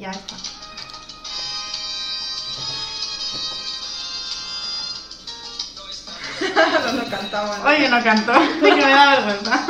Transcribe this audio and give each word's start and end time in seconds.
Ya 0.00 0.10
está. 0.12 0.34
no, 6.86 6.92
no 6.94 7.10
cantaba. 7.10 7.58
¿no? 7.58 7.64
Oye, 7.64 7.88
no 7.90 8.02
canto, 8.02 8.32
que 8.62 8.74
me 8.76 8.80
da 8.80 9.10
vergüenza. 9.10 9.66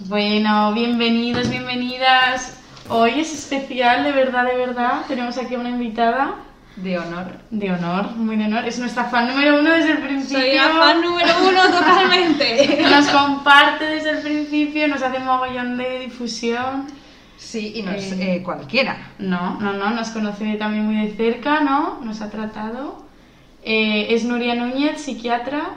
Bueno, 0.00 0.72
bienvenidos, 0.72 1.48
bienvenidas. 1.48 2.54
Hoy 2.88 3.20
es 3.20 3.32
especial, 3.32 4.02
de 4.02 4.10
verdad, 4.10 4.44
de 4.44 4.56
verdad. 4.56 5.02
Tenemos 5.06 5.38
aquí 5.38 5.54
a 5.54 5.60
una 5.60 5.70
invitada 5.70 6.47
De 6.82 6.98
honor. 6.98 7.26
de 7.50 7.72
honor, 7.72 8.10
muy 8.16 8.36
de 8.36 8.44
honor. 8.44 8.64
Es 8.66 8.78
nuestra 8.78 9.04
fan 9.04 9.28
número 9.28 9.58
uno 9.60 9.70
desde 9.72 9.92
el 9.92 9.98
principio. 9.98 10.38
Soy 10.40 10.54
la 10.54 10.68
fan 10.68 11.00
número 11.02 11.28
uno 11.48 11.62
totalmente. 11.76 12.86
Nos 12.90 13.06
comparte 13.08 13.84
desde 13.84 14.10
el 14.10 14.18
principio, 14.18 14.86
nos 14.88 15.02
hace 15.02 15.18
mogollón 15.18 15.76
de 15.76 15.98
difusión. 16.00 16.86
Sí, 17.36 17.72
y 17.76 17.82
no 17.82 17.90
es 17.92 18.12
Eh. 18.12 18.36
eh, 18.36 18.42
cualquiera. 18.42 18.96
No, 19.18 19.58
no, 19.60 19.72
no, 19.72 19.90
nos 19.90 20.10
conoce 20.10 20.54
también 20.54 20.84
muy 20.86 21.06
de 21.06 21.14
cerca, 21.16 21.60
¿no? 21.60 22.00
Nos 22.02 22.20
ha 22.20 22.30
tratado. 22.30 23.04
Eh, 23.64 24.08
es 24.14 24.24
Nuria 24.24 24.54
Núñez, 24.54 25.00
psiquiatra. 25.00 25.70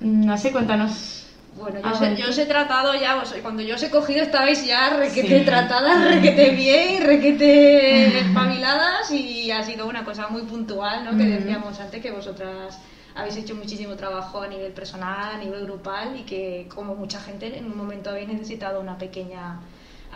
No 0.00 0.38
sé, 0.38 0.50
cuéntanos. 0.52 1.19
Bueno, 1.60 1.80
Ah, 1.82 1.92
yo, 1.92 1.98
bueno. 1.98 2.16
sé- 2.16 2.22
yo 2.22 2.28
os 2.30 2.38
he 2.38 2.46
tratado 2.46 2.94
ya, 2.94 3.16
os- 3.16 3.34
cuando 3.42 3.62
yo 3.62 3.74
os 3.74 3.82
he 3.82 3.90
cogido 3.90 4.22
estabais 4.22 4.64
ya 4.66 4.90
requete 4.96 5.40
Sí. 5.40 5.44
tratadas, 5.44 6.04
requete 6.14 6.50
bien, 6.50 7.02
requete 7.04 8.18
espabiladas 8.20 9.10
y 9.10 9.50
ha 9.50 9.62
sido 9.62 9.86
una 9.86 10.04
cosa 10.04 10.28
muy 10.28 10.42
puntual, 10.42 11.04
¿no? 11.04 11.10
Que 11.16 11.24
Ujú. 11.24 11.32
decíamos 11.32 11.78
antes 11.80 12.00
que 12.02 12.10
vosotras 12.10 12.78
habéis 13.14 13.36
hecho 13.36 13.54
muchísimo 13.54 13.94
trabajo 13.96 14.40
a 14.42 14.48
nivel 14.48 14.72
personal, 14.72 15.34
a 15.34 15.38
nivel 15.38 15.64
grupal 15.64 16.16
y 16.18 16.22
que 16.22 16.66
como 16.74 16.94
mucha 16.94 17.20
gente 17.20 17.56
en 17.58 17.66
un 17.66 17.76
momento 17.76 18.10
habéis 18.10 18.28
necesitado 18.28 18.80
una 18.80 18.96
pequeña 18.96 19.60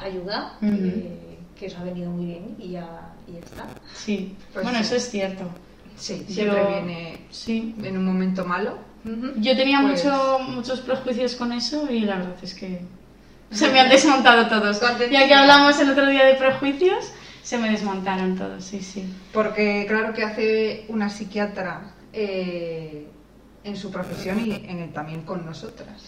ayuda 0.02 0.54
Ujú. 0.62 0.72
eh, 0.74 1.38
que 1.58 1.66
os 1.66 1.74
ha 1.76 1.84
venido 1.84 2.10
muy 2.10 2.26
bien 2.26 2.56
y 2.58 2.70
ya, 2.70 3.12
y 3.28 3.32
ya 3.34 3.38
está. 3.40 3.66
Sí, 3.94 4.36
Pues 4.52 4.64
bueno, 4.64 4.78
sí. 4.78 4.84
eso 4.84 4.96
es 4.96 5.10
cierto. 5.10 5.44
Sí, 5.96 6.24
siempre 6.28 6.58
Yo- 6.60 6.68
viene 6.68 7.26
Sí. 7.30 7.74
en 7.82 7.98
un 7.98 8.04
momento 8.04 8.44
malo. 8.44 8.78
Yo 9.36 9.56
tenía 9.56 9.80
Pues- 9.82 10.04
mucho, 10.04 10.38
muchos 10.48 10.80
prejuicios 10.80 11.34
con 11.34 11.52
eso 11.52 11.90
y 11.90 12.00
la 12.00 12.16
verdad 12.16 12.36
es 12.42 12.54
que 12.54 12.80
se 13.50 13.68
me 13.70 13.80
han 13.80 13.88
desmontado 13.90 14.46
todos. 14.48 14.80
Ya 15.10 15.28
que 15.28 15.34
hablamos 15.34 15.78
el 15.80 15.90
otro 15.90 16.06
día 16.06 16.24
de 16.24 16.34
prejuicios, 16.34 17.12
se 17.42 17.58
me 17.58 17.70
desmontaron 17.70 18.36
todos, 18.36 18.64
sí, 18.64 18.80
sí. 18.80 19.04
Porque 19.32 19.84
claro 19.86 20.14
que 20.14 20.24
hace 20.24 20.84
una 20.88 21.10
psiquiatra 21.10 21.92
eh, 22.12 23.06
en 23.64 23.76
su 23.76 23.90
profesión 23.90 24.40
y 24.46 24.52
en 24.54 24.78
el- 24.78 24.92
también 24.92 25.22
con 25.22 25.44
nosotras. 25.44 26.02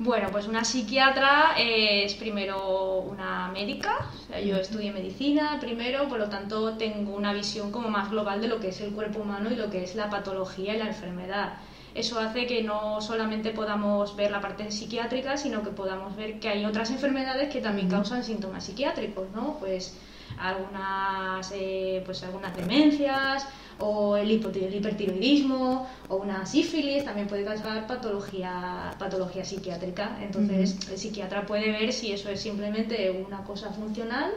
Bueno, 0.00 0.28
pues 0.30 0.46
una 0.46 0.64
psiquiatra 0.64 1.54
eh, 1.58 2.04
es 2.04 2.14
primero 2.14 2.98
una 3.00 3.50
médica, 3.52 4.06
o 4.14 4.26
sea, 4.28 4.40
yo 4.40 4.56
estudié 4.56 4.92
medicina 4.92 5.58
primero, 5.60 6.08
por 6.08 6.20
lo 6.20 6.28
tanto 6.28 6.74
tengo 6.74 7.14
una 7.16 7.32
visión 7.32 7.72
como 7.72 7.88
más 7.90 8.08
global 8.10 8.40
de 8.40 8.46
lo 8.46 8.60
que 8.60 8.68
es 8.68 8.80
el 8.80 8.92
cuerpo 8.92 9.18
humano 9.20 9.50
y 9.50 9.56
lo 9.56 9.68
que 9.70 9.82
es 9.82 9.96
la 9.96 10.08
patología 10.08 10.76
y 10.76 10.78
la 10.78 10.86
enfermedad. 10.86 11.54
Eso 11.94 12.18
hace 12.18 12.46
que 12.46 12.62
no 12.62 13.00
solamente 13.00 13.50
podamos 13.50 14.14
ver 14.16 14.30
la 14.30 14.40
parte 14.40 14.70
psiquiátrica, 14.70 15.36
sino 15.36 15.62
que 15.62 15.70
podamos 15.70 16.16
ver 16.16 16.38
que 16.40 16.48
hay 16.48 16.64
otras 16.64 16.90
enfermedades 16.90 17.52
que 17.52 17.60
también 17.60 17.88
causan 17.88 18.22
síntomas 18.22 18.64
psiquiátricos, 18.64 19.26
¿no? 19.34 19.56
Pues 19.58 19.96
algunas, 20.38 21.50
eh, 21.54 22.02
pues 22.04 22.22
algunas 22.22 22.56
demencias 22.56 23.46
o 23.80 24.16
el, 24.16 24.30
hipertiroidismo 24.30 25.88
o 26.08 26.16
una 26.16 26.44
sífilis 26.46 27.04
también 27.04 27.28
puede 27.28 27.44
causar 27.44 27.86
patología, 27.86 28.94
patología 28.98 29.44
psiquiátrica. 29.44 30.18
Entonces 30.20 30.76
el 30.90 30.98
psiquiatra 30.98 31.46
puede 31.46 31.70
ver 31.70 31.92
si 31.92 32.12
eso 32.12 32.28
es 32.28 32.40
simplemente 32.40 33.10
una 33.10 33.44
cosa 33.44 33.70
funcional 33.70 34.32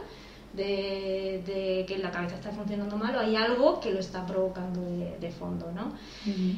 de, 0.53 1.41
de 1.45 1.85
que 1.88 1.97
la 1.97 2.11
cabeza 2.11 2.35
está 2.35 2.52
funcionando 2.52 2.97
mal 2.97 3.16
o 3.16 3.19
hay 3.19 3.35
algo 3.35 3.80
que 3.80 3.91
lo 3.91 3.99
está 3.99 4.25
provocando 4.25 4.81
de, 4.81 5.17
de 5.19 5.31
fondo, 5.31 5.71
¿no? 5.71 5.94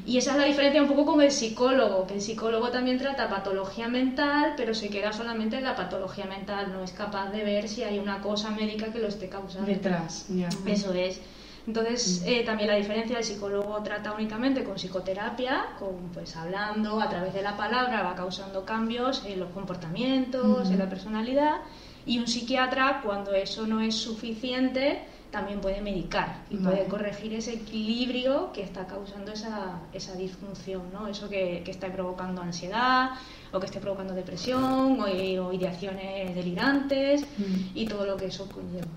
Y 0.06 0.18
esa 0.18 0.32
es 0.32 0.38
la 0.38 0.46
diferencia 0.46 0.82
un 0.82 0.88
poco 0.88 1.06
con 1.06 1.22
el 1.22 1.32
psicólogo, 1.32 2.08
que 2.08 2.16
el 2.16 2.22
psicólogo 2.22 2.70
también 2.70 2.98
trata 2.98 3.30
patología 3.30 3.88
mental, 3.88 4.54
pero 4.58 4.74
se 4.74 4.90
queda 4.90 5.14
solamente 5.14 5.58
en 5.58 5.64
la 5.64 5.76
patología 5.76 6.26
mental, 6.26 6.72
no 6.74 6.84
es 6.84 6.92
capaz 6.92 7.30
de 7.32 7.44
ver 7.44 7.68
si 7.68 7.84
hay 7.84 8.00
una 8.00 8.22
cosa 8.22 8.50
médica 8.50 8.92
que 8.92 9.00
lo 9.00 9.08
esté 9.08 9.30
causando. 9.30 9.68
Detrás, 9.68 10.26
ya. 10.30 10.50
Eso 10.66 10.94
es. 10.94 11.22
Entonces, 11.66 12.24
eh, 12.26 12.44
también 12.44 12.68
la 12.70 12.76
diferencia, 12.76 13.18
el 13.18 13.24
psicólogo 13.24 13.82
trata 13.84 14.12
únicamente 14.14 14.66
con 14.66 14.76
psicoterapia, 14.76 15.68
con 15.80 16.10
pues 16.14 16.36
hablando 16.36 17.00
a 17.00 17.08
través 17.08 17.34
de 17.34 17.42
la 17.42 17.56
palabra, 17.56 18.04
va 18.04 18.16
causando 18.16 18.66
cambios 18.66 19.24
en 19.26 19.40
los 19.40 19.50
comportamientos, 19.52 20.70
en 20.70 20.80
la 20.80 20.90
personalidad, 20.90 21.62
y 22.06 22.20
un 22.20 22.28
psiquiatra, 22.28 23.02
cuando 23.04 23.34
eso 23.34 23.66
no 23.68 23.80
es 23.82 23.96
suficiente, 23.96 25.00
también 25.32 25.62
puede 25.62 25.82
medicar 25.82 26.44
y 26.52 26.58
Vale. 26.58 26.76
puede 26.78 26.88
corregir 26.90 27.34
ese 27.34 27.54
equilibrio 27.54 28.52
que 28.54 28.62
está 28.62 28.86
causando 28.86 29.32
esa, 29.32 29.80
esa 29.92 30.14
disfunción, 30.16 30.84
¿no? 30.94 31.08
Eso 31.08 31.28
que, 31.28 31.64
que 31.66 31.72
está 31.72 31.88
provocando 31.88 32.42
ansiedad 32.42 33.12
o 33.52 33.60
que 33.60 33.66
esté 33.66 33.80
provocando 33.80 34.14
depresión 34.14 35.00
o, 35.02 35.06
o 35.06 35.54
ideaciones 35.54 36.36
delirantes 36.36 37.22
Mm. 37.38 37.78
y 37.78 37.86
todo 37.88 38.06
lo 38.06 38.16
que 38.16 38.26
eso 38.28 38.48
conlleva. 38.52 38.88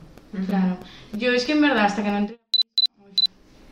Claro. 0.47 0.77
Yo 1.15 1.33
es 1.33 1.47
que 1.47 1.53
en 1.53 1.63
verdad 1.63 1.87
hasta 1.87 2.03
que 2.03 2.11
no 2.11 2.19
entré 2.19 2.39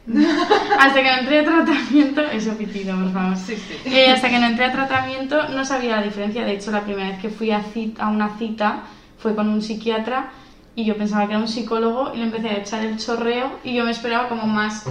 hasta 0.79 1.03
que 1.03 1.11
no 1.11 1.19
entré 1.19 1.39
a 1.41 1.45
tratamiento, 1.45 2.21
eso 2.23 2.53
pitido, 2.57 2.95
por 2.99 3.13
favor. 3.13 3.37
Sí, 3.37 3.57
sí. 3.57 3.75
Eh, 3.95 4.11
hasta 4.11 4.29
que 4.29 4.39
no 4.39 4.47
entré 4.47 4.67
a 4.67 4.73
tratamiento 4.73 5.49
no 5.49 5.65
sabía 5.65 5.97
la 5.97 6.03
diferencia. 6.03 6.45
De 6.45 6.53
hecho, 6.55 6.71
la 6.71 6.83
primera 6.85 7.09
vez 7.11 7.19
que 7.21 7.31
fui 7.31 7.51
a, 7.51 7.63
cit- 7.63 7.99
a 7.99 8.09
una 8.09 8.37
cita 8.39 8.83
fue 9.25 9.35
con 9.35 9.49
un 9.49 9.63
psiquiatra 9.63 10.29
y 10.77 10.85
yo 10.85 10.99
pensaba 10.99 11.25
que 11.27 11.33
era 11.33 11.41
un 11.41 11.49
psicólogo 11.49 12.13
y 12.15 12.19
le 12.19 12.25
empecé 12.25 12.51
a 12.51 12.59
echar 12.59 12.85
el 12.85 12.99
chorreo 12.99 13.59
y 13.65 13.73
yo 13.75 13.83
me 13.87 13.91
esperaba 13.91 14.29
como 14.29 14.47
más, 14.47 14.85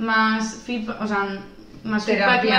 más 0.00 0.62
feedback, 0.66 1.00
o 1.00 1.06
sea, 1.06 1.38
más 1.84 2.04
Terapia. 2.04 2.50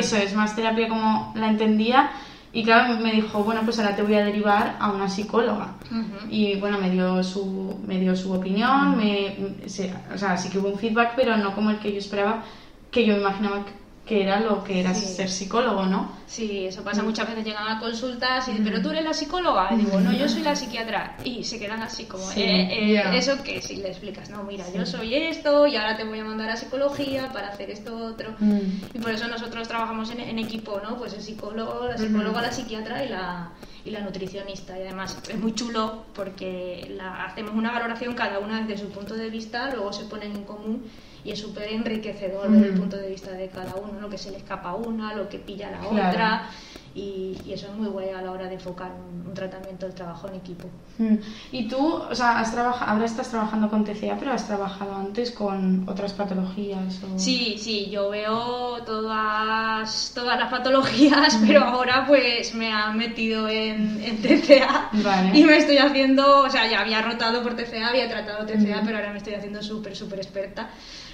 eso 0.00 0.16
es, 0.16 0.34
más 0.34 0.56
terapia 0.56 0.88
como 0.88 1.32
la 1.36 1.46
entendía. 1.48 2.10
Y 2.52 2.64
claro, 2.64 2.96
me 2.98 3.12
dijo, 3.12 3.44
bueno, 3.44 3.60
pues 3.64 3.78
ahora 3.78 3.94
te 3.94 4.02
voy 4.02 4.14
a 4.14 4.24
derivar 4.24 4.74
a 4.80 4.90
una 4.90 5.08
psicóloga. 5.08 5.74
Ujú. 5.92 6.26
Y 6.28 6.56
bueno, 6.56 6.78
me 6.78 6.90
dio 6.90 7.22
su, 7.22 7.78
me 7.86 8.00
dio 8.00 8.16
su 8.16 8.32
opinión, 8.32 8.96
me, 8.96 9.68
se- 9.68 9.94
o 10.12 10.18
sea, 10.18 10.36
sí 10.36 10.48
que 10.50 10.58
hubo 10.58 10.70
un 10.70 10.78
feedback, 10.78 11.12
pero 11.14 11.36
no 11.36 11.54
como 11.54 11.70
el 11.70 11.78
que 11.78 11.92
yo 11.92 11.98
esperaba, 11.98 12.42
que 12.90 13.06
yo 13.06 13.16
imaginaba 13.16 13.64
que- 13.64 13.83
que 14.04 14.22
era 14.22 14.38
lo 14.40 14.62
que 14.62 14.80
era 14.80 14.92
Sí. 14.94 15.06
ser 15.14 15.30
psicólogo, 15.30 15.86
¿no? 15.86 16.12
Sí, 16.26 16.66
eso 16.66 16.82
pasa 16.84 17.02
muchas 17.02 17.26
veces, 17.28 17.44
llegan 17.44 17.66
a 17.68 17.80
consultas 17.80 18.46
y 18.48 18.50
dicen, 18.50 18.64
pero 18.64 18.82
tú 18.82 18.90
eres 18.90 19.02
la 19.04 19.14
psicóloga. 19.14 19.70
Y 19.72 19.76
digo, 19.78 19.98
no, 20.00 20.12
yo 20.12 20.28
soy 20.28 20.42
la 20.42 20.54
psiquiatra. 20.54 21.16
Y 21.24 21.42
se 21.44 21.58
quedan 21.58 21.80
así 21.80 22.04
como, 22.04 22.22
Sí, 22.24 22.42
"Eh, 22.42 22.96
eh, 22.98 23.02
eso 23.14 23.42
que 23.42 23.62
si 23.62 23.76
le 23.76 23.88
explicas, 23.88 24.28
no, 24.28 24.42
mira, 24.42 24.64
yo 24.74 24.84
soy 24.84 25.14
esto 25.14 25.66
y 25.66 25.76
ahora 25.76 25.96
te 25.96 26.04
voy 26.04 26.18
a 26.18 26.24
mandar 26.24 26.50
a 26.50 26.56
psicología 26.56 27.32
para 27.32 27.48
hacer 27.48 27.70
esto 27.70 27.96
otro. 27.96 28.34
Mm. 28.40 28.58
Y 28.94 28.98
por 28.98 29.10
eso 29.10 29.26
nosotros 29.28 29.66
trabajamos 29.68 30.10
en, 30.10 30.20
en 30.20 30.38
equipo, 30.38 30.80
¿no? 30.82 30.96
Pues 30.98 31.14
el 31.14 31.22
psicólogo, 31.22 31.86
la 31.88 31.96
psicóloga, 31.96 32.42
la 32.42 32.52
psiquiatra 32.52 33.04
y 33.04 33.08
la, 33.08 33.50
y 33.84 33.90
la 33.90 34.00
nutricionista. 34.00 34.78
Y 34.78 34.82
además 34.82 35.18
es 35.28 35.38
muy 35.38 35.54
chulo 35.54 36.04
porque 36.14 36.92
la, 36.96 37.24
hacemos 37.24 37.54
una 37.54 37.72
valoración 37.72 38.14
cada 38.14 38.38
una 38.38 38.62
desde 38.62 38.84
su 38.84 38.90
punto 38.90 39.14
de 39.14 39.30
vista, 39.30 39.70
luego 39.74 39.92
se 39.92 40.04
ponen 40.04 40.32
en 40.32 40.44
común 40.44 40.84
y 41.24 41.30
es 41.30 41.38
súper 41.40 41.68
enriquecedor 41.72 42.50
desde 42.50 42.68
el 42.68 42.74
punto 42.74 42.96
de 42.96 43.08
vista 43.08 43.30
de 43.30 43.48
cada 43.48 43.74
uno, 43.76 44.00
lo 44.00 44.10
que 44.10 44.18
se 44.18 44.30
le 44.30 44.36
escapa 44.38 44.70
a 44.70 44.74
una, 44.74 45.14
lo 45.14 45.28
que 45.28 45.38
pilla 45.38 45.68
a 45.68 45.70
la 45.72 45.78
Claro. 45.78 46.08
otra. 46.08 46.50
Y, 46.94 47.36
y 47.44 47.52
eso 47.52 47.66
es 47.66 47.74
muy 47.74 47.88
guay 47.88 48.10
a 48.10 48.22
la 48.22 48.30
hora 48.30 48.46
de 48.46 48.54
enfocar 48.54 48.92
un, 48.92 49.26
un 49.26 49.34
tratamiento, 49.34 49.86
el 49.86 49.94
trabajo 49.94 50.28
en 50.28 50.34
equipo. 50.36 50.68
Mm. 50.98 51.16
Y 51.50 51.66
tú, 51.66 51.94
o 51.94 52.14
sea, 52.14 52.38
has 52.38 52.52
trabajado, 52.52 52.92
ahora 52.92 53.04
estás 53.04 53.28
trabajando 53.30 53.68
con 53.68 53.84
TCA, 53.84 54.16
pero 54.18 54.32
has 54.32 54.46
trabajado 54.46 54.94
antes 54.94 55.32
con 55.32 55.88
otras 55.88 56.12
patologías 56.12 57.00
o... 57.02 57.18
Sí, 57.18 57.56
sí, 57.58 57.90
yo 57.90 58.10
veo 58.10 58.82
todas, 58.84 60.12
todas 60.14 60.38
las 60.38 60.50
patologías, 60.50 61.36
pero 61.46 61.64
ahora 61.64 62.04
pues 62.06 62.54
me 62.54 62.72
han 62.72 62.96
metido 62.96 63.48
en, 63.48 64.00
en 64.02 64.22
TCA 64.22 64.90
Vale. 64.92 65.36
y 65.38 65.44
me 65.44 65.56
estoy 65.56 65.78
haciendo, 65.78 66.42
o 66.42 66.50
sea, 66.50 66.70
ya 66.70 66.80
había 66.80 67.02
rotado 67.02 67.42
por 67.42 67.54
TCA, 67.54 67.88
había 67.88 68.08
tratado 68.08 68.46
TCA, 68.46 68.82
pero 68.84 68.98
ahora 68.98 69.10
me 69.10 69.18
estoy 69.18 69.34
haciendo 69.34 69.62
súper, 69.62 69.96
súper 69.96 70.20
experta. 70.20 70.70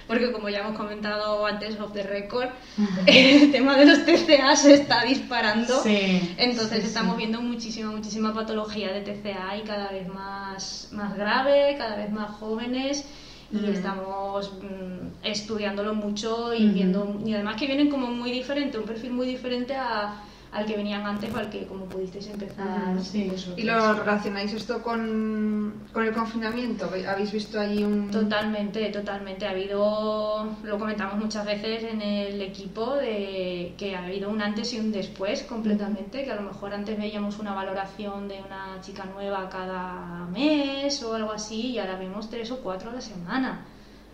Porque 0.07 0.33
como 0.33 0.49
ya 0.49 0.61
hemos 0.61 0.77
comentado 0.77 1.47
antes 1.47 1.79
off 1.81 1.93
the 1.93 2.03
record, 2.03 2.49
el 3.07 3.53
tema 3.53 3.77
de 3.77 3.87
los 3.87 4.05
TCA 4.05 4.57
se 4.57 4.75
está 4.75 5.05
disparando. 5.05 5.83
Sí, 5.83 6.35
Entonces 6.37 6.77
sí, 6.79 6.81
sí. 6.83 6.87
estamos 6.89 7.17
viendo 7.17 7.41
muchísima, 7.41 7.91
muchísima 7.91 8.35
patología 8.35 8.93
de 8.93 9.03
TCA 9.03 9.57
y 9.57 9.63
cada 9.63 9.91
vez 9.91 10.09
más, 10.09 10.89
más 10.93 11.17
grave, 11.17 11.77
cada 11.79 11.97
vez 11.97 12.11
más 12.11 12.31
jóvenes 12.33 13.05
y 13.53 13.57
Mm. 13.57 13.65
estamos 13.73 14.53
mm, 14.63 15.25
estudiándolo 15.25 15.93
mucho 15.95 16.55
y 16.55 16.67
viendo 16.69 17.21
y 17.25 17.35
además 17.35 17.57
que 17.57 17.67
vienen 17.67 17.91
como 17.91 18.07
muy 18.09 18.31
diferente, 18.31 18.79
un 18.79 18.85
perfil 18.85 19.11
muy 19.13 19.27
diferente 19.27 19.75
a, 19.75 20.23
al 20.53 20.67
que 20.67 20.77
venían 20.77 21.07
antes 21.07 21.33
o 21.33 21.39
al 21.39 21.49
que 21.49 21.67
como 21.67 21.85
pudisteis 21.85 22.27
empezar 22.27 22.67
Ajá, 22.67 22.99
sí. 23.01 23.31
¿Y 23.57 23.63
lo 23.63 23.95
relacionáis 23.95 24.53
esto 24.53 24.83
con, 24.83 25.75
con 25.93 26.05
el 26.05 26.13
confinamiento? 26.13 26.91
¿Habéis 27.09 27.33
visto 27.33 27.61
allí 27.61 27.85
un...? 27.85 28.11
Totalmente, 28.11 28.87
totalmente. 28.91 29.47
Ha 29.47 29.51
habido, 29.51 30.49
lo 30.65 30.79
comentamos 30.79 31.23
muchas 31.23 31.47
veces 31.47 31.85
en 31.85 32.03
el 32.03 32.41
equipo, 32.43 32.97
de 32.97 33.75
que 33.79 33.95
ha 33.95 34.05
habido 34.05 34.29
un 34.29 34.43
antes 34.43 34.73
y 34.75 34.81
un 34.81 34.91
después 34.91 35.45
completamente, 35.45 36.25
que 36.25 36.33
a 36.33 36.37
lo 36.37 36.43
mejor 36.43 36.75
antes 36.75 36.99
veíamos 36.99 37.39
una 37.39 37.55
valoración 37.55 38.27
de 38.27 38.41
una 38.41 38.81
chica 38.81 39.05
nueva 39.05 39.49
cada 39.49 40.27
mes 40.33 41.01
o 41.03 41.15
algo 41.15 41.33
así 41.33 41.73
y 41.73 41.79
ahora 41.79 41.97
vemos 41.97 42.29
tres 42.29 42.51
o 42.51 42.59
cuatro 42.59 42.91
a 42.91 42.95
la 42.95 43.01
semana. 43.01 43.67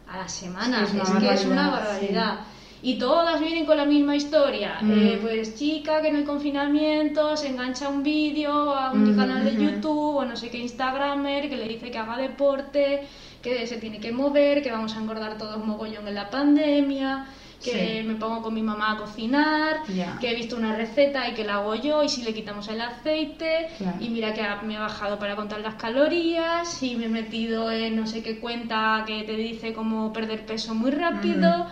A 0.08 0.18
la 0.18 0.28
semana, 0.28 0.86
Sí, 0.86 0.98
es, 0.98 1.10
que 1.10 1.34
es 1.34 1.44
una 1.46 1.70
barbaridad, 1.70 1.90
barbaridad. 1.90 2.38
Y 2.88 2.98
todas 3.00 3.40
vienen 3.40 3.66
con 3.66 3.76
la 3.76 3.84
misma 3.84 4.14
historia. 4.14 4.78
Mm. 4.80 4.92
Eh, 4.92 5.18
pues 5.20 5.56
chica 5.58 6.00
que 6.02 6.08
en 6.08 6.16
el 6.16 6.24
confinamiento 6.24 7.36
se 7.36 7.48
engancha 7.48 7.88
un 7.88 8.04
vídeo, 8.04 8.52
a 8.74 8.92
un 8.92 9.12
Mm, 9.12 9.16
canal 9.16 9.44
de. 9.44 9.54
YouTube 9.64 10.16
o 10.20 10.24
no 10.24 10.36
sé 10.36 10.50
qué 10.50 10.58
Instagramer 10.58 11.48
que 11.50 11.56
le 11.56 11.66
dice 11.66 11.90
que 11.90 11.98
haga 11.98 12.16
deporte, 12.16 13.02
que 13.42 13.66
se 13.66 13.78
tiene 13.78 13.98
que 13.98 14.12
mover, 14.12 14.62
que 14.62 14.70
vamos 14.70 14.94
a 14.94 15.00
engordar 15.00 15.36
todos 15.36 15.58
mogollón 15.66 16.06
en 16.06 16.14
la 16.14 16.30
pandemia, 16.30 17.26
que 17.64 18.02
Sí. 18.02 18.06
me 18.06 18.14
pongo 18.14 18.40
con 18.42 18.54
mi 18.54 18.62
mamá 18.62 18.92
a 18.92 18.96
cocinar, 18.98 19.80
que 20.20 20.30
he 20.30 20.34
visto 20.36 20.54
una 20.56 20.76
receta 20.76 21.28
y 21.28 21.32
que 21.34 21.42
la 21.44 21.54
hago 21.56 21.74
yo 21.74 22.04
y 22.04 22.08
si 22.08 22.22
le 22.22 22.32
quitamos 22.34 22.68
el 22.68 22.80
aceite 22.80 23.66
y 23.98 24.10
mira 24.10 24.32
que 24.32 24.42
me 24.64 24.74
he 24.76 24.78
bajado 24.78 25.18
para 25.18 25.34
contar 25.34 25.58
las 25.60 25.74
calorías 25.74 26.80
y 26.84 26.94
me 26.94 27.06
he 27.06 27.08
metido 27.08 27.68
en 27.70 27.96
no 27.96 28.06
sé 28.06 28.22
qué 28.22 28.38
cuenta 28.38 29.02
que 29.08 29.24
te 29.24 29.34
dice 29.34 29.72
cómo 29.72 30.12
perder 30.12 30.46
peso 30.46 30.72
muy 30.74 30.92
rápido 30.92 31.66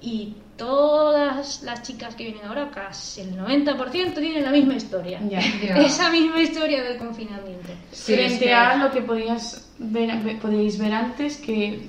y 0.00 0.34
todas 0.56 1.62
las 1.62 1.82
chicas 1.82 2.14
que 2.14 2.24
vienen 2.24 2.44
ahora, 2.46 2.70
casi 2.70 3.22
el 3.22 3.36
90% 3.36 4.14
tienen 4.14 4.44
la 4.44 4.50
misma 4.50 4.74
historia. 4.74 5.20
Ya. 5.28 5.40
Ya. 5.62 5.76
Esa 5.78 6.10
misma 6.10 6.40
historia 6.42 6.82
del 6.82 6.98
confinamiento. 6.98 7.68
Sí, 7.92 8.14
Frente 8.14 8.50
es 8.50 8.54
a 8.56 8.76
lo 8.76 8.90
que 8.90 9.02
podías 9.02 9.68
ver, 9.78 10.16
ve- 10.22 10.36
podíais 10.40 10.78
ver 10.78 10.92
antes, 10.92 11.38
que 11.38 11.88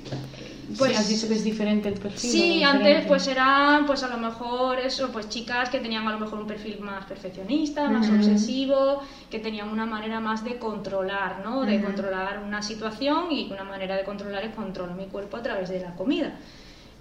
Pues- 0.68 0.80
pues, 0.80 0.98
has 1.00 1.08
dicho 1.08 1.28
que 1.28 1.36
es 1.36 1.44
diferente 1.44 1.90
el 1.90 2.00
perfil. 2.00 2.32
Sí, 2.32 2.64
¿o 2.64 2.68
antes 2.68 3.06
pues 3.06 3.28
eran 3.28 3.86
pues 3.86 4.02
a 4.02 4.08
lo 4.08 4.18
mejor 4.18 4.80
eso, 4.80 5.10
pues 5.12 5.30
chicas 5.30 5.70
que 5.70 5.80
tenían 5.80 6.08
a 6.08 6.12
lo 6.12 6.20
mejor 6.20 6.40
un 6.40 6.48
perfil 6.48 6.80
más 6.80 7.06
perfeccionista, 7.06 7.88
más 7.90 8.10
obsesivo, 8.10 9.02
que 9.30 9.38
tenían 9.40 9.70
una 9.70 9.86
manera 9.86 10.20
más 10.20 10.44
de 10.44 10.58
controlar, 10.58 11.42
¿no? 11.46 11.62
De 11.62 11.82
controlar 11.82 12.42
una 12.44 12.64
situación 12.64 13.32
y 13.32 13.52
una 13.52 13.64
manera 13.64 13.96
de 13.96 14.04
controlar 14.04 14.44
es 14.44 14.56
controlo 14.56 14.94
mi 14.96 15.06
cuerpo 15.06 15.38
a 15.38 15.44
través 15.44 15.70
de 15.70 15.80
la 15.82 15.94
comida. 15.94 16.34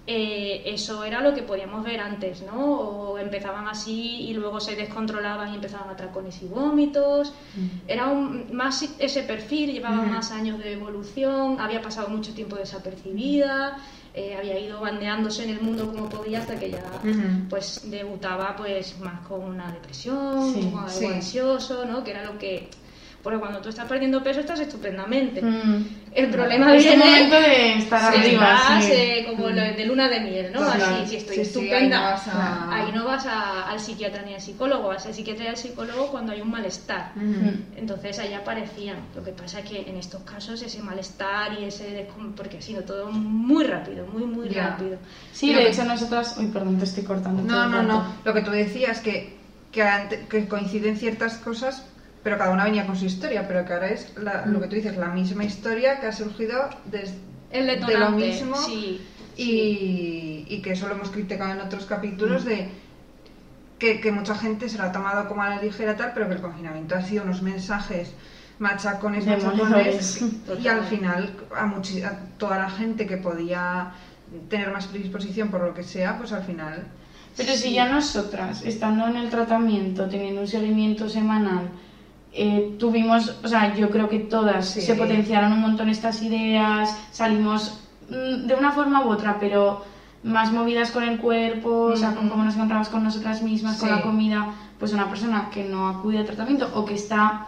Eh, 0.07 0.61
eso 0.67 1.03
era 1.03 1.19
lo 1.21 1.33
que 1.33 1.41
podíamos 1.41 1.83
ver 1.83 1.99
antes, 1.99 2.43
¿no? 2.43 2.63
O 2.79 3.17
empezaban 3.17 3.67
así 3.67 4.21
y 4.29 4.33
luego 4.35 4.59
se 4.59 4.75
descontrolaban 4.75 5.51
y 5.51 5.55
empezaban 5.55 5.89
atracones 5.89 6.39
y 6.43 6.45
vómitos. 6.45 7.33
Era 7.87 8.07
un- 8.09 8.55
más 8.55 8.83
ese 8.99 9.23
perfil, 9.23 9.71
llevaba 9.73 10.01
Ujú. 10.01 10.09
más 10.11 10.31
años 10.31 10.59
de 10.59 10.73
evolución, 10.73 11.59
había 11.59 11.81
pasado 11.81 12.07
mucho 12.09 12.33
tiempo 12.35 12.55
desapercibida, 12.55 13.77
eh, 14.13 14.35
había 14.37 14.59
ido 14.59 14.79
bandeándose 14.79 15.43
en 15.43 15.49
el 15.49 15.61
mundo 15.61 15.87
como 15.87 16.07
podía 16.07 16.39
hasta 16.39 16.59
que 16.59 16.69
ya 16.71 17.01
Ujú. 17.03 17.49
pues 17.49 17.89
debutaba 17.89 18.55
pues 18.55 18.99
más 18.99 19.25
con 19.27 19.41
una 19.41 19.71
depresión, 19.71 20.53
Sí, 20.53 20.69
con 20.71 20.79
algo 20.81 20.89
sí. 20.99 21.05
ansioso, 21.07 21.85
¿no? 21.85 22.03
Que 22.03 22.11
era 22.11 22.23
lo 22.23 22.37
que... 22.37 22.69
Porque 23.25 23.39
cuando 23.39 23.59
tú 23.59 23.69
estás 23.69 23.87
perdiendo 23.87 24.21
peso 24.23 24.39
estás 24.41 24.59
estupendamente. 24.59 25.41
Mm. 25.41 25.87
El 26.13 26.29
problema 26.29 26.75
Es 26.75 26.83
viene... 26.83 27.03
momento 27.05 27.35
de 27.41 27.77
estar 27.79 28.13
si 28.13 28.19
arriba. 28.19 28.53
estás, 28.55 28.85
sí. 28.85 28.91
eh, 28.93 29.25
como 29.27 29.49
lo 29.49 29.61
de 29.63 29.83
luna 29.87 30.07
de 30.07 30.19
miel, 30.19 30.51
¿no? 30.53 30.59
Total. 30.59 30.79
Así, 30.83 31.07
si 31.09 31.15
estoy 31.15 31.37
Sí, 31.37 31.41
sí, 31.43 31.47
estupenda, 31.47 31.79
ahí 31.81 31.89
no 31.89 32.11
vas 32.11 32.27
a- 32.27 32.75
ahí 32.75 32.91
no 32.93 33.05
vas 33.05 33.25
a- 33.25 33.69
al 33.71 33.79
psiquiatra 33.79 34.21
ni 34.21 34.35
al 34.35 34.41
psicólogo, 34.41 34.89
vas 34.89 35.07
al 35.07 35.15
psiquiatra 35.15 35.45
y 35.45 35.47
al 35.47 35.57
psicólogo 35.57 36.11
cuando 36.11 36.33
hay 36.33 36.41
un 36.41 36.51
malestar. 36.51 37.13
Ujú. 37.15 37.51
Entonces 37.75 38.19
ahí 38.19 38.35
aparecían. 38.35 38.97
Lo 39.15 39.23
que 39.23 39.31
pasa 39.31 39.61
es 39.61 39.69
que 39.71 39.89
en 39.89 39.97
estos 39.97 40.21
casos 40.21 40.61
ese 40.61 40.83
malestar 40.83 41.53
y 41.59 41.65
ese... 41.65 42.05
descom- 42.07 42.35
porque 42.35 42.59
ha 42.59 42.61
sido 42.61 42.83
todo 42.83 43.09
muy 43.09 43.63
rápido, 43.63 44.05
muy, 44.05 44.25
muy 44.25 44.49
Ya. 44.49 44.67
rápido. 44.69 44.99
Sí, 45.33 45.51
Lo 45.51 45.57
de 45.57 45.63
que- 45.65 45.71
hecho 45.71 45.83
nosotras... 45.83 46.35
Uy, 46.37 46.45
perdón, 46.53 46.77
te 46.77 46.83
estoy 46.83 47.03
cortando. 47.03 47.41
No, 47.41 47.65
no, 47.67 47.81
no. 47.81 48.05
Lo 48.23 48.33
que 48.35 48.41
tú 48.41 48.51
decías, 48.51 48.99
que, 48.99 49.35
que, 49.71 49.83
que 50.29 50.47
coinciden 50.47 50.95
ciertas 50.95 51.37
cosas, 51.39 51.83
pero 52.25 52.39
cada 52.39 52.51
una 52.51 52.63
venía 52.63 52.87
con 52.87 52.95
su 52.95 53.05
historia, 53.05 53.47
pero 53.47 53.63
que 53.65 53.73
ahora 53.73 53.89
es 53.91 54.11
la- 54.17 54.47
lo 54.47 54.59
que 54.59 54.67
tú 54.67 54.75
dices, 54.75 54.97
la 54.97 55.09
misma 55.09 55.43
historia 55.43 55.99
que 55.99 56.07
ha 56.07 56.11
surgido 56.11 56.57
desde 56.85 57.13
El 57.51 57.67
de 57.67 57.97
lo 57.99 58.09
mismo 58.09 58.55
sí. 58.57 58.99
y, 59.37 60.43
y 60.49 60.59
que 60.63 60.71
eso 60.71 60.87
lo 60.87 60.95
hemos 60.95 61.11
criticado 61.11 61.51
en 61.53 61.61
otros 61.61 61.85
capítulos 61.85 62.43
de 62.43 62.67
que, 63.77 64.01
que 64.01 64.11
mucha 64.11 64.33
gente 64.33 64.69
se 64.69 64.79
lo 64.79 64.85
ha 64.85 64.91
tomado 64.91 65.27
como 65.27 65.43
a 65.43 65.49
la 65.49 65.61
ligera 65.61 65.95
tal, 65.95 66.13
pero 66.15 66.27
que 66.27 66.33
el 66.33 66.41
confinamiento 66.41 66.95
ha 66.95 67.03
sido 67.03 67.23
unos 67.25 67.43
mensajes 67.43 68.11
machacones, 68.57 69.27
machacones 69.27 70.23
y 70.63 70.67
al 70.67 70.83
final 70.85 71.29
a, 71.55 71.65
a 71.65 72.19
toda 72.39 72.57
la 72.57 72.69
gente 72.71 73.05
que 73.05 73.17
podía 73.17 73.91
tener 74.49 74.71
más 74.71 74.87
predisposición 74.87 75.49
por 75.49 75.61
lo 75.61 75.75
que 75.75 75.83
sea, 75.83 76.17
pues 76.17 76.31
al 76.31 76.43
final 76.43 76.85
Pero 77.37 77.53
si 77.53 77.71
ya 77.73 77.87
nosotras, 77.87 78.63
estando 78.63 79.07
en 79.07 79.17
el 79.17 79.29
tratamiento, 79.29 80.09
teniendo 80.09 80.41
un 80.41 80.47
seguimiento 80.47 81.07
semanal, 81.07 81.69
eh, 82.37 82.75
tuvimos, 82.77 83.35
o 83.43 83.47
sea, 83.47 83.73
yo 83.75 83.89
creo 83.89 84.09
que 84.09 84.19
todas 84.19 84.67
Sí. 84.67 84.81
se 84.81 84.95
potenciaron 84.95 85.53
un 85.53 85.61
montón 85.61 85.89
estas 85.89 86.21
ideas, 86.21 86.95
salimos 87.11 87.79
mm, 88.09 88.45
de 88.47 88.53
una 88.55 88.71
forma 88.71 89.05
u 89.05 89.09
otra, 89.09 89.37
pero 89.39 89.81
más 90.23 90.51
movidas 90.51 90.91
con 90.91 91.03
el 91.03 91.17
cuerpo, 91.19 91.69
o 91.93 91.95
sea, 91.95 92.13
con 92.13 92.29
cómo 92.29 92.43
nos 92.43 92.55
encontramos 92.55 92.89
con 92.89 93.03
nosotras 93.03 93.41
mismas, 93.41 93.77
con 93.77 93.89
la 93.89 94.01
comida, 94.01 94.53
pues 94.79 94.91
una 94.91 95.07
persona 95.07 95.49
que 95.51 95.63
no 95.63 95.87
acude 95.87 96.17
al 96.19 96.25
tratamiento 96.25 96.69
o 96.73 96.83
que 96.83 96.95
está 96.95 97.45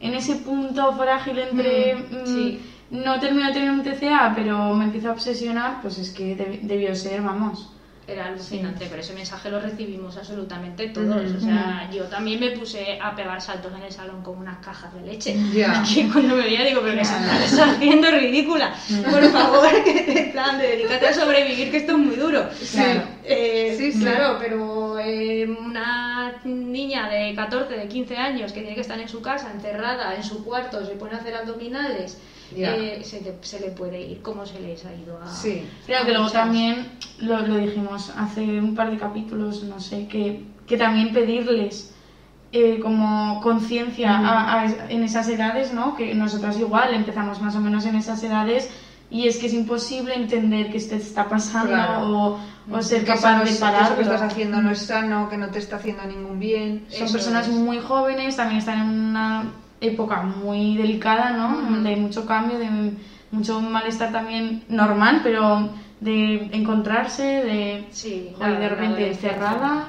en 0.00 0.14
ese 0.14 0.36
punto 0.36 0.92
frágil 0.92 1.38
entre 1.38 1.94
Mm, 1.94 1.98
mm, 2.22 2.26
sí. 2.26 2.60
no 2.90 3.18
termino 3.20 3.46
de 3.48 3.52
tener 3.54 3.70
un 3.70 3.82
TCA, 3.82 4.32
pero 4.34 4.74
me 4.74 4.84
empiezo 4.84 5.08
a 5.08 5.12
obsesionar, 5.12 5.80
pues 5.82 5.98
es 5.98 6.10
que 6.10 6.36
deb- 6.36 6.60
debió 6.62 6.94
ser, 6.94 7.22
vamos. 7.22 7.72
Era 8.08 8.26
alucinante, 8.26 8.86
pero 8.88 9.02
ese 9.02 9.14
mensaje 9.14 9.50
lo 9.50 9.58
recibimos 9.60 10.16
absolutamente 10.16 10.88
todos. 10.90 11.32
O 11.32 11.40
sea, 11.40 11.90
yo 11.92 12.04
también 12.04 12.38
me 12.38 12.50
puse 12.50 13.00
a 13.02 13.16
pegar 13.16 13.40
saltos 13.40 13.72
en 13.76 13.82
el 13.82 13.90
salón 13.90 14.22
con 14.22 14.38
unas 14.38 14.58
cajas 14.58 14.94
de 14.94 15.02
leche. 15.02 15.36
Ya. 15.52 15.82
Que 15.94 16.08
cuando 16.08 16.36
me 16.36 16.44
veía 16.44 16.62
digo, 16.64 16.80
pero 16.84 16.96
que 16.96 17.04
se 17.04 17.14
estás 17.16 17.58
haciendo 17.58 18.08
ridícula. 18.10 18.72
Por 19.10 19.24
favor, 19.30 19.68
que 19.84 20.30
plan 20.32 20.56
de 20.56 20.68
dedícate 20.68 21.08
a 21.08 21.12
sobrevivir, 21.14 21.70
que 21.72 21.78
esto 21.78 21.92
es 21.92 21.98
muy 21.98 22.14
duro. 22.14 22.48
Claro. 22.72 23.02
Eh, 23.24 23.74
Sí, 23.76 23.92
sí. 23.92 24.00
Claro, 24.00 24.38
pero 24.40 24.98
eh, 25.00 25.46
una 25.46 26.32
niña 26.44 27.08
de 27.08 27.34
14, 27.34 27.74
de 27.76 27.88
15 27.88 28.16
años 28.16 28.52
que 28.52 28.60
tiene 28.60 28.74
que 28.76 28.80
estar 28.82 28.98
en 29.00 29.08
su 29.08 29.20
casa, 29.20 29.50
encerrada 29.52 30.14
en 30.14 30.22
su 30.22 30.44
cuarto, 30.44 30.84
se 30.86 30.92
pone 30.92 31.14
a 31.14 31.18
hacer 31.18 31.34
abdominales. 31.34 32.18
Eh, 32.54 33.00
se, 33.04 33.20
le, 33.22 33.34
se 33.42 33.60
le 33.60 33.68
puede 33.72 34.00
ir 34.00 34.22
como 34.22 34.46
se 34.46 34.60
les 34.60 34.84
ha 34.84 34.94
ido 34.94 35.18
a... 35.22 35.26
sí. 35.28 35.64
Creo 35.86 36.02
a 36.02 36.04
que 36.06 36.12
luego 36.12 36.30
también 36.30 36.86
lo, 37.20 37.40
lo 37.46 37.56
dijimos 37.56 38.12
hace 38.16 38.60
un 38.60 38.74
par 38.74 38.90
de 38.90 38.98
capítulos, 38.98 39.62
no 39.64 39.80
sé, 39.80 40.06
que, 40.08 40.44
que 40.66 40.76
también 40.76 41.12
pedirles 41.12 41.92
eh, 42.52 42.78
como 42.80 43.40
conciencia 43.42 44.16
a- 44.16 44.60
a- 44.62 44.90
en 44.90 45.02
esas 45.02 45.28
edades, 45.28 45.72
¿no? 45.72 45.96
Que 45.96 46.14
nosotras 46.14 46.58
igual 46.58 46.94
empezamos 46.94 47.40
más 47.40 47.54
o 47.56 47.60
menos 47.60 47.84
en 47.86 47.96
esas 47.96 48.22
edades 48.22 48.70
y 49.10 49.26
es 49.28 49.38
que 49.38 49.46
es 49.46 49.52
imposible 49.54 50.14
entender 50.14 50.70
que 50.70 50.78
esto 50.78 50.96
te 50.96 51.02
está 51.02 51.28
pasando 51.28 51.68
Claro. 51.68 52.08
o, 52.08 52.38
o 52.72 52.82
ser 52.82 53.00
Que 53.00 53.12
capaz 53.12 53.36
no 53.36 53.44
de 53.44 53.50
es- 53.50 53.54
que 53.56 53.60
pararlo. 53.60 53.86
Eso 53.86 53.96
que 53.96 54.02
estás 54.02 54.22
haciendo 54.22 54.60
no 54.60 54.70
es 54.70 54.80
sano, 54.80 55.28
que 55.28 55.36
no 55.36 55.48
te 55.50 55.58
está 55.58 55.76
haciendo 55.76 56.04
ningún 56.04 56.38
bien. 56.38 56.84
Son 56.88 57.04
Eso 57.04 57.12
personas 57.12 57.48
es. 57.48 57.54
muy 57.54 57.78
jóvenes, 57.78 58.36
también 58.36 58.58
están 58.58 58.78
en 58.80 58.88
una 59.10 59.50
época 59.88 60.22
muy 60.22 60.76
delicada, 60.76 61.30
¿no? 61.32 61.80
De 61.82 61.96
mucho 61.96 62.26
cambio, 62.26 62.58
de 62.58 62.68
mucho 63.30 63.60
malestar 63.60 64.12
también 64.12 64.64
normal, 64.68 65.20
pero 65.22 65.68
de 66.00 66.48
encontrarse, 66.52 67.22
de, 67.22 67.86
Sí, 67.90 68.30
joder, 68.36 68.58
de 68.60 68.68
repente 68.68 69.08
encerrada, 69.08 69.88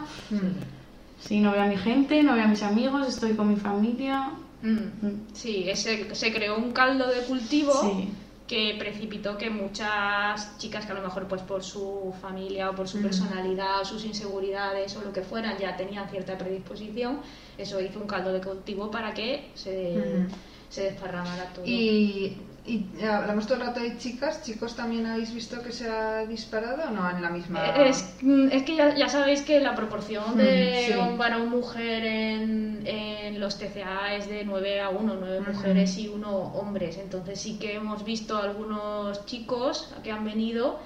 si 1.20 1.40
no 1.40 1.52
veo 1.52 1.64
a 1.64 1.68
mi 1.68 1.78
gente, 1.78 2.24
no 2.24 2.34
veo 2.34 2.46
a 2.46 2.48
mis 2.48 2.64
amigos, 2.64 3.08
estoy 3.08 3.34
con 3.34 3.50
mi 3.50 3.56
familia. 3.56 4.30
Mm. 4.62 5.34
Sí, 5.34 5.66
ese- 5.68 6.14
se 6.16 6.34
creó 6.34 6.58
un 6.58 6.72
caldo 6.72 7.08
de 7.10 7.22
cultivo 7.22 7.74
Sí. 7.74 8.10
Que 8.48 8.76
precipitó 8.80 9.38
que 9.38 9.50
muchas 9.50 10.58
chicas 10.58 10.86
que 10.86 10.94
a 10.94 10.96
lo 10.96 11.02
mejor 11.02 11.28
pues 11.28 11.42
por 11.42 11.64
su 11.64 12.14
familia 12.22 12.70
o 12.70 12.76
por 12.76 12.88
su 12.88 12.98
Ujú. 12.98 13.08
personalidad 13.08 13.82
o 13.82 13.86
sus 13.86 14.06
inseguridades 14.06 14.96
o 14.96 15.02
lo 15.02 15.12
que 15.12 15.22
fueran 15.22 15.58
ya 15.58 15.76
tenían 15.76 16.10
cierta 16.10 16.38
predisposición, 16.38 17.20
eso 17.58 17.82
hizo 17.82 18.00
un 18.00 18.08
caldo 18.08 18.32
de 18.32 18.40
cultivo 18.42 18.90
para 18.90 19.14
que 19.14 19.52
se, 19.54 19.98
Ujú. 19.98 20.28
se 20.70 20.84
desparramara 20.84 21.52
todo. 21.54 21.66
Y, 21.66 22.38
y 22.68 23.04
hablamos 23.04 23.46
todo 23.48 23.60
el 23.60 23.68
rato 23.68 23.80
de 23.80 23.98
chicas, 23.98 24.44
chicos, 24.44 24.76
¿también 24.76 25.06
habéis 25.06 25.34
visto 25.34 25.62
que 25.64 25.72
se 25.72 25.90
ha 25.90 26.26
disparado 26.26 26.84
o 26.88 26.92
no 26.92 27.10
en 27.10 27.22
la 27.22 27.30
misma? 27.30 27.66
Es, 27.70 28.16
mm, 28.22 28.50
es 28.52 28.64
que 28.64 28.76
ya, 28.76 28.94
ya 28.96 29.08
sabéis 29.08 29.42
que 29.42 29.60
la 29.62 29.74
proporción 29.76 30.38
de 30.38 30.90
Mm, 30.90 30.94
sí. 30.94 31.00
un 31.00 31.18
varón-mujer 31.18 32.04
en, 32.06 32.84
en 32.86 33.40
los 33.40 33.58
TCA 33.58 34.16
es 34.16 34.28
de 34.28 34.44
9 34.44 34.82
a 34.82 34.90
1, 34.90 35.16
9 35.20 35.40
Ujú. 35.40 35.52
mujeres 35.54 35.98
y 35.98 36.08
1 36.10 36.30
hombres. 36.30 36.98
Entonces 36.98 37.40
sí 37.40 37.58
que 37.58 37.76
hemos 37.76 38.04
visto 38.04 38.38
algunos 38.38 39.26
chicos 39.26 39.90
que 40.04 40.12
han 40.12 40.26
venido 40.26 40.80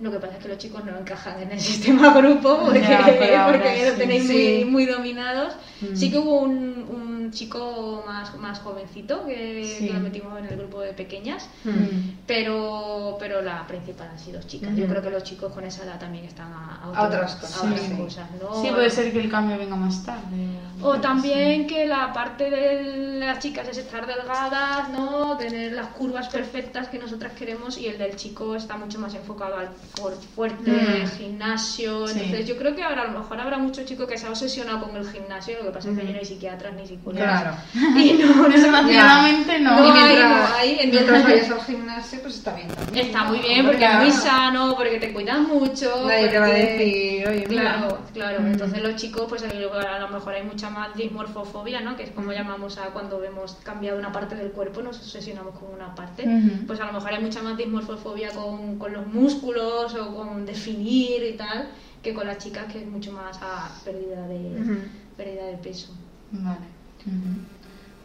Lo 0.00 0.10
que 0.10 0.18
pasa 0.18 0.36
es 0.36 0.42
que 0.42 0.48
los 0.48 0.58
chicos 0.58 0.82
no 0.84 0.96
encajan 0.98 1.42
en 1.42 1.52
el 1.52 1.60
sistema 1.70 2.12
grupo 2.14 2.58
porque, 2.64 2.80
Ya, 2.80 3.46
porque 3.50 3.84
lo 3.84 3.92
sí. 3.92 3.98
tenéis 3.98 4.26
Sí. 4.26 4.60
muy, 4.64 4.70
muy 4.70 4.86
dominados. 4.86 5.54
Mm. 5.82 5.94
Sí 5.96 6.10
que 6.10 6.18
hubo 6.18 6.40
un, 6.40 6.86
un 6.90 7.30
chico 7.32 8.02
más, 8.06 8.34
más 8.38 8.58
jovencito 8.60 9.24
que, 9.26 9.76
Sí. 9.78 9.86
que 9.86 9.92
lo 9.92 10.00
metimos 10.00 10.38
en 10.38 10.46
el 10.46 10.56
grupo 10.56 10.80
de 10.80 10.92
pequeñas, 10.94 11.48
Mm. 11.64 12.24
pero, 12.26 13.16
pero 13.18 13.42
la 13.42 13.66
principal 13.66 14.08
han 14.12 14.18
sido 14.18 14.40
chicas. 14.42 14.70
Yo 14.74 14.84
Ujú. 14.84 14.90
creo 14.92 15.02
que 15.02 15.10
los 15.10 15.22
chicos 15.22 15.52
con 15.52 15.64
esa 15.64 15.84
edad 15.84 15.98
también 15.98 16.24
están 16.24 16.52
a, 16.52 16.80
A 16.82 17.02
otras 17.06 17.34
cosas, 17.36 17.62
a 17.62 17.66
otras 17.66 17.80
sí. 17.80 17.94
cosas, 17.96 18.26
¿no? 18.40 18.62
Sí, 18.62 18.68
puede 18.70 18.90
ser 18.90 19.12
que 19.12 19.20
el 19.20 19.30
cambio 19.30 19.58
venga 19.58 19.76
más 19.76 20.04
tarde. 20.04 20.36
O 20.82 20.94
también 21.00 21.66
que 21.66 21.86
la 21.86 22.12
parte 22.12 22.48
de 22.50 23.18
las 23.18 23.38
chicas 23.40 23.68
es 23.68 23.78
estar 23.78 24.06
delgadas, 24.06 24.88
¿no? 24.90 25.36
Tener 25.36 25.72
las 25.72 25.88
curvas 25.88 26.28
perfectas 26.28 26.88
que 26.88 26.98
nosotras 26.98 27.32
queremos 27.34 27.76
y 27.78 27.86
el 27.86 27.98
del 27.98 28.16
chico 28.16 28.54
está 28.56 28.76
mucho 28.76 28.98
más 28.98 29.14
enfocado 29.14 29.56
al 29.56 29.68
for- 29.94 30.14
fuerte, 30.34 30.70
Mm. 30.70 31.08
gimnasio. 31.18 32.06
Sí. 32.08 32.20
Entonces 32.20 32.46
yo 32.48 32.56
creo 32.56 32.74
que 32.74 32.82
ahora 32.82 33.02
a 33.02 33.06
lo 33.12 33.18
mejor 33.20 33.40
habrá 33.40 33.58
mucho 33.58 33.84
chico 33.84 34.06
que 34.06 34.16
se 34.18 34.26
ha 34.26 34.30
obsesionado 34.30 34.82
con 34.86 34.96
el 34.96 35.08
gimnasio, 35.10 35.56
lo 35.58 35.64
que 35.66 35.70
pasa 35.70 35.90
es 35.90 35.98
que 35.98 36.06
ya 36.06 36.12
no 36.12 36.18
hay 36.18 36.24
psiquiatras 36.24 36.74
ni 36.74 36.86
psicólogos. 36.86 37.22
Claro. 37.28 37.56
Y 37.96 38.12
no, 38.22 38.48
Desgraciadamente 38.48 39.58
no. 39.60 39.78
No 39.80 39.86
y 39.86 39.98
hay, 39.98 40.16
mientras, 40.16 40.50
no 40.50 40.56
hay, 40.56 40.70
entonces- 40.70 40.90
mientras 40.92 41.24
vayas 41.24 41.50
al 41.50 41.60
gimnasio, 41.64 42.20
pues 42.22 42.34
está 42.36 42.54
bien 42.54 42.68
también. 42.68 43.06
Está 43.06 43.24
muy 43.24 43.38
bien 43.40 43.64
porque 43.64 43.78
Claro. 43.78 44.02
es 44.04 44.14
muy 44.14 44.22
sano, 44.22 44.74
porque 44.76 44.98
te 44.98 45.12
cuidas 45.12 45.40
mucho. 45.40 46.04
Nadie 46.06 46.28
te 46.28 46.38
va 46.38 46.46
a 46.46 46.48
porque- 46.48 46.62
decir, 46.66 47.28
oye, 47.28 47.46
mira. 47.48 47.62
Claro, 47.62 47.98
claro. 48.12 48.40
Mm. 48.40 48.46
Entonces 48.46 48.82
los 48.82 48.96
chicos, 48.96 49.26
pues 49.28 49.42
a 49.42 49.98
lo 49.98 50.08
mejor 50.08 50.34
hay 50.34 50.42
mucha 50.44 50.70
más 50.70 50.94
dismorfofobia, 50.96 51.80
¿no? 51.80 51.96
Que 51.96 52.04
es 52.04 52.10
como 52.10 52.32
llamamos 52.32 52.78
a 52.78 52.86
cuando 52.86 53.18
vemos 53.20 53.56
cambiado 53.62 53.98
una 53.98 54.12
parte 54.12 54.34
del 54.34 54.50
cuerpo, 54.52 54.82
nos 54.82 54.98
obsesionamos 54.98 55.58
con 55.58 55.72
una 55.74 55.94
parte. 55.94 56.22
Ujú. 56.26 56.66
Pues 56.66 56.80
a 56.80 56.86
lo 56.86 56.92
mejor 56.92 57.12
hay 57.12 57.22
mucha 57.22 57.42
más 57.42 57.56
dismorfofobia 57.56 58.30
con, 58.30 58.78
con 58.78 58.92
los 58.92 59.06
músculos 59.06 59.79
o 59.94 60.14
con 60.14 60.44
definir 60.46 61.22
y 61.22 61.36
tal, 61.36 61.68
que 62.02 62.14
con 62.14 62.26
las 62.26 62.38
chicas 62.38 62.64
que 62.72 62.80
es 62.80 62.86
mucho 62.86 63.12
más 63.12 63.38
a 63.42 63.70
pérdida 63.84 64.26
de, 64.28 64.78
pérdida 65.16 65.46
de 65.46 65.56
peso. 65.58 65.92
Vale. 66.32 66.66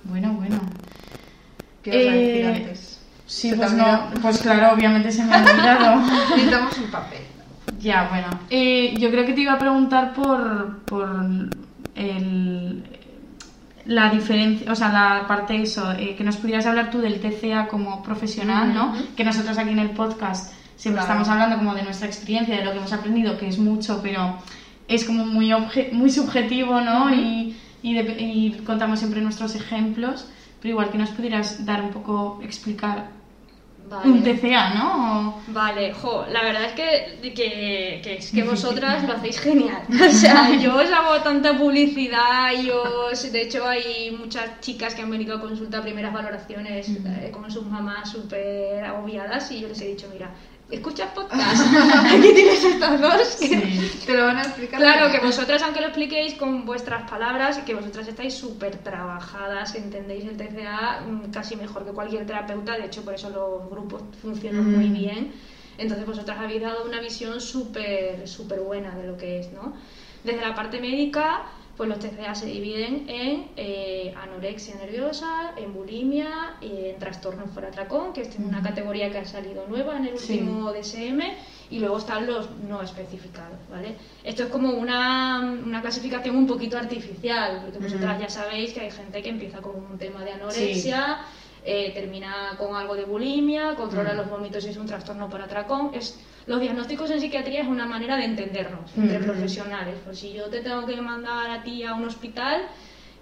Bueno, 0.04 0.34
bueno. 0.34 0.60
¿Qué 1.84 2.02
ibas 2.04 2.14
a 2.14 2.18
decir 2.18 2.36
Eh, 2.46 2.56
antes? 2.56 3.00
Sí, 3.28 3.54
pues 3.56 3.74
no, 3.74 4.10
pues 4.22 4.38
claro, 4.40 4.76
obviamente 4.76 5.12
se 5.12 5.24
me 5.26 5.34
ha 5.34 5.44
olvidado. 5.44 6.02
Necesitamos 6.36 6.78
un 6.78 6.92
papel. 6.92 7.22
ya, 7.80 8.08
bueno. 8.10 8.28
Eh, 8.50 8.94
yo 9.00 9.10
creo 9.10 9.26
que 9.26 9.34
te 9.34 9.42
iba 9.42 9.54
a 9.54 9.60
preguntar 9.60 10.14
por, 10.14 10.80
por 10.84 11.10
el, 11.96 12.84
la 13.86 14.10
diferencia, 14.12 14.72
o 14.72 14.76
sea, 14.76 14.90
la 14.92 15.28
parte 15.28 15.60
eso, 15.62 15.92
eh, 15.94 16.16
que 16.16 16.24
nos 16.24 16.38
pudieras 16.38 16.66
hablar 16.68 16.92
tú 16.92 17.00
del 17.00 17.20
TCA 17.20 17.68
como 17.68 18.04
profesional, 18.04 18.74
¿no? 18.74 18.94
Que 19.16 19.24
nosotros 19.24 19.58
aquí 19.58 19.70
en 19.72 19.80
el 19.80 19.92
podcast 19.92 20.54
siempre 20.76 21.02
Claro. 21.04 21.20
estamos 21.22 21.30
hablando 21.30 21.58
como 21.58 21.74
de 21.76 21.84
nuestra 21.84 22.08
experiencia, 22.08 22.58
de 22.58 22.66
lo 22.66 22.72
que 22.72 22.78
hemos 22.78 22.94
aprendido, 22.94 23.38
que 23.38 23.48
es 23.48 23.58
mucho, 23.58 24.00
pero 24.04 24.38
es 24.88 25.04
como 25.06 25.26
muy, 25.26 25.50
obje- 25.52 25.92
muy 25.92 26.10
subjetivo, 26.12 26.82
¿no? 26.82 27.14
y, 27.14 27.56
y, 27.82 27.94
de- 27.94 28.16
y 28.22 28.52
contamos 28.66 29.00
siempre 29.00 29.22
nuestros 29.22 29.56
ejemplos, 29.56 30.28
pero 30.62 30.72
igual 30.74 30.90
que 30.92 30.98
nos 30.98 31.10
pudieras 31.10 31.66
dar 31.66 31.82
un 31.82 31.90
poco, 31.92 32.40
explicar 32.44 33.10
Vale. 33.88 34.10
un 34.12 34.24
TCA, 34.24 34.74
¿no? 34.74 35.30
O- 35.30 35.42
Vale, 35.48 35.94
jo, 35.94 36.26
la 36.32 36.42
verdad 36.44 36.64
es 36.66 36.72
que, 36.74 37.20
que, 37.36 38.02
que 38.04 38.16
es 38.18 38.32
que 38.32 38.42
vosotras 38.44 39.04
lo 39.04 39.14
hacéis 39.14 39.40
genial. 39.40 39.84
O 39.90 40.12
sea, 40.12 40.56
yo 40.60 40.76
os 40.76 40.90
hago 40.92 41.22
tanta 41.22 41.56
publicidad 41.56 42.52
y 42.52 42.72
os, 42.72 43.32
de 43.32 43.42
hecho 43.44 43.68
hay 43.68 44.16
muchas 44.20 44.60
chicas 44.62 44.96
que 44.96 45.04
han 45.04 45.12
venido 45.12 45.36
a 45.38 45.42
consulta 45.42 45.84
primeras 45.84 46.12
valoraciones 46.14 46.90
eh, 46.90 47.30
con 47.32 47.50
sus 47.52 47.66
mamás 47.68 48.10
súper 48.10 48.84
agobiadas 48.84 49.52
y 49.52 49.60
yo 49.62 49.68
les 49.68 49.80
he 49.82 49.88
dicho, 49.90 50.08
mira, 50.12 50.32
escuchas 50.72 51.12
podcast, 51.12 51.62
aquí 52.06 52.34
tienes 52.34 52.64
estas 52.64 53.00
dos 53.02 53.36
que... 53.40 53.48
Sí. 53.48 54.02
Te 54.06 54.14
lo 54.18 54.26
van 54.26 54.38
a 54.38 54.42
explicar. 54.42 54.80
Claro, 54.80 55.12
que 55.12 55.20
vosotras, 55.20 55.62
aunque 55.64 55.82
lo 55.82 55.88
expliquéis 55.88 56.34
con 56.36 56.66
vuestras 56.66 57.10
palabras, 57.10 57.58
que 57.60 57.74
vosotras 57.74 58.08
estáis 58.08 58.34
súper 58.34 58.78
trabajadas, 58.78 59.76
entendéis 59.76 60.26
el 60.26 60.38
TCA 60.38 61.02
mm, 61.02 61.32
casi 61.32 61.56
mejor 61.56 61.86
que 61.86 61.92
cualquier 61.92 62.26
terapeuta, 62.26 62.78
de 62.78 62.86
hecho 62.86 63.04
por 63.04 63.14
eso 63.14 63.30
los 63.30 63.70
grupos 63.70 64.04
funcionan 64.22 64.72
muy 64.72 64.90
Mm. 64.90 64.94
bien. 64.94 65.34
Entonces 65.78 66.06
vosotras 66.06 66.38
habéis 66.40 66.62
dado 66.62 66.86
una 66.86 67.00
visión 67.00 67.42
súper 67.42 68.28
súper 68.28 68.62
buena 68.62 68.96
de 68.96 69.08
lo 69.08 69.18
que 69.18 69.40
es, 69.40 69.52
¿no? 69.52 69.74
Desde 70.24 70.42
la 70.42 70.56
parte 70.56 70.80
médica, 70.80 71.44
pues 71.78 71.90
los 71.90 72.00
TCA 72.00 72.34
se 72.36 72.46
dividen 72.46 73.06
en 73.10 73.48
eh, 73.58 74.14
anorexia 74.22 74.76
nerviosa, 74.76 75.52
en 75.58 75.74
bulimia, 75.74 76.56
y 76.62 76.90
en 76.90 77.00
trastornos 77.00 77.50
por 77.50 77.66
atracón, 77.66 78.14
que 78.14 78.22
es 78.22 78.30
una 78.40 78.62
categoría 78.62 79.12
que 79.12 79.18
ha 79.18 79.26
salido 79.26 79.66
nueva 79.68 79.98
en 79.98 80.06
el 80.06 80.18
Sí. 80.18 80.34
último 80.40 80.72
DSM, 80.72 81.22
y 81.70 81.80
luego 81.80 81.98
están 81.98 82.28
los 82.28 82.50
no 82.70 82.82
especificados, 82.82 83.58
¿vale? 83.70 83.96
Esto 84.24 84.44
es 84.44 84.50
como 84.50 84.70
una, 84.70 85.42
una 85.66 85.82
clasificación 85.82 86.36
un 86.38 86.48
poquito 86.48 86.78
artificial, 86.78 87.62
porque 87.64 87.80
vosotras 87.80 88.22
ya 88.22 88.30
sabéis 88.30 88.72
que 88.74 88.80
hay 88.82 88.92
gente 88.92 89.22
que 89.22 89.30
empieza 89.30 89.60
con 89.60 89.76
un 89.76 89.98
tema 89.98 90.24
de 90.24 90.32
anorexia, 90.32 91.26
eh, 91.66 91.92
termina 91.94 92.54
con 92.58 92.76
algo 92.76 92.96
de 92.96 93.06
bulimia, 93.06 93.76
controla 93.76 94.14
Mm. 94.14 94.18
los 94.18 94.30
vómitos 94.30 94.66
y 94.66 94.70
es 94.70 94.78
un 94.78 94.86
trastorno 94.86 95.30
por 95.30 95.42
atracón. 95.42 95.92
Es, 95.94 96.20
los 96.46 96.60
diagnósticos 96.62 97.10
en 97.10 97.20
psiquiatría 97.20 97.62
es 97.62 97.68
una 97.68 97.86
manera 97.88 98.18
de 98.18 98.26
entendernos 98.26 98.92
entre 98.96 99.18
Ujú. 99.18 99.26
profesionales. 99.32 99.96
Pues 100.06 100.20
si 100.20 100.32
yo 100.34 100.46
te 100.46 100.62
tengo 100.62 100.86
que 100.86 101.02
mandar 101.02 101.50
a 101.50 101.64
ti 101.64 101.84
a 101.84 101.94
un 101.96 102.06
hospital, 102.06 102.62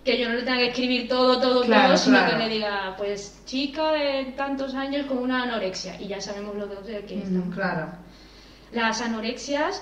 que 0.03 0.19
yo 0.19 0.27
no 0.27 0.35
le 0.35 0.41
tenga 0.43 0.57
que 0.57 0.67
escribir 0.67 1.07
todo, 1.07 1.39
todo, 1.39 1.63
Claro, 1.63 1.87
todo, 1.89 1.97
sino 1.97 2.17
claro. 2.17 2.31
que 2.37 2.43
le 2.43 2.49
diga, 2.49 2.95
pues 2.97 3.41
chica 3.45 3.93
de 3.93 4.33
tantos 4.35 4.73
años 4.75 5.05
con 5.05 5.19
una 5.19 5.43
anorexia 5.43 5.99
y 6.01 6.07
ya 6.07 6.19
sabemos 6.19 6.55
lo 6.57 6.67
que, 6.69 6.75
Ujú, 6.75 7.23
estamos 7.23 7.53
Claro. 7.55 7.87
las 8.73 8.99
anorexias, 9.01 9.81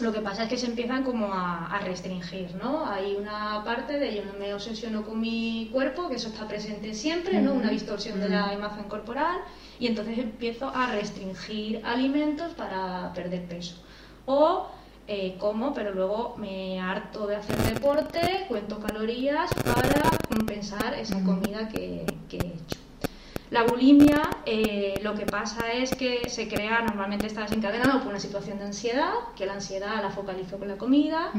lo 0.00 0.12
que 0.12 0.20
pasa 0.20 0.44
es 0.44 0.48
que 0.48 0.56
se 0.56 0.66
empiezan 0.66 1.04
como 1.04 1.32
a, 1.32 1.66
a 1.66 1.78
restringir, 1.80 2.54
¿no? 2.54 2.86
Hay 2.86 3.14
una 3.14 3.62
parte 3.64 3.98
de 3.98 4.14
yo 4.14 4.24
no 4.24 4.32
me 4.38 4.54
obsesiono 4.54 5.04
con 5.04 5.20
mi 5.20 5.68
cuerpo, 5.72 6.08
que 6.08 6.16
eso 6.16 6.28
está 6.28 6.48
presente 6.48 6.94
siempre, 6.94 7.40
¿no? 7.40 7.52
Una 7.54 7.70
distorsión 7.70 8.20
de 8.20 8.28
la 8.28 8.52
imagen 8.52 8.84
corporal, 8.84 9.40
y 9.78 9.86
entonces 9.86 10.18
empiezo 10.18 10.68
a 10.74 10.92
restringir 10.92 11.80
alimentos 11.84 12.52
para 12.54 13.12
perder 13.12 13.46
peso. 13.46 13.76
O 14.26 14.68
eh, 15.08 15.36
como, 15.38 15.74
pero 15.74 15.92
luego 15.92 16.36
me 16.38 16.80
harto 16.80 17.26
de 17.26 17.36
hacer 17.36 17.56
deporte, 17.74 18.46
cuento 18.48 18.78
calorías 18.78 19.50
para 19.54 20.10
compensar 20.28 20.94
esa 20.94 21.22
comida 21.24 21.68
que, 21.68 22.06
que 22.28 22.36
he 22.36 22.46
hecho. 22.46 22.81
La 23.52 23.64
bulimia, 23.64 24.30
eh, 24.46 24.98
lo 25.02 25.14
que 25.14 25.26
pasa 25.26 25.70
es 25.72 25.94
que 25.94 26.30
se 26.30 26.48
crea, 26.48 26.80
normalmente 26.80 27.26
está 27.26 27.42
desencadenado 27.42 27.98
por 27.98 28.08
una 28.08 28.18
situación 28.18 28.58
de 28.58 28.64
ansiedad, 28.64 29.12
que 29.36 29.44
la 29.44 29.52
ansiedad 29.52 30.00
la 30.00 30.08
focalizo 30.08 30.58
con 30.58 30.68
la 30.68 30.78
comida, 30.78 31.32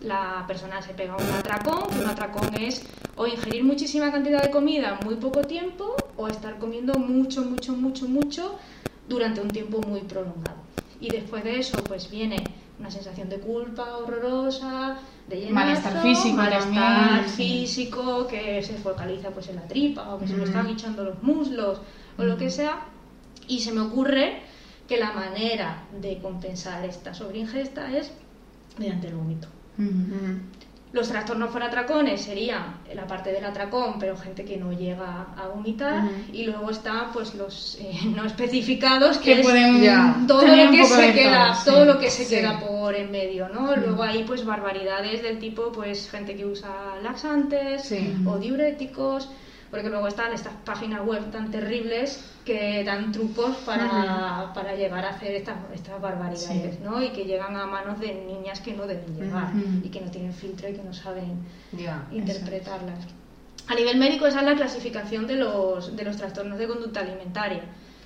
la 0.00 0.44
persona 0.46 0.80
se 0.80 0.94
pega 0.94 1.14
un 1.14 1.30
atracón, 1.38 1.90
que 1.90 1.98
un 1.98 2.06
atracón 2.06 2.48
es 2.58 2.82
o 3.16 3.26
ingerir 3.26 3.62
muchísima 3.62 4.10
cantidad 4.10 4.42
de 4.42 4.50
comida 4.50 4.98
en 4.98 5.06
muy 5.06 5.16
poco 5.16 5.42
tiempo, 5.42 5.94
o 6.16 6.28
estar 6.28 6.58
comiendo 6.58 6.94
mucho, 6.94 7.42
mucho, 7.44 7.74
mucho, 7.74 8.08
mucho 8.08 8.58
durante 9.06 9.42
un 9.42 9.48
tiempo 9.48 9.82
muy 9.82 10.00
prolongado. 10.00 10.56
Y 10.98 11.10
después 11.10 11.44
de 11.44 11.58
eso, 11.58 11.76
pues 11.84 12.10
viene 12.10 12.42
una 12.80 12.90
sensación 12.90 13.28
de 13.28 13.38
culpa 13.40 13.98
horrorosa, 13.98 14.96
de 15.28 15.36
llenazo, 15.36 15.54
Malestar 15.54 16.02
físico 16.02 16.36
malestar 16.36 16.72
también, 16.72 17.28
físico, 17.30 18.26
que 18.26 18.62
se 18.62 18.74
focaliza 18.74 19.30
pues 19.30 19.48
en 19.48 19.56
la 19.56 19.66
tripa, 19.66 20.14
o 20.14 20.18
que 20.18 20.26
se 20.26 20.34
me 20.34 20.44
están 20.44 20.68
hinchando 20.68 21.04
los 21.04 21.22
muslos, 21.22 21.80
o 22.18 22.24
lo 22.24 22.36
que 22.36 22.50
sea. 22.50 22.86
Y 23.48 23.60
se 23.60 23.72
me 23.72 23.80
ocurre 23.80 24.40
que 24.88 24.98
la 24.98 25.12
manera 25.12 25.84
de 26.00 26.18
compensar 26.18 26.84
esta 26.84 27.14
sobreingesta 27.14 27.96
es 27.96 28.12
mediante 28.78 29.08
el 29.08 29.14
vómito. 29.14 29.48
Los 30.94 31.08
trastornos 31.08 31.50
por 31.50 31.60
atracones 31.60 32.22
serían 32.22 32.76
la 32.94 33.04
parte 33.06 33.32
del 33.32 33.44
atracón, 33.44 33.96
pero 33.98 34.16
gente 34.16 34.44
que 34.44 34.56
no 34.56 34.72
llega 34.72 35.26
a 35.36 35.48
vomitar. 35.48 36.04
Y 36.32 36.44
luego 36.44 36.70
están 36.70 37.10
pues 37.12 37.34
los 37.34 37.76
eh, 37.80 37.98
no 38.16 38.24
especificados, 38.24 39.18
que, 39.18 39.24
Que 39.34 39.40
es 39.40 39.42
pueden 39.46 39.82
Ya. 39.82 40.16
todo 40.28 40.46
lo 40.46 40.70
que 40.70 40.84
se 40.84 41.12
queda, 41.12 41.46
todo, 41.46 41.54
sí. 41.56 41.64
todo 41.70 41.84
lo 41.84 41.98
que 41.98 42.10
se 42.10 42.24
Sí. 42.24 42.36
queda 42.36 42.60
por 42.60 42.94
en 42.94 43.10
medio, 43.10 43.48
¿no? 43.48 43.74
Luego 43.74 44.04
hay 44.04 44.22
pues 44.22 44.44
barbaridades 44.44 45.20
del 45.22 45.40
tipo 45.40 45.72
pues 45.72 46.08
gente 46.08 46.36
que 46.36 46.46
usa 46.46 46.70
laxantes 47.02 47.82
Sí. 47.82 48.14
o 48.24 48.38
diuréticos, 48.38 49.28
porque 49.74 49.88
luego 49.90 50.06
están 50.06 50.32
estas 50.32 50.52
páginas 50.64 51.04
web 51.04 51.32
tan 51.32 51.50
terribles 51.50 52.24
que 52.44 52.84
dan 52.84 53.10
trucos 53.10 53.56
para, 53.66 54.52
para 54.54 54.76
llegar 54.76 55.04
a 55.04 55.10
hacer 55.10 55.32
estas, 55.34 55.56
estas 55.74 56.00
barbaridades, 56.00 56.76
Sí. 56.76 56.80
¿no? 56.84 57.02
Y 57.02 57.08
que 57.10 57.24
llegan 57.24 57.56
a 57.56 57.66
manos 57.66 57.98
de 57.98 58.14
niñas 58.14 58.60
que 58.60 58.72
no 58.74 58.86
deben 58.86 59.16
llegar 59.16 59.48
Ujú. 59.52 59.80
y 59.84 59.88
que 59.88 60.00
no 60.00 60.10
tienen 60.12 60.32
filtro 60.32 60.68
y 60.68 60.74
que 60.74 60.82
no 60.84 60.92
saben 60.94 61.38
Ya. 61.72 62.04
interpretarlas. 62.12 63.00
A 63.68 63.74
nivel 63.74 63.98
médico 63.98 64.26
esa 64.26 64.40
es 64.40 64.46
la 64.46 64.54
clasificación 64.54 65.26
de 65.26 65.36
los, 65.36 65.96
de 65.96 66.04
los 66.04 66.16
trastornos 66.16 66.56
de 66.56 66.68
conducta 66.68 67.00
alimentaria. 67.00 67.62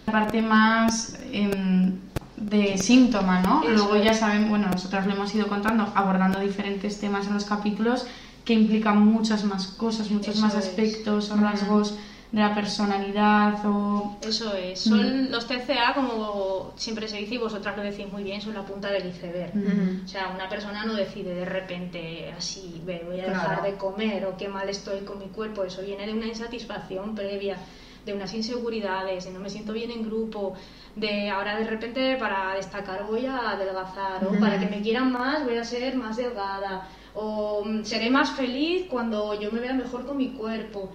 La 0.07 0.13
parte 0.13 0.41
más 0.41 1.19
em, 1.33 1.99
de 2.39 2.79
síntoma, 2.79 3.43
¿no? 3.43 3.63
Eso 3.63 3.73
Luego 3.73 3.97
ya 3.97 4.15
saben, 4.15 4.49
bueno, 4.49 4.69
nosotras 4.73 5.07
lo 5.07 5.13
hemos 5.13 5.35
ido 5.35 5.49
contando, 5.49 5.93
abordando 5.95 6.41
diferentes 6.41 6.99
temas 6.99 7.27
en 7.27 7.35
los 7.35 7.45
capítulos 7.45 8.07
que 8.45 8.55
implican 8.55 9.05
muchas 9.05 9.45
más 9.45 9.67
cosas, 9.69 10.11
muchos 10.11 10.35
Eso 10.37 10.45
más 10.45 10.55
es. 10.55 10.67
aspectos 10.67 11.31
o 11.31 11.37
rasgos 11.37 11.95
de 12.33 12.41
la 12.41 12.55
personalidad 12.55 13.65
o... 13.65 14.17
Eso 14.21 14.55
es. 14.55 14.81
Son 14.81 15.31
los 15.31 15.47
TCA, 15.47 15.95
como 15.95 16.73
siempre 16.77 17.09
se 17.09 17.17
dice, 17.17 17.35
y 17.35 17.39
vosotras 17.39 17.77
lo 17.77 17.83
decís 17.83 18.07
muy 18.11 18.23
bien, 18.23 18.41
son 18.41 18.55
la 18.55 18.63
punta 18.67 18.91
del 18.91 19.07
iceberg. 19.07 19.53
Ujú. 19.57 20.05
O 20.05 20.09
sea, 20.09 20.29
una 20.35 20.49
persona 20.49 20.85
no 20.85 20.95
decide 20.95 21.35
de 21.35 21.45
repente 21.45 22.31
así, 22.37 22.83
"Ve, 22.85 23.03
voy 23.07 23.21
a 23.21 23.25
Claro. 23.25 23.39
dejar 23.41 23.63
de 23.63 23.77
comer 23.79 24.25
o 24.27 24.37
qué 24.37 24.49
mal 24.49 24.69
estoy 24.69 25.01
con 25.01 25.19
mi 25.19 25.29
cuerpo. 25.29 25.65
Eso 25.65 25.83
viene 25.83 26.07
de 26.07 26.13
una 26.13 26.27
insatisfacción 26.27 27.15
previa, 27.15 27.57
de 28.05 28.13
unas 28.13 28.33
inseguridades, 28.35 29.25
de 29.25 29.31
no 29.33 29.41
me 29.41 29.49
siento 29.51 29.73
bien 29.73 29.91
en 29.91 30.03
grupo, 30.03 30.55
de 30.97 31.31
ahora 31.31 31.57
de 31.57 31.65
repente 31.65 32.17
para 32.19 32.55
destacar 32.57 33.05
voy 33.07 33.25
a 33.27 33.51
adelgazar 33.53 34.25
o 34.27 34.39
para 34.39 34.59
que 34.59 34.67
me 34.67 34.81
quieran 34.83 35.13
más 35.13 35.45
voy 35.45 35.57
a 35.57 35.65
ser 35.65 35.95
más 35.97 36.17
delgada 36.17 36.89
o 37.21 37.65
mm, 37.65 37.85
seré 37.85 38.09
más 38.11 38.31
feliz 38.31 38.87
cuando 38.89 39.39
yo 39.41 39.51
me 39.51 39.61
vea 39.61 39.73
mejor 39.75 40.07
con 40.07 40.17
mi 40.17 40.29
cuerpo. 40.31 40.91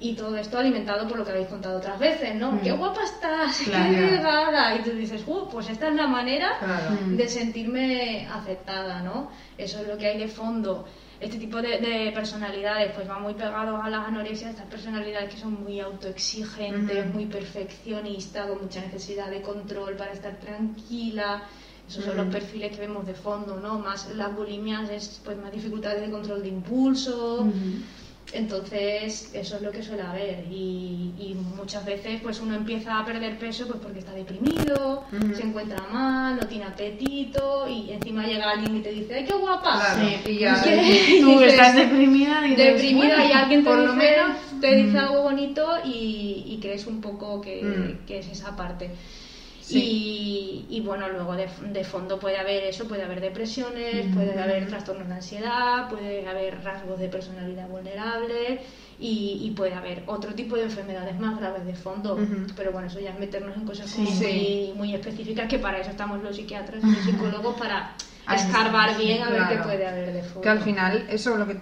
Y 0.00 0.14
todo 0.14 0.36
esto 0.36 0.56
alimentado 0.58 1.08
por 1.08 1.18
lo 1.18 1.24
que 1.24 1.32
habéis 1.32 1.48
contado 1.48 1.78
otras 1.78 1.98
veces, 1.98 2.32
¿no? 2.36 2.52
Mm. 2.52 2.60
¡Qué 2.60 2.70
guapa 2.72 3.02
estás! 3.02 3.62
Claro. 3.64 3.90
¡Qué 3.92 4.00
delgada! 4.00 4.76
Y 4.76 4.82
tú 4.84 4.90
dices, 4.90 5.22
"Uh, 5.26 5.48
pues 5.50 5.68
esta 5.68 5.88
es 5.88 5.94
la 5.96 6.06
manera 6.06 6.50
Claro. 6.60 6.90
Mm. 7.04 7.16
de 7.16 7.28
sentirme 7.28 8.28
aceptada, 8.32 9.02
¿no? 9.02 9.30
Eso 9.56 9.80
es 9.80 9.88
lo 9.88 9.98
que 9.98 10.06
hay 10.06 10.18
de 10.18 10.28
fondo. 10.28 10.84
Este 11.20 11.36
tipo 11.36 11.60
de, 11.60 11.78
de 11.80 12.12
personalidades 12.14 12.92
pues 12.94 13.10
va 13.10 13.18
muy 13.18 13.34
pegado 13.34 13.82
a 13.82 13.90
las 13.90 14.06
anorexia, 14.06 14.50
estas 14.50 14.66
personalidades 14.66 15.34
que 15.34 15.40
son 15.40 15.64
muy 15.64 15.80
autoexigentes, 15.80 17.12
muy 17.12 17.26
perfeccionistas, 17.26 18.46
con 18.46 18.62
mucha 18.62 18.80
necesidad 18.82 19.28
de 19.28 19.42
control 19.42 19.96
para 19.96 20.12
estar 20.12 20.34
tranquila. 20.38 21.42
Esos 21.88 22.04
son 22.04 22.16
los 22.18 22.26
perfiles 22.26 22.70
que 22.72 22.80
vemos 22.82 23.06
de 23.06 23.14
fondo, 23.14 23.58
¿no? 23.60 23.78
Más 23.78 24.08
las 24.14 24.34
bulimias 24.36 24.90
es 24.90 25.20
pues 25.24 25.38
más 25.38 25.50
dificultades 25.50 26.02
de 26.02 26.10
control 26.10 26.42
de 26.42 26.48
impulso. 26.48 27.40
Ujú. 27.42 27.52
Entonces, 28.34 29.30
eso 29.32 29.56
es 29.56 29.62
lo 29.62 29.70
que 29.70 29.82
suele 29.82 30.02
haber. 30.02 30.44
Y, 30.50 31.14
y 31.18 31.34
muchas 31.56 31.84
veces 31.86 32.20
pues 32.22 32.40
uno 32.40 32.54
empieza 32.54 32.98
a 32.98 33.04
perder 33.06 33.38
peso 33.38 33.66
pues 33.66 33.78
porque 33.82 34.00
está 34.00 34.12
deprimido, 34.12 35.04
Ujú. 35.10 35.34
se 35.34 35.42
encuentra 35.44 35.82
mal, 35.90 36.36
no 36.36 36.46
tiene 36.46 36.64
apetito 36.64 37.66
y 37.66 37.90
encima 37.90 38.26
llega 38.26 38.50
alguien 38.50 38.76
y 38.76 38.80
te 38.80 38.92
dice, 38.92 39.14
¡ay, 39.14 39.24
qué 39.24 39.32
guapa! 39.34 39.80
Claro, 39.80 40.08
Sí. 40.26 40.30
y 40.32 40.38
ya- 40.40 40.60
¿Qué? 40.62 41.18
Tú 41.22 41.30
Dices, 41.30 41.52
estás 41.54 41.74
deprimida 41.74 42.46
y 42.46 42.50
dices, 42.50 42.66
deprimida 42.74 43.16
"Bueno, 43.16 43.28
y 43.28 43.32
alguien 43.32 43.64
te 43.64 43.70
por 43.70 43.78
dice, 43.80 43.88
lo 43.88 43.94
menos, 43.96 44.36
te 44.60 44.74
dice 44.76 44.92
mm. 44.92 44.96
algo 44.98 45.22
bonito 45.22 45.66
y, 45.86 46.44
y 46.48 46.58
crees 46.60 46.86
un 46.86 47.00
poco 47.00 47.40
que, 47.40 47.62
Mm. 47.62 48.06
que 48.06 48.18
es 48.18 48.28
esa 48.28 48.54
parte. 48.54 48.90
Sí. 49.68 50.64
Y, 50.70 50.76
y 50.76 50.80
bueno, 50.80 51.08
luego 51.10 51.34
de, 51.36 51.46
de 51.72 51.84
fondo 51.84 52.18
puede 52.18 52.38
haber 52.38 52.64
eso, 52.64 52.88
puede 52.88 53.02
haber 53.02 53.20
depresiones, 53.20 54.06
Mm. 54.06 54.14
puede 54.14 54.40
haber 54.40 54.66
trastornos 54.66 55.06
de 55.08 55.14
ansiedad, 55.14 55.88
puede 55.90 56.26
haber 56.26 56.62
rasgos 56.64 56.98
de 56.98 57.08
personalidad 57.08 57.68
vulnerable 57.68 58.60
y, 58.98 59.40
y 59.42 59.50
puede 59.50 59.74
haber 59.74 60.02
otro 60.06 60.34
tipo 60.34 60.56
de 60.56 60.62
enfermedades 60.64 61.18
más 61.20 61.38
graves 61.38 61.66
de 61.66 61.74
fondo. 61.74 62.18
Pero 62.56 62.72
bueno, 62.72 62.86
eso 62.88 62.98
ya 62.98 63.10
es 63.10 63.18
meternos 63.20 63.56
en 63.56 63.64
cosas 63.66 63.90
Sí. 63.90 64.04
como 64.04 64.10
Sí. 64.18 64.70
muy, 64.74 64.78
muy 64.88 64.94
específicas, 64.94 65.46
que 65.48 65.58
para 65.58 65.78
eso 65.80 65.90
estamos 65.90 66.22
los 66.22 66.34
psiquiatras 66.34 66.82
y 66.82 66.86
los 66.86 67.04
psicólogos, 67.04 67.56
para 67.58 67.94
escarbar 68.34 68.96
bien 68.96 69.22
a 69.22 69.30
ver 69.30 69.42
qué 69.50 69.56
puede 69.58 69.86
haber 69.86 70.12
de 70.14 70.22
fondo. 70.22 70.40
Que 70.40 70.48
al 70.48 70.60
final, 70.60 71.06
eso, 71.10 71.36
lo 71.36 71.46
que 71.46 71.58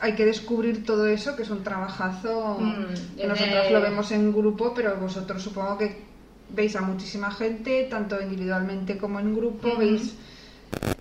hay 0.00 0.14
que 0.14 0.24
descubrir 0.24 0.84
todo 0.86 1.06
eso, 1.06 1.34
que 1.36 1.42
es 1.42 1.50
un 1.50 1.62
trabajazo. 1.64 2.58
Mm, 2.60 3.16
de- 3.16 3.70
lo 3.72 3.80
vemos 3.80 4.10
en 4.12 4.32
grupo, 4.32 4.72
pero 4.74 4.96
vosotros 4.96 5.42
supongo 5.42 5.76
que 5.76 6.09
veis 6.52 6.76
a 6.76 6.80
muchísima 6.80 7.30
gente, 7.30 7.86
tanto 7.90 8.20
individualmente 8.20 8.98
como 8.98 9.20
en 9.20 9.34
grupo, 9.34 9.76
veis 9.76 10.14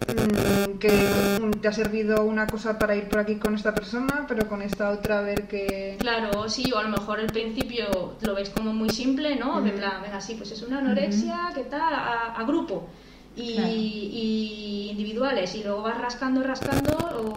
mm, 0.08 0.77
que 0.79 0.91
te 1.62 1.68
ha 1.68 1.74
servido 1.74 2.24
una 2.24 2.48
cosa 2.48 2.79
para 2.79 2.96
ir 2.96 3.10
por 3.10 3.20
aquí 3.20 3.36
con 3.36 3.56
esta 3.56 3.74
persona, 3.74 4.25
pero 4.27 4.48
con 4.48 4.62
esta 4.62 4.91
otra 4.91 5.20
a 5.20 5.22
ver 5.22 5.48
que... 5.48 5.98
Claro, 6.00 6.48
sí, 6.50 6.72
o 6.72 6.77
a 6.77 6.84
lo 6.84 6.89
mejor 6.89 7.20
al 7.20 7.27
principio 7.27 8.15
lo 8.22 8.36
ves 8.36 8.50
como 8.50 8.74
muy 8.74 8.89
simple, 8.89 9.36
¿no? 9.36 9.62
De 9.62 9.72
plan, 9.72 10.01
venga, 10.01 10.22
sí, 10.22 10.36
pues 10.36 10.51
es 10.51 10.62
una 10.62 10.79
anorexia, 10.79 11.51
¿qué 11.53 11.63
tal? 11.63 11.94
A, 11.94 12.34
a 12.36 12.44
grupo. 12.44 12.88
Y, 13.36 13.53
Claro. 13.53 13.69
y 13.71 14.88
individuales, 14.91 15.55
y 15.55 15.63
luego 15.63 15.83
vas 15.83 15.98
rascando, 16.00 16.43
rascando, 16.43 16.91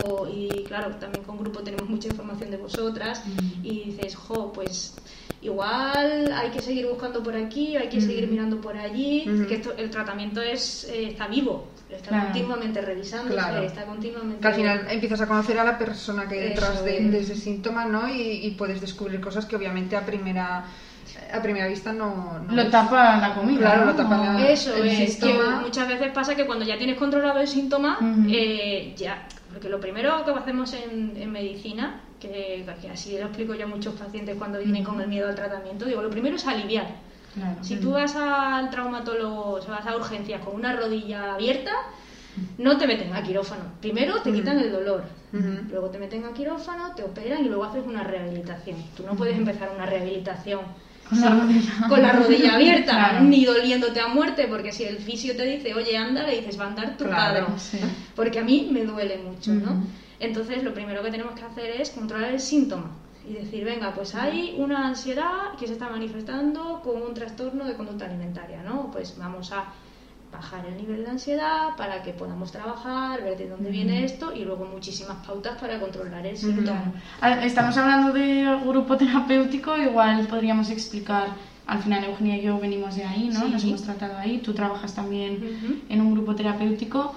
o- 0.05 0.29
y 0.29 0.65
claro, 0.65 0.95
también 0.97 1.25
con 1.25 1.39
grupo 1.39 1.61
tenemos 1.61 1.89
mucha 1.89 2.09
información 2.09 2.51
de 2.51 2.57
vosotras, 2.57 3.23
Ujú. 3.27 3.45
y 3.63 3.85
dices, 3.85 4.17
jo, 4.17 4.53
pues 4.53 4.95
igual 5.43 6.33
hay 6.33 6.51
que 6.51 6.61
seguir 6.61 6.87
buscando 6.87 7.23
por 7.23 7.37
aquí, 7.37 7.77
hay 7.77 7.89
que 7.89 8.01
seguir 8.01 8.25
Ujú. 8.25 8.33
mirando 8.33 8.61
por 8.61 8.77
allí, 8.77 9.25
Ujú. 9.29 9.47
que 9.47 9.55
esto, 9.57 9.73
el 9.77 9.91
tratamiento 9.91 10.41
es, 10.41 10.85
eh, 10.85 11.09
está 11.11 11.27
vivo, 11.29 11.67
está 11.91 12.09
Claro. 12.09 12.25
continuamente 12.27 12.81
revisándose, 12.81 13.35
Claro. 13.35 13.63
está 13.63 13.85
continuamente... 13.85 14.41
Que 14.41 14.49
al 14.49 14.55
final 14.55 14.87
empiezas 14.91 15.21
a 15.21 15.27
conocer 15.29 15.59
a 15.59 15.65
la 15.65 15.79
persona 15.79 16.27
que 16.29 16.35
hay 16.37 16.49
detrás 16.51 16.85
de, 16.85 17.01
de 17.11 17.21
ese 17.21 17.35
síntoma, 17.37 17.85
¿no? 17.85 18.09
Y, 18.09 18.47
y 18.47 18.51
puedes 18.53 18.81
descubrir 18.81 19.21
cosas 19.21 19.45
que 19.47 19.57
obviamente 19.57 19.97
a 19.97 20.07
primera 20.07 20.65
a 21.33 21.43
primera 21.43 21.67
vista 21.69 21.93
no... 21.93 22.39
no 22.41 22.53
Lo 22.55 22.63
ves. 22.63 22.71
tapa 22.71 23.17
la 23.19 23.35
comida. 23.35 23.59
Claro, 23.61 23.81
¿no? 23.87 23.91
lo 23.93 23.97
tapa 23.97 24.17
la- 24.19 24.49
Eso 24.49 24.75
el 24.77 24.87
es, 24.89 25.15
síntoma. 25.15 25.59
que 25.59 25.65
muchas 25.67 25.89
veces 25.89 26.13
pasa 26.13 26.35
que 26.35 26.47
cuando 26.47 26.65
ya 26.65 26.77
tienes 26.79 26.99
controlado 26.99 27.41
el 27.41 27.49
síntoma, 27.49 27.99
eh, 28.29 28.95
ya, 28.97 29.27
porque 29.53 29.69
lo 29.69 29.81
primero 29.81 30.25
que 30.25 30.31
hacemos 30.33 30.73
en, 30.75 31.15
en 31.17 31.31
medicina, 31.33 32.01
que, 32.21 32.65
que 32.81 32.91
así 32.91 33.17
lo 33.19 33.27
explico 33.27 33.55
yo 33.55 33.65
a 33.65 33.69
muchos 33.69 33.95
pacientes 33.95 34.37
cuando 34.37 34.59
vienen 34.59 34.85
con 34.85 35.01
el 35.01 35.09
miedo 35.09 35.29
al 35.29 35.35
tratamiento, 35.35 35.85
digo, 35.87 36.03
lo 36.03 36.11
primero 36.11 36.37
es 36.37 36.47
aliviar. 36.47 36.87
Claro. 37.35 37.57
Si 37.63 37.77
tú 37.77 37.93
vas 37.93 38.15
al 38.15 38.69
traumatólogo, 38.71 39.53
o 39.53 39.63
sea, 39.63 39.75
vas 39.77 39.87
a 39.87 39.97
urgencias 39.97 40.45
con 40.45 40.55
una 40.55 40.75
rodilla 40.77 41.35
abierta, 41.35 41.71
no 42.59 42.77
te 42.79 42.87
meten 42.87 43.15
a 43.15 43.23
quirófano. 43.23 43.63
Primero 43.81 44.21
te 44.23 44.33
quitan 44.33 44.59
el 44.59 44.71
dolor, 44.73 45.05
luego 45.71 45.89
te 45.91 45.99
meten 45.99 46.25
a 46.25 46.33
quirófano, 46.33 46.95
te 46.95 47.03
operan 47.05 47.45
y 47.45 47.49
luego 47.49 47.65
haces 47.65 47.85
una 47.87 48.03
rehabilitación. 48.05 48.77
Tú 48.97 49.05
no 49.07 49.15
puedes 49.15 49.37
empezar 49.37 49.71
una 49.75 49.87
rehabilitación 49.87 50.61
Con 51.09 51.21
la 51.21 51.31
rodilla. 51.31 51.89
con 51.89 52.03
la 52.03 52.13
rodilla 52.13 52.55
abierta, 52.55 52.93
Claro. 52.93 53.21
ni 53.25 53.45
doliéndote 53.45 54.01
a 54.01 54.09
muerte, 54.09 54.47
porque 54.49 54.73
si 54.73 54.85
el 54.85 54.97
fisio 54.99 55.37
te 55.37 55.45
dice, 55.45 55.75
oye, 55.75 55.97
anda, 55.97 56.23
le 56.27 56.37
dices, 56.41 56.59
va 56.59 56.65
a 56.65 56.69
andar 56.69 56.97
tu 56.97 57.05
Claro, 57.05 57.47
padre. 57.47 57.59
sí. 57.59 57.79
Porque 58.17 58.39
a 58.39 58.43
mí 58.45 58.69
me 58.73 58.85
duele 58.85 59.19
mucho, 59.19 59.53
¿no? 59.53 59.85
Entonces, 60.21 60.63
lo 60.63 60.73
primero 60.73 61.03
que 61.03 61.11
tenemos 61.11 61.35
que 61.35 61.45
hacer 61.45 61.81
es 61.81 61.91
controlar 61.91 62.31
el 62.33 62.41
síntoma 62.41 62.93
y 63.29 63.35
decir, 63.35 63.65
venga, 63.65 63.93
pues 63.95 64.15
hay 64.15 64.55
una 64.59 64.87
ansiedad 64.87 65.55
que 65.59 65.67
se 65.67 65.75
está 65.75 65.89
manifestando 65.89 66.81
con 66.83 67.03
un 67.03 67.13
trastorno 67.15 67.65
de 67.65 67.75
conducta 67.75 68.07
alimentaria, 68.07 68.63
¿no? 68.63 68.91
Pues 68.91 69.17
vamos 69.19 69.53
a 69.53 69.65
bajar 70.33 70.65
el 70.67 70.77
nivel 70.77 71.05
de 71.05 71.11
ansiedad 71.11 71.77
para 71.77 72.03
que 72.03 72.13
podamos 72.13 72.51
trabajar, 72.51 73.23
ver 73.23 73.37
de 73.37 73.49
dónde 73.49 73.71
viene 73.71 74.05
esto 74.05 74.33
y 74.35 74.45
luego 74.45 74.65
muchísimas 74.65 75.25
pautas 75.27 75.61
para 75.61 75.79
controlar 75.79 76.27
el 76.27 76.37
síntoma. 76.37 76.93
Estamos 77.43 77.77
hablando 77.77 78.13
de 78.13 78.59
grupo 78.67 78.97
terapéutico, 78.97 79.77
igual 79.77 80.27
podríamos 80.27 80.71
explicar, 80.71 81.29
al 81.67 81.81
final 81.81 82.05
Eugenia 82.05 82.39
y 82.39 82.43
yo 82.43 82.59
venimos 82.59 82.97
de 82.97 83.05
ahí, 83.05 83.29
¿no? 83.29 83.41
Sí. 83.41 83.51
Nos 83.51 83.65
hemos 83.65 83.83
tratado 83.83 84.17
ahí, 84.17 84.39
tú 84.39 84.55
trabajas 84.55 84.95
también 84.95 85.85
en 85.89 86.01
un 86.01 86.15
grupo 86.15 86.35
terapéutico. 86.35 87.15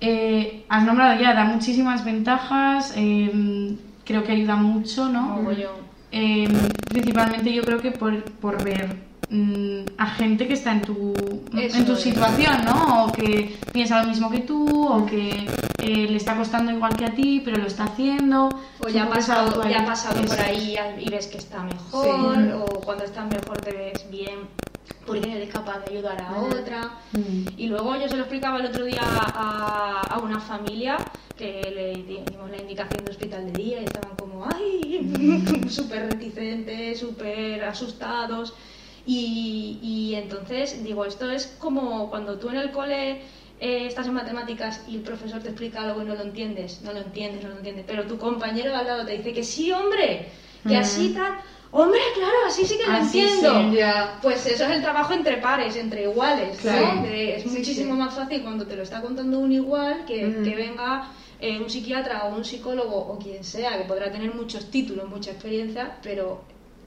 Eh, 0.00 0.64
has 0.68 0.84
nombrado 0.84 1.18
ya, 1.20 1.32
da 1.32 1.44
muchísimas 1.44 2.04
ventajas, 2.04 2.92
eh, 2.94 3.74
creo 4.04 4.22
que 4.22 4.32
ayuda 4.32 4.56
mucho, 4.56 5.08
¿no? 5.08 5.40
Eh, 6.12 6.46
principalmente 6.88 7.52
yo 7.52 7.62
creo 7.62 7.80
que 7.80 7.90
por, 7.90 8.22
por 8.24 8.62
ver 8.62 9.13
a 9.98 10.06
gente 10.06 10.46
que 10.46 10.54
está 10.54 10.72
en 10.72 10.82
tu, 10.82 11.12
Eso 11.58 11.78
en 11.78 11.86
tu 11.86 11.92
es. 11.92 12.00
situación, 12.00 12.64
¿no? 12.64 13.04
O 13.06 13.12
que 13.12 13.56
piensa 13.72 14.02
lo 14.02 14.08
mismo 14.08 14.30
que 14.30 14.40
tú, 14.40 14.86
o 14.86 15.06
que 15.06 15.46
eh, 15.78 16.06
le 16.08 16.16
está 16.16 16.36
costando 16.36 16.70
igual 16.72 16.96
que 16.96 17.04
a 17.06 17.14
ti, 17.14 17.42
pero 17.44 17.58
lo 17.58 17.66
está 17.66 17.84
haciendo. 17.84 18.48
O 18.84 18.88
ya 18.88 19.04
ha 19.04 19.08
pasado, 19.10 19.66
ya 19.68 19.82
ha 19.82 19.86
pasado 19.86 20.20
por 20.22 20.38
ahí 20.40 20.76
y 21.00 21.10
ves 21.10 21.26
que 21.26 21.38
está 21.38 21.62
mejor, 21.62 22.36
Sí. 22.36 22.50
o 22.52 22.64
cuando 22.80 23.04
estás 23.04 23.26
mejor 23.26 23.60
te 23.60 23.72
ves 23.72 24.10
bien 24.10 24.40
porque 25.06 25.30
eres 25.36 25.50
capaz 25.50 25.80
de 25.80 25.92
ayudar 25.96 26.20
a 26.22 26.32
otra. 26.38 26.92
Mm. 27.12 27.48
Y 27.58 27.66
luego 27.66 27.94
yo 27.96 28.08
se 28.08 28.16
lo 28.16 28.22
explicaba 28.22 28.58
el 28.58 28.66
otro 28.66 28.84
día 28.84 29.02
a, 29.02 30.00
a 30.10 30.18
una 30.18 30.40
familia 30.40 30.96
que 31.36 31.60
le 31.74 32.02
dimos 32.04 32.50
la 32.50 32.56
indicación 32.58 33.04
de 33.04 33.10
hospital 33.10 33.52
de 33.52 33.52
día 33.52 33.80
y 33.82 33.84
estaban 33.84 34.16
como, 34.16 34.46
ay, 34.54 35.64
súper 35.68 36.10
reticentes, 36.10 37.00
súper 37.00 37.64
asustados. 37.64 38.54
Y, 39.06 39.78
y 39.82 40.14
entonces 40.14 40.82
digo, 40.82 41.04
esto 41.04 41.30
es 41.30 41.54
como 41.58 42.08
cuando 42.10 42.38
tú 42.38 42.48
en 42.50 42.56
el 42.56 42.70
cole 42.70 43.20
eh, 43.60 43.86
estás 43.86 44.06
en 44.06 44.14
matemáticas 44.14 44.82
y 44.88 44.96
el 44.96 45.02
profesor 45.02 45.42
te 45.42 45.48
explica 45.50 45.82
algo 45.82 46.02
y 46.02 46.06
no 46.06 46.14
lo 46.14 46.22
entiendes, 46.22 46.80
no 46.82 46.92
lo 46.92 47.00
entiendes, 47.00 47.42
no 47.44 47.50
lo 47.50 47.56
entiendes, 47.56 47.84
pero 47.86 48.04
tu 48.06 48.18
compañero 48.18 48.74
al 48.74 48.86
lado 48.86 49.04
te 49.04 49.16
dice 49.16 49.32
que 49.32 49.44
sí, 49.44 49.70
hombre, 49.72 50.28
que 50.66 50.76
Mm. 50.76 50.80
así 50.80 51.08
tal, 51.10 51.34
hombre, 51.70 52.00
claro, 52.14 52.34
así 52.46 52.64
sí 52.64 52.78
que 52.78 52.86
lo 52.86 52.92
Así 52.96 53.20
entiendo. 53.20 53.70
sí. 53.70 53.76
Ya. 53.76 54.18
Pues 54.22 54.46
eso 54.46 54.64
es 54.64 54.70
el 54.70 54.80
trabajo 54.82 55.12
entre 55.12 55.36
pares, 55.36 55.76
entre 55.76 56.04
iguales, 56.04 56.56
Claro. 56.58 56.94
¿no? 56.94 57.02
Que 57.02 57.36
es 57.36 57.42
Sí, 57.42 57.48
muchísimo 57.50 57.92
sí. 57.92 57.98
más 57.98 58.14
fácil 58.14 58.42
cuando 58.42 58.66
te 58.66 58.74
lo 58.76 58.82
está 58.82 59.02
contando 59.02 59.38
un 59.38 59.52
igual 59.52 60.04
que, 60.06 60.26
Ujú. 60.28 60.42
que 60.44 60.54
venga 60.56 61.10
eh, 61.40 61.58
un 61.60 61.68
psiquiatra 61.68 62.24
o 62.24 62.34
un 62.36 62.44
psicólogo 62.44 62.96
o 62.96 63.18
quien 63.18 63.44
sea, 63.44 63.76
que 63.76 63.84
podrá 63.84 64.10
tener 64.10 64.34
muchos 64.34 64.70
títulos, 64.70 65.08
mucha 65.10 65.32
experiencia, 65.32 65.98
pero 66.02 66.42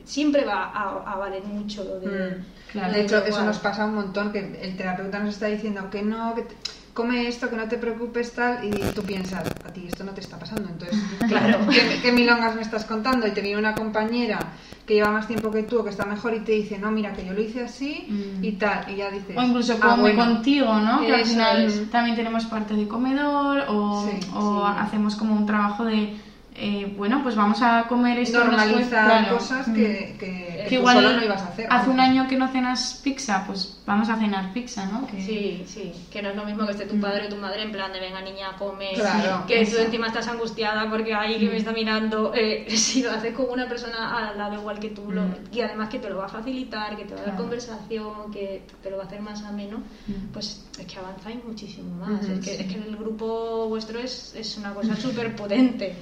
siempre 0.07 0.45
va 0.45 0.71
a, 0.73 1.03
a 1.05 1.15
valer 1.17 1.43
mucho 1.43 1.83
lo 1.83 1.99
de... 1.99 2.07
Mm. 2.37 2.45
Claro. 2.71 2.93
de 2.93 3.01
hecho, 3.01 3.23
eso 3.23 3.43
nos 3.45 3.59
pasa 3.59 3.85
un 3.85 3.95
montón, 3.95 4.31
que 4.33 4.39
el 4.61 4.75
terapeuta 4.75 5.19
nos 5.19 5.35
está 5.35 5.45
diciendo 5.47 5.89
que 5.89 6.01
no, 6.01 6.35
que 6.35 6.41
te- 6.41 6.55
come 6.93 7.27
esto, 7.27 7.49
que 7.49 7.55
no 7.55 7.67
te 7.67 7.77
preocupes, 7.77 8.33
tal, 8.33 8.63
y 8.65 8.71
tú 8.93 9.03
piensas, 9.03 9.47
a 9.47 9.71
ti 9.71 9.85
esto 9.87 10.03
no 10.03 10.11
te 10.13 10.19
está 10.21 10.37
pasando, 10.37 10.67
entonces, 10.67 10.97
Claro. 11.29 11.59
¿qué, 11.71 11.99
qué 12.01 12.11
milongas 12.11 12.55
me 12.55 12.61
estás 12.63 12.83
contando? 12.85 13.25
Y 13.27 13.31
te 13.31 13.41
viene 13.41 13.57
una 13.59 13.73
compañera 13.75 14.39
que 14.85 14.95
lleva 14.95 15.11
más 15.11 15.27
tiempo 15.27 15.49
que 15.51 15.63
tú 15.63 15.79
o 15.79 15.83
que 15.85 15.91
está 15.91 16.05
mejor 16.05 16.33
y 16.33 16.39
te 16.41 16.51
dice, 16.53 16.77
no, 16.77 16.91
mira, 16.91 17.13
que 17.13 17.25
yo 17.25 17.31
lo 17.33 17.41
hice 17.41 17.63
así 17.63 18.05
Mm. 18.09 18.43
y 18.43 18.51
tal, 18.53 18.89
y 18.91 18.97
ya 18.97 19.09
dices... 19.11 19.37
O 19.37 19.41
incluso 19.43 19.73
"Ah, 19.81 19.91
come 19.91 20.13
bueno". 20.13 20.25
contigo, 20.33 20.73
¿no? 20.75 21.01
Que 21.05 21.13
al 21.15 21.25
final 21.25 21.65
es. 21.65 21.89
también 21.91 22.15
tenemos 22.17 22.45
parte 22.45 22.73
de 22.73 22.87
comedor 22.87 23.63
o, 23.69 24.05
Sí, 24.09 24.19
o 24.33 24.65
sí. 24.67 24.73
hacemos 24.79 25.15
como 25.15 25.35
un 25.35 25.45
trabajo 25.45 25.85
de, 25.85 26.17
eh, 26.59 26.91
bueno, 26.97 27.21
pues 27.23 27.35
vamos 27.35 27.61
a 27.61 27.85
comer 27.87 28.17
esto. 28.19 28.39
Normalizar 28.43 29.05
claro. 29.21 29.37
cosas 29.37 29.67
Mm. 29.67 29.73
que, 29.75 30.15
que, 30.19 30.57
Que 30.63 30.65
tú 30.69 30.73
igual 30.75 30.95
solo 30.95 31.13
no 31.13 31.23
ibas 31.23 31.41
a 31.43 31.47
hacer. 31.49 31.67
hace 31.69 31.89
un 31.89 31.99
año 31.99 32.27
que 32.27 32.35
no 32.35 32.47
cenas 32.51 32.99
pizza, 33.03 33.43
pues 33.45 33.79
vamos 33.85 34.09
a 34.09 34.15
cenar 34.17 34.51
pizza, 34.53 34.85
¿no? 34.87 35.05
Que- 35.07 35.21
Sí, 35.21 35.63
sí, 35.67 35.93
que 36.11 36.21
no 36.21 36.29
es 36.29 36.35
lo 36.35 36.45
mismo 36.45 36.65
que 36.65 36.71
esté 36.71 36.85
tu 36.85 36.99
padre 36.99 37.27
o 37.27 37.29
tu 37.29 37.35
madre 37.37 37.61
en 37.61 37.71
plan 37.71 37.93
de 37.93 37.99
venga 37.99 38.21
niña, 38.21 38.55
come, 38.57 38.89
Claro, 38.95 39.45
que 39.47 39.65
tú 39.65 39.77
encima 39.77 40.07
estás 40.07 40.27
angustiada 40.27 40.89
porque 40.89 41.13
hay 41.13 41.37
que 41.39 41.45
me 41.47 41.57
está 41.57 41.71
mirando, 41.71 42.33
eh, 42.33 42.65
si 42.75 43.03
lo 43.03 43.11
haces 43.11 43.33
con 43.35 43.49
una 43.51 43.67
persona 43.67 44.29
al 44.29 44.37
lado 44.37 44.55
igual 44.55 44.79
que 44.79 44.89
tú, 44.89 45.11
lo- 45.11 45.21
Mm. 45.23 45.35
y 45.51 45.61
además 45.61 45.89
que 45.89 45.99
te 45.99 46.09
lo 46.09 46.17
va 46.17 46.25
a 46.25 46.29
facilitar, 46.29 46.97
que 46.97 47.05
te 47.05 47.13
va 47.13 47.21
a 47.21 47.23
dar 47.23 47.31
Claro. 47.35 47.43
conversación, 47.43 48.31
que 48.33 48.63
te 48.81 48.89
lo 48.89 48.97
va 48.97 49.03
a 49.03 49.05
hacer 49.05 49.21
más 49.21 49.43
ameno, 49.43 49.77
Mm. 50.07 50.31
pues 50.33 50.65
es 50.79 50.85
que 50.85 50.97
avanzáis 50.99 51.43
muchísimo 51.45 51.93
más, 52.03 52.23
Ujú, 52.23 52.33
es, 52.33 52.39
que, 52.45 52.55
sí. 52.55 52.63
es 52.63 52.73
que 52.73 52.79
el 52.89 52.95
grupo 52.97 53.67
vuestro 53.69 53.99
es, 53.99 54.33
es 54.35 54.57
una 54.57 54.73
cosa 54.73 54.95
súper 54.95 55.35
potente. 55.35 55.95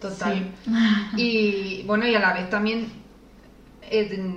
Total. 0.00 0.54
Sí. 0.64 0.70
Y 1.16 1.82
bueno, 1.86 2.06
y 2.06 2.14
a 2.14 2.20
la 2.20 2.34
vez 2.34 2.50
también, 2.50 2.88
eh, 3.82 4.34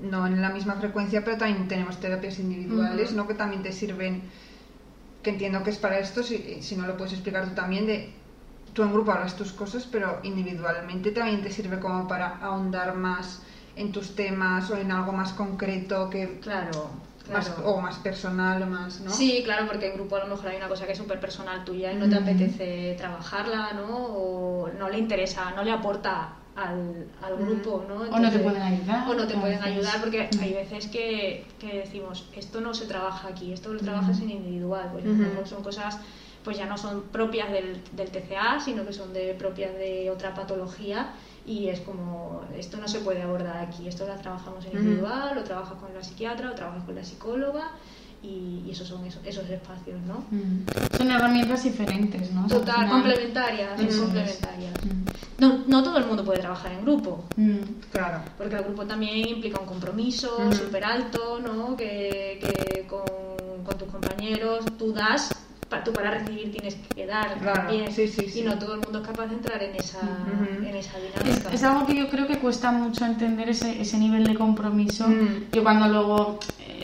no 0.00 0.26
en 0.26 0.40
la 0.40 0.50
misma 0.50 0.74
frecuencia, 0.74 1.24
pero 1.24 1.38
también 1.38 1.68
tenemos 1.68 1.98
terapias 2.00 2.38
individuales. 2.38 3.12
¿no? 3.12 3.26
Que 3.26 3.34
también 3.34 3.62
te 3.62 3.72
sirven, 3.72 4.22
que 5.22 5.30
entiendo 5.30 5.62
que 5.62 5.70
es 5.70 5.78
para 5.78 5.98
esto, 5.98 6.22
si, 6.22 6.62
si 6.62 6.76
no 6.76 6.86
lo 6.86 6.96
puedes 6.96 7.12
explicar 7.12 7.48
tú 7.48 7.54
también, 7.54 7.86
de 7.86 8.12
tú 8.72 8.82
en 8.82 8.92
grupo 8.92 9.12
hablas 9.12 9.36
tus 9.36 9.52
cosas, 9.52 9.86
pero 9.90 10.20
individualmente 10.22 11.10
también 11.10 11.42
te 11.42 11.50
sirve 11.50 11.78
como 11.78 12.08
para 12.08 12.38
ahondar 12.38 12.94
más 12.94 13.42
en 13.76 13.92
tus 13.92 14.14
temas 14.14 14.70
o 14.70 14.76
en 14.76 14.92
algo 14.92 15.12
más 15.12 15.32
concreto 15.32 16.10
que 16.10 16.38
Claro, 16.40 16.90
más, 17.30 17.52
o 17.64 17.80
más 17.80 17.96
personal 17.98 18.62
o 18.62 18.66
más, 18.66 19.00
¿no? 19.00 19.10
Sí, 19.10 19.42
claro, 19.44 19.66
porque 19.66 19.88
en 19.88 19.94
grupo 19.94 20.16
a 20.16 20.20
lo 20.20 20.26
mejor 20.26 20.48
hay 20.48 20.56
una 20.56 20.68
cosa 20.68 20.86
que 20.86 20.92
es 20.92 20.98
súper 20.98 21.20
personal 21.20 21.64
tuya 21.64 21.92
y 21.92 21.96
no 21.96 22.08
te 22.08 22.18
Mm. 22.18 22.22
apetece 22.22 22.94
trabajarla, 22.98 23.72
¿no? 23.74 23.88
O 23.96 24.68
no 24.78 24.88
le 24.88 24.98
interesa, 24.98 25.50
no 25.52 25.62
le 25.62 25.70
aporta 25.70 26.34
al, 26.56 27.06
al 27.22 27.38
Mm. 27.38 27.46
grupo, 27.46 27.84
¿no? 27.88 27.94
O 28.14 28.18
no 28.18 28.30
te 28.30 28.38
pueden 28.40 28.62
ayudar. 28.62 29.08
O 29.08 29.14
no 29.14 29.26
te 29.26 29.34
pueden 29.34 29.58
veces. 29.60 29.72
ayudar 29.76 30.00
porque 30.00 30.28
Mm. 30.32 30.40
hay 30.40 30.52
veces 30.52 30.88
que, 30.88 31.46
que 31.58 31.78
decimos, 31.78 32.28
esto 32.34 32.60
no 32.60 32.74
se 32.74 32.86
trabaja 32.86 33.28
aquí, 33.28 33.52
esto 33.52 33.72
lo 33.72 33.80
trabajas 33.80 34.20
en 34.20 34.30
individual, 34.30 34.88
pues 34.92 35.04
mejor 35.04 35.46
son 35.46 35.62
cosas 35.62 35.98
pues 36.44 36.58
ya 36.58 36.66
no 36.66 36.76
son 36.76 37.02
propias 37.02 37.52
del, 37.52 37.80
del 37.92 38.10
TCA, 38.10 38.58
sino 38.58 38.84
que 38.84 38.92
son 38.92 39.12
de 39.12 39.32
propias 39.34 39.74
de 39.74 40.10
otra 40.10 40.34
patología 40.34 41.12
y 41.46 41.68
es 41.68 41.80
como, 41.80 42.42
esto 42.56 42.76
no 42.76 42.86
se 42.86 43.00
puede 43.00 43.22
abordar 43.22 43.56
aquí, 43.56 43.88
esto 43.88 44.06
lo 44.06 44.14
trabajamos 44.14 44.64
en 44.66 44.78
individual, 44.78 45.34
lo 45.34 45.44
trabajas 45.44 45.76
con 45.78 45.92
la 45.92 46.02
psiquiatra, 46.02 46.48
lo 46.48 46.54
trabajas 46.54 46.84
con 46.84 46.94
la 46.94 47.04
psicóloga 47.04 47.70
y, 48.22 48.70
esos 48.70 48.86
son 48.86 49.04
esos, 49.04 49.20
esos 49.26 49.48
espacios, 49.50 50.00
¿no? 50.02 50.24
Mm. 50.30 50.96
Son 50.96 51.10
herramientas 51.10 51.64
diferentes, 51.64 52.30
¿no? 52.30 52.44
O 52.46 52.48
Total, 52.48 52.74
final- 52.74 52.90
complementarias, 52.90 53.80
son 53.80 54.04
complementarias. 54.04 54.72
Mm. 54.84 55.02
No, 55.38 55.64
no 55.66 55.82
todo 55.82 55.98
el 55.98 56.06
mundo 56.06 56.24
puede 56.24 56.38
trabajar 56.38 56.72
en 56.72 56.82
grupo. 56.82 57.24
Claro. 57.90 58.22
porque 58.38 58.54
el 58.54 58.62
grupo 58.62 58.86
también 58.86 59.28
implica 59.28 59.60
un 59.60 59.66
compromiso 59.66 60.52
súper 60.52 60.84
alto, 60.84 61.40
¿no? 61.40 61.76
Que, 61.76 62.38
que 62.40 62.86
con, 62.86 63.02
con 63.64 63.76
tus 63.76 63.88
compañeros 63.88 64.64
tú 64.78 64.92
das, 64.92 65.34
pa- 65.72 65.82
tú 65.82 65.92
para 65.92 66.10
recibir 66.10 66.52
tienes 66.52 66.76
que 66.94 67.06
dar 67.06 67.38
Claro, 67.40 67.60
también. 67.62 67.90
sí, 67.90 68.06
sí, 68.06 68.28
sí. 68.28 68.40
Y 68.40 68.42
no 68.42 68.58
todo 68.58 68.74
el 68.74 68.80
mundo 68.82 69.00
es 69.00 69.06
capaz 69.06 69.26
de 69.26 69.34
entrar 69.36 69.62
en 69.62 69.74
esa, 69.74 70.00
en 70.58 70.76
esa 70.76 70.98
Es, 70.98 71.24
dinámica. 71.24 71.50
es 71.52 71.62
algo 71.64 71.86
que 71.86 71.96
yo 71.96 72.08
creo 72.08 72.26
que 72.26 72.38
cuesta 72.38 72.70
mucho 72.72 73.04
entender 73.06 73.48
ese, 73.48 73.80
ese 73.80 73.96
nivel 73.98 74.24
de 74.24 74.34
compromiso. 74.34 75.08
Mm. 75.08 75.50
Yo 75.52 75.62
cuando 75.62 75.88
luego 75.88 76.38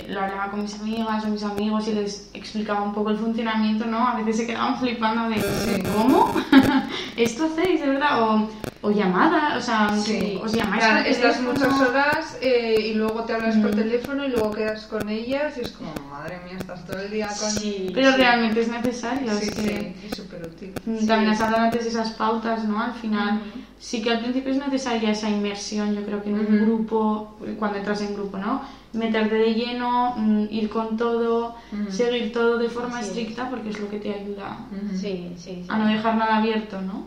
lo 0.09 0.21
hablaba 0.21 0.51
con 0.51 0.63
mis 0.63 0.75
amigas 0.81 1.25
o 1.25 1.29
mis 1.29 1.43
amigos 1.43 1.89
y 1.89 1.93
les 1.95 2.31
explicaba 2.35 2.83
un 2.83 2.95
poco 2.95 3.11
el 3.11 3.19
funcionamiento, 3.19 3.85
¿no? 3.87 4.07
A 4.07 4.15
veces 4.17 4.37
se 4.39 4.47
quedaban 4.47 4.79
flipando 4.79 5.29
de. 5.29 5.83
¿cómo? 5.97 6.35
¿Esto 7.17 7.47
hacéis 7.47 7.81
de 7.81 7.89
verdad? 7.89 8.23
O, 8.23 8.49
o 8.81 8.91
llamada, 8.93 9.57
o 9.57 9.61
sea, 9.61 9.91
Sí, 9.99 10.39
os 10.43 10.53
llamáis 10.53 10.85
Claro, 10.85 11.09
estás 11.09 11.41
muchas 11.43 11.81
horas 11.81 12.39
eh, 12.41 12.77
y 12.91 12.95
luego 12.95 13.25
te 13.25 13.33
hablas 13.35 13.57
por 13.57 13.73
Mm. 13.73 13.77
teléfono 13.77 14.25
y 14.25 14.29
luego 14.29 14.51
quedas 14.53 14.87
con 14.87 15.09
ellas 15.09 15.57
y 15.59 15.63
es 15.63 15.71
como, 15.73 15.93
madre 16.11 16.41
mía, 16.45 16.57
estás 16.59 16.87
todo 16.87 17.01
el 17.01 17.11
día 17.11 17.27
con... 17.27 17.51
Sí, 17.51 17.91
Pero 17.93 18.13
sí. 18.13 18.17
realmente 18.19 18.61
es 18.61 18.69
necesario. 18.69 19.33
sí, 19.33 19.49
es 19.49 19.55
que... 19.55 19.95
sí, 20.01 20.07
es 20.11 20.17
súper 20.17 20.43
útil. 20.47 20.75
También 21.07 21.33
has 21.33 21.41
hablado 21.41 21.65
antes 21.65 21.83
de 21.85 21.91
esas 21.91 22.11
pautas, 22.13 22.65
¿no? 22.65 22.81
Al 22.81 22.95
final. 22.95 23.41
Sí 23.79 24.03
que 24.03 24.11
al 24.11 24.21
principio 24.21 24.53
es 24.53 24.59
necesaria 24.59 25.11
esa 25.11 25.29
inmersión, 25.31 25.95
yo 25.95 26.05
creo 26.05 26.23
que 26.23 26.31
en 26.31 26.39
un 26.39 26.65
grupo, 26.67 27.37
cuando 27.59 27.79
entras 27.79 28.01
en 28.03 28.15
grupo, 28.15 28.39
¿no? 28.39 28.63
Meterte 28.93 29.35
de 29.37 29.55
lleno, 29.55 30.15
mm, 30.17 30.47
ir 30.51 30.69
con 30.69 30.97
todo, 30.97 31.55
seguir 31.91 32.33
todo 32.33 32.59
de 32.59 32.69
forma 32.69 32.99
Así 32.99 33.11
es. 33.11 33.17
estricta, 33.17 33.49
porque 33.51 33.69
es 33.71 33.79
lo 33.79 33.89
que 33.89 33.99
te 33.99 34.13
ayuda 34.15 34.59
Sí, 34.95 35.33
sí, 35.37 35.63
sí. 35.63 35.67
a 35.69 35.77
no 35.79 35.87
dejar 35.87 36.17
nada 36.17 36.37
abierto, 36.39 36.81
¿no? 36.81 37.05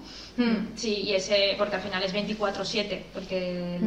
Sí, 0.75 1.01
y 1.03 1.13
ese, 1.13 1.55
porque 1.57 1.75
al 1.75 1.81
final 1.81 2.01
es 2.03 2.13
24-7, 2.13 3.03
porque 3.13 3.79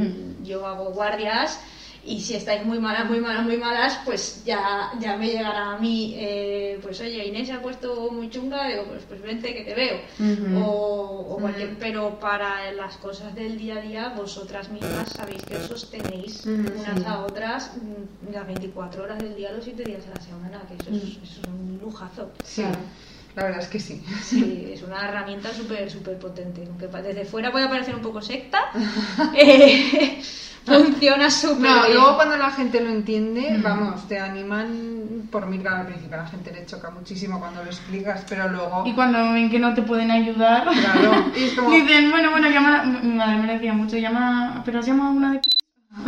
yo 0.45 0.67
hago 0.67 0.91
guardias 0.93 1.61
y 2.07 2.21
si 2.21 2.35
estáis 2.35 2.65
muy 2.65 2.79
malas, 2.79 3.09
muy 3.09 3.21
malas, 3.21 3.45
muy 3.45 3.57
malas, 3.57 3.99
pues 4.05 4.43
ya, 4.45 4.93
ya 5.01 5.17
me 5.17 5.27
llegará 5.29 5.73
a 5.73 5.79
mí, 5.79 6.15
eh, 6.17 6.79
pues 6.83 7.01
oye, 7.01 7.27
Inés 7.27 7.49
se 7.49 7.55
ha 7.55 7.63
puesto 7.63 8.11
muy 8.11 8.29
chunga, 8.31 8.69
digo, 8.69 8.85
pues, 8.85 9.03
pues 9.09 9.23
vente 9.23 9.55
que 9.55 9.63
te 9.63 9.75
veo. 9.75 10.01
O, 10.63 11.27
o 11.31 11.39
cualquier, 11.39 11.77
pero 11.79 12.19
para 12.21 12.73
las 12.73 12.97
cosas 12.99 13.35
del 13.35 13.57
día 13.59 13.77
a 13.77 13.81
día, 13.81 14.09
vosotras 14.17 14.69
mismas 14.71 15.11
sabéis 15.11 15.43
que 15.45 15.57
os 15.57 15.67
sostenéis 15.67 16.45
unas 16.47 16.99
sí. 16.99 17.05
a 17.07 17.21
otras 17.21 17.73
mm, 17.77 18.33
las 18.33 18.47
24 18.47 19.03
horas 19.03 19.19
del 19.19 19.35
día, 19.37 19.53
los 19.53 19.65
7 19.65 19.85
días 19.85 20.03
a 20.07 20.19
la 20.19 20.21
semana, 20.25 20.63
que 20.69 20.75
eso 20.75 20.91
es, 20.95 21.03
eso 21.23 21.41
es 21.43 21.49
un 21.49 21.79
lujazo. 21.83 22.31
Sí, 22.45 22.63
Claro. 22.63 22.79
la 23.37 23.43
verdad 23.45 23.61
es 23.63 23.69
que 23.69 23.81
sí. 23.81 24.03
Sí, 24.23 24.71
es 24.73 24.83
una 24.83 25.09
herramienta 25.09 25.53
súper, 25.53 25.91
súper 25.91 26.19
potente. 26.19 26.67
Aunque 26.69 26.87
desde 26.87 27.25
fuera 27.25 27.51
puede 27.51 27.69
parecer 27.69 27.95
un 27.95 28.03
poco 28.03 28.21
secta, 28.23 28.71
eh, 29.37 30.21
funciona 30.65 31.31
súper 31.31 31.71
No, 31.71 31.83
bien. 31.83 31.95
luego 31.95 32.17
cuando 32.17 32.37
la 32.37 32.51
gente 32.51 32.81
lo 32.81 32.91
entiende, 32.91 33.57
Mm. 33.59 33.63
vamos, 33.63 34.09
te 34.09 34.19
animan 34.19 35.29
por 35.31 35.47
mí, 35.47 35.59
claro, 35.59 35.79
al 35.79 35.87
principio 35.87 36.19
a 36.19 36.23
la 36.23 36.29
gente 36.29 36.53
le 36.53 36.65
choca 36.67 36.91
muchísimo 36.91 37.39
cuando 37.41 37.63
lo 37.63 37.71
explicas, 37.71 38.25
pero 38.29 38.49
luego... 38.49 38.83
Y 38.87 38.93
cuando 38.93 39.19
ven 39.33 39.51
que 39.51 39.59
no 39.59 39.75
te 39.75 39.83
pueden 39.83 40.11
ayudar, 40.11 40.65
Claro, 40.71 41.25
y 41.37 41.45
es 41.45 41.53
como... 41.55 41.71
dicen, 41.75 42.11
bueno, 42.11 42.31
bueno, 42.31 42.49
llama, 42.49 42.83
mi 42.85 43.13
madre 43.15 43.37
me 43.39 43.53
decía 43.55 43.73
mucho, 43.73 43.97
llama, 43.97 44.63
pero 44.65 44.79
has 44.81 44.87
llamado 44.87 45.09
alguna 45.09 45.33
de... 45.33 45.41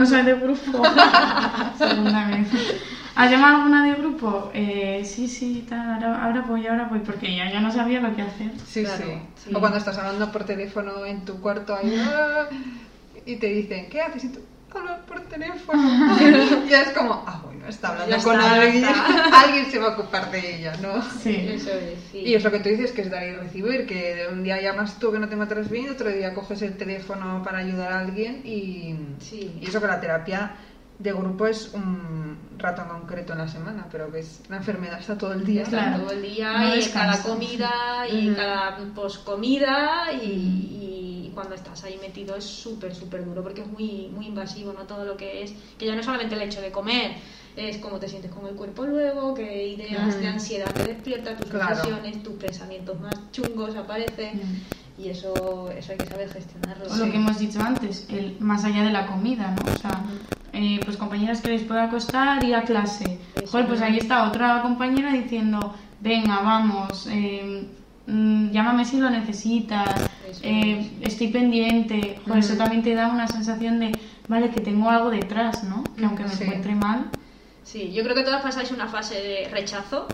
O 0.00 0.04
sea, 0.04 0.22
de 0.24 0.34
grupo. 0.34 0.82
Segunda 1.78 2.26
vez. 2.28 2.48
¿Has 3.14 3.30
llamado 3.30 3.56
alguna 3.58 3.84
de 3.84 3.94
grupo? 3.94 4.50
Eh, 4.52 5.02
sí, 5.04 5.26
sí, 5.28 5.64
tal, 5.68 5.94
ahora, 5.94 6.24
ahora 6.24 6.40
voy, 6.42 6.66
ahora 6.66 6.84
voy, 6.84 6.98
porque 7.00 7.34
ya, 7.34 7.50
ya 7.50 7.60
no 7.60 7.70
sabía 7.70 8.00
lo 8.00 8.14
que 8.14 8.22
hacer. 8.22 8.50
Sí, 8.66 8.82
Claro, 8.82 9.04
sí. 9.04 9.12
sí. 9.44 9.54
O 9.54 9.60
cuando 9.60 9.78
estás 9.78 9.96
hablando 9.96 10.30
por 10.32 10.44
teléfono 10.44 11.04
en 11.06 11.24
tu 11.24 11.40
cuarto 11.40 11.74
ahí, 11.74 11.94
"Ah", 11.98 12.46
y 13.26 13.36
te 13.36 13.46
dicen, 13.48 13.88
¿qué 13.90 14.00
haces? 14.00 14.24
Y 14.24 14.28
tú, 14.28 14.40
hablar 14.74 15.04
por 15.06 15.20
teléfono. 15.22 16.16
ya 16.68 16.82
es 16.82 16.88
como, 16.90 17.24
ah, 17.26 17.40
bueno, 17.44 17.66
está 17.66 17.88
hablando 17.88 18.16
Ya 18.16 18.22
con 18.22 18.34
está, 18.38 18.52
alguien. 18.54 18.84
alguien 19.32 19.70
se 19.70 19.78
va 19.78 19.86
a 19.88 19.98
ocupar 19.98 20.30
de 20.30 20.56
ella, 20.56 20.76
¿no? 20.82 21.02
Sí. 21.02 21.34
Eso 21.50 21.70
es, 21.70 21.98
sí. 22.12 22.18
Y 22.18 22.34
es 22.34 22.44
lo 22.44 22.50
que 22.50 22.60
tú 22.60 22.68
dices, 22.68 22.92
que 22.92 23.02
es 23.02 23.10
dar 23.10 23.22
y 23.26 23.32
recibir, 23.32 23.86
que 23.86 24.26
un 24.30 24.42
día 24.42 24.60
llamas 24.60 24.98
tú 24.98 25.10
que 25.12 25.18
no 25.18 25.28
te 25.28 25.34
encuentras 25.34 25.70
bien, 25.70 25.88
otro 25.90 26.10
día 26.10 26.34
coges 26.34 26.60
el 26.62 26.76
teléfono 26.76 27.42
para 27.42 27.58
ayudar 27.58 27.92
a 27.92 28.00
alguien 28.00 28.42
y, 28.44 28.96
Sí. 29.20 29.58
y 29.60 29.66
eso 29.66 29.80
que 29.80 29.86
la 29.86 30.00
terapia 30.00 30.56
de 30.98 31.12
grupo 31.12 31.46
es 31.46 31.72
un 31.74 32.36
rato 32.58 32.82
en 32.82 32.88
concreto 32.88 33.32
en 33.32 33.38
la 33.40 33.48
semana, 33.48 33.86
pero 33.92 34.10
que 34.10 34.20
es 34.20 34.40
la 34.48 34.56
enfermedad 34.56 34.98
está 34.98 35.16
todo 35.18 35.32
el 35.34 35.44
día. 35.44 35.62
Está 35.62 35.70
Claro. 35.90 36.02
todo 36.04 36.12
el 36.12 36.22
día 36.22 36.52
No 36.52 36.74
y 36.76 36.84
cada 36.86 37.22
comida 37.22 37.70
y 38.10 38.28
Ujú. 38.28 38.36
cada 38.36 38.76
poscomida 38.94 40.12
y, 40.12 41.28
y 41.28 41.30
cuando 41.34 41.54
estás 41.54 41.84
ahí 41.84 41.98
metido 42.00 42.34
es 42.36 42.44
súper 42.44 42.94
súper 42.94 43.24
duro 43.24 43.42
porque 43.42 43.60
es 43.60 43.66
muy 43.66 44.08
muy 44.14 44.26
invasivo 44.26 44.72
no 44.72 44.80
todo 44.86 45.04
lo 45.04 45.16
que 45.18 45.42
es 45.42 45.52
que 45.78 45.84
ya 45.86 45.92
no 45.94 46.00
es 46.00 46.06
solamente 46.06 46.34
el 46.34 46.42
hecho 46.42 46.60
de 46.62 46.70
comer 46.70 47.12
es 47.56 47.76
cómo 47.78 47.98
te 47.98 48.08
sientes 48.08 48.30
con 48.30 48.46
el 48.46 48.54
cuerpo 48.54 48.86
luego 48.86 49.34
qué 49.34 49.66
ideas 49.68 50.18
de 50.18 50.28
ansiedad 50.28 50.72
te 50.72 50.84
despierta 50.84 51.36
tus 51.36 51.50
Claro. 51.50 51.74
obsesiones 51.74 52.22
tus 52.22 52.34
pensamientos 52.34 52.98
más 53.00 53.14
chungos 53.32 53.76
aparecen 53.76 54.40
y 54.98 55.08
eso 55.10 55.70
eso 55.76 55.92
hay 55.92 55.98
que 55.98 56.06
saber 56.06 56.30
gestionarlo 56.32 56.86
O 56.90 56.96
lo 56.96 57.04
que 57.10 57.16
hemos 57.16 57.38
dicho 57.38 57.60
antes, 57.60 58.06
el, 58.08 58.36
más 58.40 58.64
allá 58.64 58.82
de 58.82 58.92
la 58.92 59.06
comida, 59.06 59.54
¿no? 59.62 59.72
O 59.72 59.76
sea, 59.76 60.02
eh, 60.56 60.80
pues 60.84 60.96
compañeras 60.96 61.40
que 61.42 61.48
les 61.50 61.62
pueda 61.62 61.88
costar 61.90 62.42
ir 62.42 62.54
a 62.54 62.62
clase. 62.62 63.18
Eso. 63.36 63.46
Joder, 63.52 63.66
pues 63.66 63.80
ahí 63.82 63.98
está 63.98 64.24
otra 64.28 64.62
compañera 64.62 65.12
diciendo, 65.12 65.74
venga, 66.00 66.40
vamos, 66.40 67.06
eh, 67.10 67.66
llámame 68.06 68.84
si 68.84 68.98
lo 68.98 69.10
necesitas, 69.10 70.08
eh, 70.42 70.90
estoy 71.02 71.28
pendiente. 71.28 72.18
Joder, 72.24 72.38
eso 72.38 72.56
también 72.56 72.82
te 72.82 72.94
da 72.94 73.08
una 73.08 73.26
sensación 73.28 73.78
de, 73.80 73.92
vale, 74.28 74.50
que 74.50 74.60
tengo 74.60 74.88
algo 74.90 75.10
detrás, 75.10 75.64
¿no? 75.64 75.84
Que 75.96 76.04
aunque 76.04 76.22
me 76.24 76.28
Sí. 76.30 76.44
encuentre 76.44 76.74
mal, 76.74 77.06
Sí, 77.66 77.90
yo 77.92 78.04
creo 78.04 78.14
que 78.14 78.22
todas 78.22 78.42
pasáis 78.42 78.70
una 78.70 78.86
fase 78.86 79.16
de 79.20 79.48
rechazo, 79.50 80.06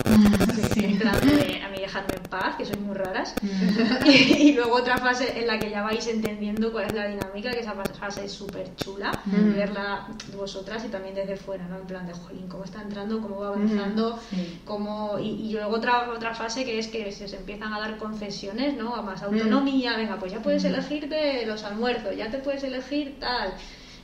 Sí. 0.73 0.85
en 0.87 0.99
plan 0.99 1.21
de 1.21 1.61
a 1.63 1.69
mí 1.69 1.77
dejadme 1.81 2.15
en 2.17 2.23
paz, 2.31 2.57
que 2.57 2.65
sois 2.65 2.81
muy 2.81 2.95
raras, 2.97 3.35
y, 4.07 4.09
y 4.49 4.53
luego 4.55 4.77
otra 4.77 4.97
fase 4.97 5.39
en 5.39 5.47
la 5.47 5.59
que 5.59 5.69
ya 5.69 5.83
vais 5.83 6.07
entendiendo 6.07 6.73
cuál 6.73 6.87
es 6.87 6.95
la 6.95 7.07
dinámica, 7.09 7.51
que 7.51 7.61
esa 7.61 7.75
fase 7.75 8.25
es 8.25 8.33
súper 8.33 8.75
chula, 8.77 9.13
verla 9.27 10.07
vosotras 10.35 10.83
y 10.87 10.89
también 10.89 11.15
desde 11.15 11.37
fuera, 11.37 11.65
¿no? 11.69 11.77
En 11.77 11.87
plan 11.87 12.07
de, 12.07 12.15
jolín, 12.15 12.49
cómo 12.49 12.65
está 12.65 12.81
entrando, 12.81 13.21
cómo 13.21 13.41
va 13.41 13.49
avanzando, 13.49 14.19
Sí. 14.31 14.61
cómo... 14.65 15.19
Y, 15.19 15.29
y 15.49 15.53
luego 15.53 15.77
otra, 15.77 16.09
otra 16.11 16.35
fase 16.35 16.65
que 16.65 16.79
es 16.79 16.89
que 16.89 17.13
se 17.13 17.27
os 17.27 17.33
empiezan 17.35 17.75
a 17.75 17.81
dar 17.81 17.99
concesiones, 17.99 18.75
¿no? 18.79 18.95
A 18.97 19.03
más 19.03 19.23
autonomía, 19.23 19.95
venga, 19.99 20.17
pues 20.19 20.33
ya 20.33 20.41
puedes 20.41 20.65
elegirte 20.65 21.45
los 21.45 21.63
almuerzos, 21.65 22.17
ya 22.17 22.31
te 22.31 22.39
puedes 22.39 22.65
elegir 22.65 23.19
tal 23.21 23.53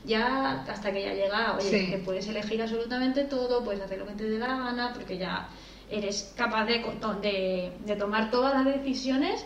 ya 0.09 0.63
hasta 0.69 0.91
que 0.93 1.03
ya 1.03 1.15
llega, 1.15 1.57
oye, 1.57 1.71
Sí. 1.71 1.91
que 1.91 1.99
puedes 1.99 2.27
elegir 2.27 2.61
absolutamente 2.63 3.25
todo, 3.25 3.63
puedes 3.63 3.81
hacer 3.83 3.99
lo 3.99 4.07
que 4.07 4.15
te 4.15 4.25
dé 4.25 4.39
la 4.39 4.49
gana, 4.49 4.93
porque 4.95 5.19
ya 5.19 5.49
eres 5.91 6.33
capaz 6.37 6.65
de, 6.67 6.83
de, 7.23 7.73
de 7.85 7.97
tomar 7.97 8.31
todas 8.31 8.55
las 8.65 8.75
decisiones 8.75 9.45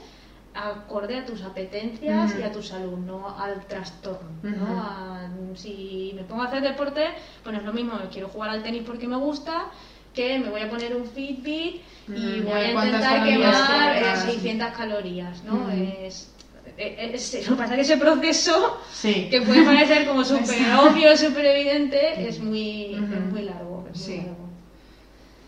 acorde 0.55 1.19
a 1.19 1.25
tus 1.25 1.43
apetencias 1.43 2.35
y 2.39 2.43
a 2.43 2.53
tu 2.53 2.63
salud, 2.63 2.99
no 2.99 3.37
al 3.39 3.65
trastorno. 3.67 4.31
¿no? 4.43 4.81
A- 4.83 5.29
si 5.55 6.13
me 6.15 6.23
pongo 6.25 6.43
a 6.43 6.47
hacer 6.47 6.63
deporte, 6.63 7.05
pues 7.43 7.53
no 7.55 7.61
es 7.61 7.67
lo 7.67 7.73
mismo, 7.73 7.93
quiero 8.11 8.29
jugar 8.29 8.51
al 8.51 8.63
tenis 8.63 8.83
porque 8.87 9.07
me 9.07 9.17
gusta, 9.17 9.67
que 10.15 10.39
me 10.39 10.51
voy 10.51 10.61
a 10.63 10.69
poner 10.71 10.95
un 10.95 11.07
Fitbit 11.07 11.83
y 12.09 12.41
Mm, 12.41 12.45
voy 12.45 12.53
a 12.61 12.71
intentar 12.73 13.03
calorías 13.21 13.57
quemar 13.69 13.97
eh, 13.97 14.01
quemas. 14.01 14.23
600 14.25 14.69
calorías, 14.77 15.45
¿no? 15.45 15.71
Es- 15.71 16.35
lo 16.77 17.57
que 17.57 17.63
pasa 17.63 17.65
es 17.65 17.71
que 17.77 17.81
ese 17.81 17.97
proceso 17.99 18.79
Sí. 18.93 19.29
que 19.31 19.43
puede 19.43 19.65
parecer 19.65 20.07
como 20.07 20.25
súper 20.25 20.59
obvio, 20.81 21.17
súper 21.17 21.45
evidente, 21.47 22.27
es 22.29 22.41
muy, 22.41 22.95
es 22.95 23.01
muy 23.33 23.43
largo. 23.43 23.87
es 23.93 23.99
muy 23.99 24.07
Sí. 24.07 24.17
largo. 24.19 24.49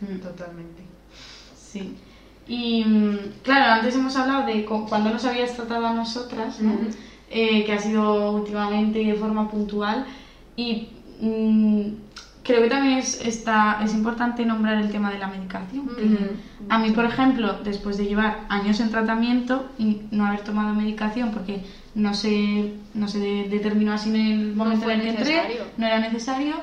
Mm. 0.00 0.18
Totalmente. 0.20 0.82
Sí. 1.56 1.96
Y 2.46 2.84
mm, 2.84 3.18
claro, 3.42 3.72
antes 3.72 3.94
hemos 3.94 4.14
hablado 4.16 4.46
de 4.46 4.64
cu- 4.64 4.86
cuando 4.88 5.10
nos 5.10 5.24
habías 5.24 5.54
tratado 5.56 5.86
a 5.86 5.94
nosotras, 5.94 6.60
¿no? 6.60 6.76
Eh, 7.30 7.64
que 7.64 7.72
ha 7.72 7.78
sido 7.78 8.32
últimamente 8.32 9.00
y 9.00 9.06
de 9.10 9.14
forma 9.14 9.50
puntual. 9.50 10.04
Y 10.56 10.88
mm, 11.20 11.88
creo 12.44 12.62
que 12.62 12.68
también 12.68 12.98
es, 12.98 13.20
está, 13.24 13.80
es 13.82 13.92
importante 13.94 14.44
nombrar 14.44 14.76
el 14.78 14.90
tema 14.90 15.10
de 15.10 15.18
la 15.18 15.26
medicación. 15.26 15.88
Ujú. 15.88 16.36
A 16.68 16.78
mí, 16.78 16.90
por 16.92 17.04
ejemplo, 17.06 17.58
después 17.64 17.96
de 17.96 18.06
llevar 18.06 18.40
años 18.48 18.78
en 18.80 18.90
tratamiento 18.90 19.66
y 19.78 20.02
no 20.12 20.26
haber 20.26 20.42
tomado 20.42 20.74
medicación 20.74 21.30
porque 21.32 21.62
no 21.94 22.14
se, 22.14 22.72
no 22.94 23.08
se 23.08 23.18
de- 23.18 23.48
determinó 23.48 23.92
así 23.92 24.10
en 24.10 24.16
el 24.16 24.54
momento 24.54 24.84
en 24.90 25.00
el 25.00 25.02
que 25.02 25.08
entré, 25.20 25.42
no 25.78 25.86
era 25.86 25.98
necesario, 26.00 26.54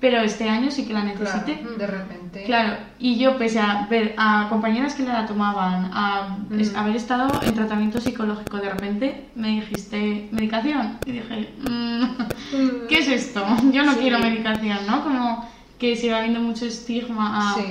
pero 0.00 0.18
este 0.22 0.48
año 0.48 0.70
sí 0.70 0.86
que 0.86 0.94
la 0.94 1.04
necesité. 1.04 1.58
Claro, 1.60 1.76
de 1.76 1.86
repente. 1.86 2.42
Claro, 2.44 2.76
y 2.98 3.18
yo 3.18 3.36
pese 3.36 3.60
a 3.60 3.86
ver 3.90 4.14
a 4.16 4.46
compañeras 4.48 4.94
que 4.94 5.02
la 5.02 5.26
tomaban, 5.26 5.90
a 5.92 6.38
Mm. 6.48 6.76
haber 6.76 6.96
estado 6.96 7.28
en 7.42 7.54
tratamiento 7.54 8.00
psicológico, 8.00 8.56
de 8.56 8.70
repente 8.70 9.28
me 9.34 9.48
dijiste 9.60 10.28
medicación 10.32 10.98
y 11.04 11.12
dije, 11.12 11.52
mm, 11.68 12.86
¿qué 12.88 12.98
es 12.98 13.08
esto? 13.08 13.44
Yo 13.72 13.84
no 13.84 13.92
Sí. 13.92 13.98
quiero 14.00 14.18
medicación, 14.20 14.78
¿no? 14.86 15.02
Como 15.02 15.48
que 15.78 15.96
sigue 15.96 16.14
habiendo 16.14 16.40
mucho 16.40 16.64
estigma 16.66 17.50
a 17.52 17.54
Sí. 17.56 17.64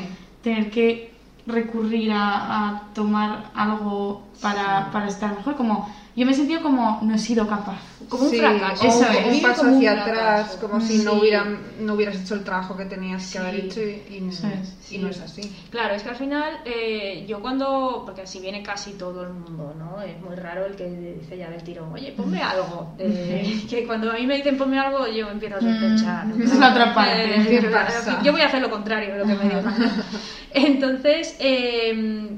tener 0.44 0.70
que 0.70 1.14
recurrir 1.48 2.12
a, 2.12 2.68
a 2.70 2.82
tomar 2.94 3.46
algo 3.56 4.29
para, 4.42 4.90
para 4.92 5.08
estar 5.08 5.36
mejor, 5.36 5.56
como 5.56 5.94
yo 6.16 6.26
me 6.26 6.34
he 6.34 6.36
sentido 6.36 6.62
como 6.62 7.00
no 7.02 7.16
he 7.16 7.20
sido 7.20 7.48
capaz. 7.48 7.78
Como 8.10 8.24
un 8.26 8.30
Sí, 8.32 8.38
fracaso. 8.40 8.84
Eso 8.88 9.00
un, 9.00 9.06
es. 9.16 9.36
un 9.36 9.42
paso 9.42 9.62
como 9.62 9.72
un 9.72 9.78
hacia 9.78 9.94
fracaso. 10.04 10.12
atrás, 10.22 10.58
como 10.60 10.82
si 10.82 10.98
no, 10.98 11.14
Sí. 11.14 11.20
hubieran, 11.20 11.60
no 11.82 11.94
hubieras 11.94 12.16
hecho 12.20 12.34
el 12.36 12.44
trabajo 12.44 12.76
que 12.76 12.86
tenías 12.86 13.32
que 13.32 13.38
haber 13.38 13.56
Sí. 13.56 13.62
hecho 13.68 13.82
y, 13.82 14.16
y- 14.16 14.28
es, 14.30 14.92
y 14.92 14.98
no 14.98 15.08
es 15.08 15.20
así. 15.22 15.42
Claro, 15.70 15.94
es 15.96 16.04
que 16.04 16.10
al 16.10 16.16
final 16.16 16.58
eh, 16.66 17.26
yo 17.28 17.40
cuando, 17.42 18.02
porque 18.06 18.24
así 18.24 18.40
viene 18.40 18.64
casi 18.64 18.94
todo 18.94 19.24
el 19.24 19.30
mundo, 19.30 19.74
¿no? 19.78 20.02
Es 20.02 20.20
muy 20.22 20.36
raro 20.36 20.66
el 20.66 20.76
que 20.76 20.88
dice 20.90 21.38
ya 21.38 21.50
del 21.50 21.64
tirón, 21.64 21.94
oye, 21.94 22.12
ponme 22.12 22.42
algo. 22.42 22.94
Eh, 23.00 23.66
Que 23.70 23.86
cuando 23.86 24.12
a 24.12 24.16
mí 24.16 24.26
me 24.28 24.36
dicen 24.38 24.58
ponme 24.58 24.78
algo, 24.80 25.08
yo 25.08 25.30
empiezo 25.30 25.58
a 25.58 25.62
sospechar. 25.62 26.26
Mm, 26.26 26.42
es 26.42 26.58
la 26.60 26.72
otra 26.72 26.94
parte. 26.94 27.56
Eh, 27.56 27.60
¿Qué 27.62 27.68
pasa? 27.70 28.22
Yo 28.24 28.32
voy 28.34 28.42
a 28.42 28.48
hacer 28.48 28.62
lo 28.62 28.70
contrario 28.70 29.14
de 29.14 29.20
lo 29.20 29.26
que 29.26 29.36
me 29.36 29.44
digan. 29.44 29.76
Entonces, 30.52 31.36
eh, 31.40 32.36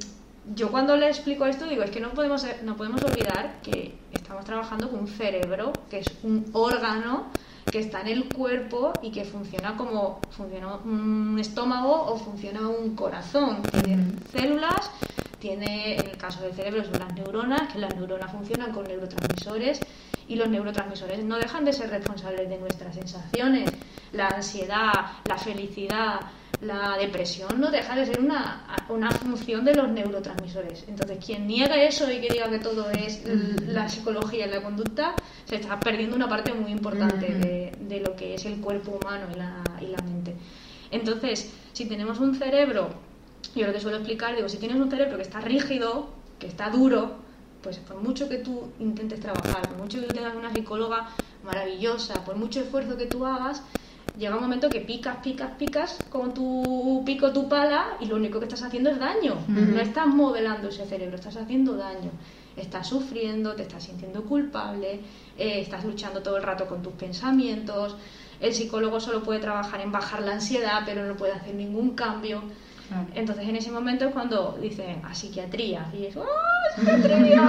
yo 0.55 0.69
cuando 0.71 0.95
le 0.95 1.07
explico 1.07 1.45
esto 1.45 1.65
digo, 1.65 1.83
es 1.83 1.91
que 1.91 1.99
no 1.99 2.11
podemos, 2.11 2.45
no 2.63 2.75
podemos 2.75 3.03
olvidar 3.03 3.61
que 3.61 3.95
estamos 4.11 4.45
trabajando 4.45 4.89
con 4.89 5.01
un 5.01 5.07
cerebro, 5.07 5.71
que 5.89 5.99
es 5.99 6.07
un 6.23 6.49
órgano 6.53 7.27
que 7.69 7.79
está 7.79 8.01
en 8.01 8.07
el 8.07 8.33
cuerpo 8.33 8.93
y 9.01 9.11
que 9.11 9.23
funciona 9.23 9.77
como 9.77 10.19
funciona 10.31 10.75
un 10.75 11.37
estómago 11.39 12.05
o 12.07 12.17
funciona 12.17 12.67
un 12.67 12.95
corazón. 12.95 13.61
Tiene 13.83 14.13
células, 14.31 14.91
tiene, 15.39 15.95
en 15.95 16.09
el 16.09 16.17
caso 16.17 16.41
del 16.43 16.53
cerebro, 16.53 16.83
son 16.83 16.99
las 16.99 17.13
neuronas, 17.13 17.71
que 17.71 17.79
las 17.79 17.95
neuronas 17.95 18.31
funcionan 18.31 18.71
con 18.71 18.83
neurotransmisores 18.83 19.79
y 20.27 20.35
los 20.35 20.49
neurotransmisores 20.49 21.23
no 21.23 21.37
dejan 21.37 21.65
de 21.65 21.73
ser 21.73 21.89
responsables 21.89 22.49
de 22.49 22.57
nuestras 22.57 22.95
sensaciones. 22.95 23.69
La 24.13 24.27
ansiedad, 24.27 24.93
la 25.25 25.37
felicidad, 25.37 26.19
la 26.62 26.95
depresión 26.97 27.60
no 27.60 27.71
deja 27.71 27.95
de 27.95 28.06
ser 28.06 28.19
una, 28.19 28.63
una 28.89 29.10
función 29.12 29.65
de 29.65 29.74
los 29.74 29.89
neurotransmisores. 29.89 30.86
Entonces, 30.88 31.17
quien 31.26 31.47
niegue 31.47 31.88
eso 31.88 32.12
y 32.12 32.21
que 32.21 32.30
diga 32.34 32.50
que 32.50 32.60
todo 32.60 32.89
es 32.91 33.26
l- 33.26 33.56
la 33.74 33.89
psicología 33.89 34.45
y 34.45 34.50
la 34.52 34.62
conducta, 34.62 35.15
se 35.45 35.56
está 35.56 35.80
perdiendo 35.80 36.15
una 36.15 36.30
parte 36.30 36.54
muy 36.54 36.71
importante 36.71 37.26
Ujú. 37.32 37.39
de, 37.39 37.71
de 37.80 38.00
lo 38.02 38.15
que 38.15 38.36
es 38.36 38.45
el 38.45 38.58
cuerpo 38.62 39.00
humano 39.02 39.26
y 39.34 39.38
la, 39.38 39.63
y 39.82 39.88
la 39.88 39.97
mente. 40.04 40.36
Entonces, 40.91 41.52
si 41.74 41.86
tenemos 41.86 42.19
un 42.19 42.36
cerebro, 42.36 42.89
yo 43.56 43.65
lo 43.65 43.74
que 43.74 43.80
suelo 43.80 43.97
explicar, 43.97 44.36
digo, 44.36 44.47
si 44.47 44.58
tienes 44.58 44.78
un 44.78 44.89
cerebro 44.91 45.17
que 45.17 45.24
está 45.24 45.39
rígido, 45.41 46.10
que 46.38 46.45
está 46.47 46.69
duro, 46.69 47.13
pues 47.63 47.78
por 47.78 47.97
mucho 48.02 48.30
que 48.30 48.38
tú 48.38 48.71
intentes 48.80 49.19
trabajar, 49.19 49.67
por 49.67 49.78
mucho 49.78 50.00
que 50.00 50.08
tengas 50.13 50.36
una 50.36 50.52
psicóloga 50.54 51.10
maravillosa, 51.43 52.24
por 52.24 52.36
mucho 52.36 52.60
esfuerzo 52.62 52.97
que 52.97 53.06
tú 53.08 53.26
hagas, 53.26 53.63
llega 54.17 54.36
un 54.36 54.41
momento 54.41 54.69
que 54.69 54.82
picas, 54.82 55.17
picas, 55.17 55.52
picas 55.58 55.97
con 56.10 56.34
tu 56.34 57.04
pico, 57.06 57.32
tu 57.32 57.47
pala 57.50 57.97
y 58.00 58.06
lo 58.06 58.15
único 58.15 58.39
que 58.39 58.45
estás 58.45 58.63
haciendo 58.63 58.89
es 58.89 59.00
daño. 59.00 59.36
No 59.47 59.80
estás 59.80 60.08
modelando 60.08 60.69
ese 60.69 60.86
cerebro, 60.86 61.15
estás 61.15 61.38
haciendo 61.38 61.76
daño. 61.76 62.12
Estás 62.58 62.88
sufriendo, 62.89 63.54
te 63.56 63.63
estás 63.63 63.84
sintiendo 63.84 64.24
culpable, 64.24 65.00
eh, 65.38 65.62
estás 65.62 65.86
luchando 65.86 66.21
todo 66.21 66.36
el 66.38 66.43
rato 66.43 66.67
con 66.67 66.82
tus 66.84 66.93
pensamientos. 66.93 67.95
El 68.41 68.54
psicólogo 68.54 69.00
solo 69.00 69.24
puede 69.24 69.39
trabajar 69.39 69.80
en 69.82 69.91
bajar 69.91 70.21
la 70.21 70.34
ansiedad, 70.34 70.82
pero 70.86 71.06
no 71.06 71.15
puede 71.15 71.32
hacer 71.34 71.56
ningún 71.56 71.91
cambio. 71.91 72.41
Claro. 72.89 73.06
Entonces 73.15 73.47
en 73.47 73.56
ese 73.56 73.71
momento 73.71 74.06
es 74.06 74.12
cuando 74.13 74.58
dicen 74.62 75.02
a 75.06 75.15
psiquiatría 75.15 75.86
y 75.97 76.08
es 76.08 76.17
¡ah, 76.17 76.21
psiquiatría! 76.76 77.41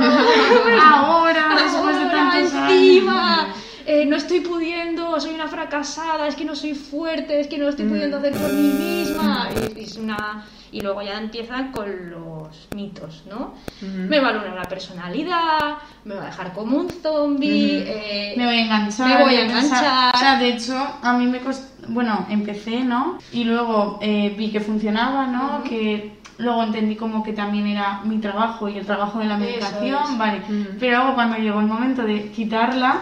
Ahora, 0.85 1.57
después 1.63 1.97
de 1.97 2.03
Ahora, 2.03 2.31
tantos 2.31 2.53
encima, 2.55 3.41
años. 3.43 3.57
eh, 3.87 4.07
no 4.07 4.17
estoy 4.17 4.41
pudiendo, 4.41 5.02
soy 5.21 5.35
una 5.35 5.49
fracasada, 5.49 6.27
es 6.29 6.35
que 6.37 6.45
no 6.45 6.55
soy 6.55 6.75
fuerte, 6.75 7.41
es 7.41 7.47
que 7.49 7.59
no 7.59 7.65
lo 7.65 7.71
estoy 7.71 7.87
Mm. 7.87 7.91
pudiendo 7.91 8.17
hacer 8.19 8.33
por 8.33 8.53
mí 8.53 8.63
misma. 8.63 9.49
Y, 9.77 9.81
y 9.81 9.85
es 9.85 9.97
una... 9.97 10.45
y 10.71 10.81
luego 10.81 11.03
ya 11.03 11.19
empiezan 11.19 11.71
con 11.73 12.11
los 12.11 12.69
mitos, 12.75 13.25
¿no? 13.29 13.55
Me 13.83 14.21
va 14.21 14.29
a 14.29 14.31
anular 14.31 14.55
la 14.55 14.63
personalidad, 14.69 15.77
me 16.05 16.15
va 16.15 16.23
a 16.23 16.27
dejar 16.27 16.53
como 16.53 16.79
un 16.79 16.89
zombie. 16.91 17.85
Eh, 17.87 18.35
me 18.37 18.47
voy 18.47 18.55
a 18.57 18.63
enganchar. 18.65 19.09
me 19.19 19.23
voy 19.25 19.35
a 19.35 19.45
enganchar. 19.45 20.15
O 20.15 20.19
sea, 20.19 20.39
de 20.39 20.49
hecho, 20.51 20.75
a 21.03 21.13
mí 21.15 21.27
me 21.27 21.41
costó. 21.41 21.71
Bueno, 21.89 22.27
empecé, 22.31 22.81
¿no? 22.85 23.19
Y 23.33 23.43
luego 23.45 23.99
eh, 24.01 24.35
vi 24.39 24.51
que 24.53 24.61
funcionaba, 24.61 25.27
¿no? 25.27 25.63
Que 25.65 26.17
luego 26.39 26.63
entendí 26.63 26.95
como 26.97 27.23
que 27.25 27.33
también 27.33 27.67
era 27.67 28.01
mi 28.05 28.19
trabajo 28.19 28.69
y 28.69 28.79
el 28.79 28.87
trabajo 28.87 29.19
de 29.19 29.25
la 29.27 29.37
medicación, 29.37 30.13
es. 30.13 30.19
vale. 30.19 30.43
Pero 30.79 30.99
luego 30.99 31.15
cuando 31.15 31.37
llegó 31.39 31.59
el 31.61 31.67
momento 31.67 32.03
de 32.05 32.31
quitarla, 32.31 33.01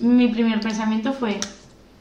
mi 0.00 0.28
primer 0.28 0.60
pensamiento 0.60 1.12
fue. 1.12 1.38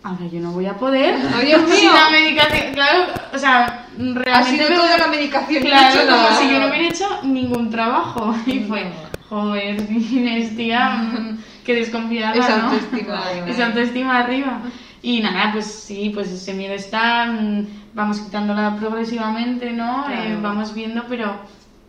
Ahora 0.04 0.26
yo 0.32 0.40
no 0.40 0.52
voy 0.52 0.66
a 0.68 0.74
poder. 0.76 1.16
¡Ay, 1.36 1.48
Dios 1.48 1.62
mío! 1.70 1.92
la 1.94 2.10
medicación, 2.12 2.74
claro, 2.74 3.06
o 3.34 3.38
sea, 3.38 3.88
realmente. 3.98 4.32
Ha 4.32 4.44
sido 4.44 4.68
toda 4.70 4.98
la 4.98 5.08
medicación, 5.08 5.64
no 5.64 5.68
he 5.68 5.72
Claro, 5.72 6.00
hecho 6.02 6.10
como 6.12 6.28
si 6.40 6.50
yo 6.50 6.60
no 6.60 6.68
hubiera 6.68 6.88
hecho 6.88 7.20
ningún 7.24 7.70
trabajo. 7.70 8.36
Y 8.46 8.60
fue, 8.62 8.86
No. 8.86 8.92
joder, 9.30 9.76
Inés, 9.92 10.56
tía, 10.56 11.02
qué 11.66 11.74
desconfiada, 11.74 12.36
Esa 12.36 12.58
¿no? 12.58 12.64
autoestima. 12.70 13.22
Esa 13.48 13.66
autoestima 13.68 14.20
arriba. 14.20 14.62
Y 15.02 15.20
nada, 15.22 15.52
pues 15.52 15.66
sí, 15.66 16.12
pues 16.14 16.30
ese 16.32 16.54
miedo 16.54 16.74
está, 16.74 17.26
mm, 17.26 17.68
vamos 17.94 18.20
quitándola 18.20 18.76
progresivamente, 18.78 19.72
¿no? 19.72 20.06
Claro. 20.06 20.22
Eh, 20.22 20.38
vamos 20.42 20.74
viendo, 20.74 21.04
pero 21.10 21.36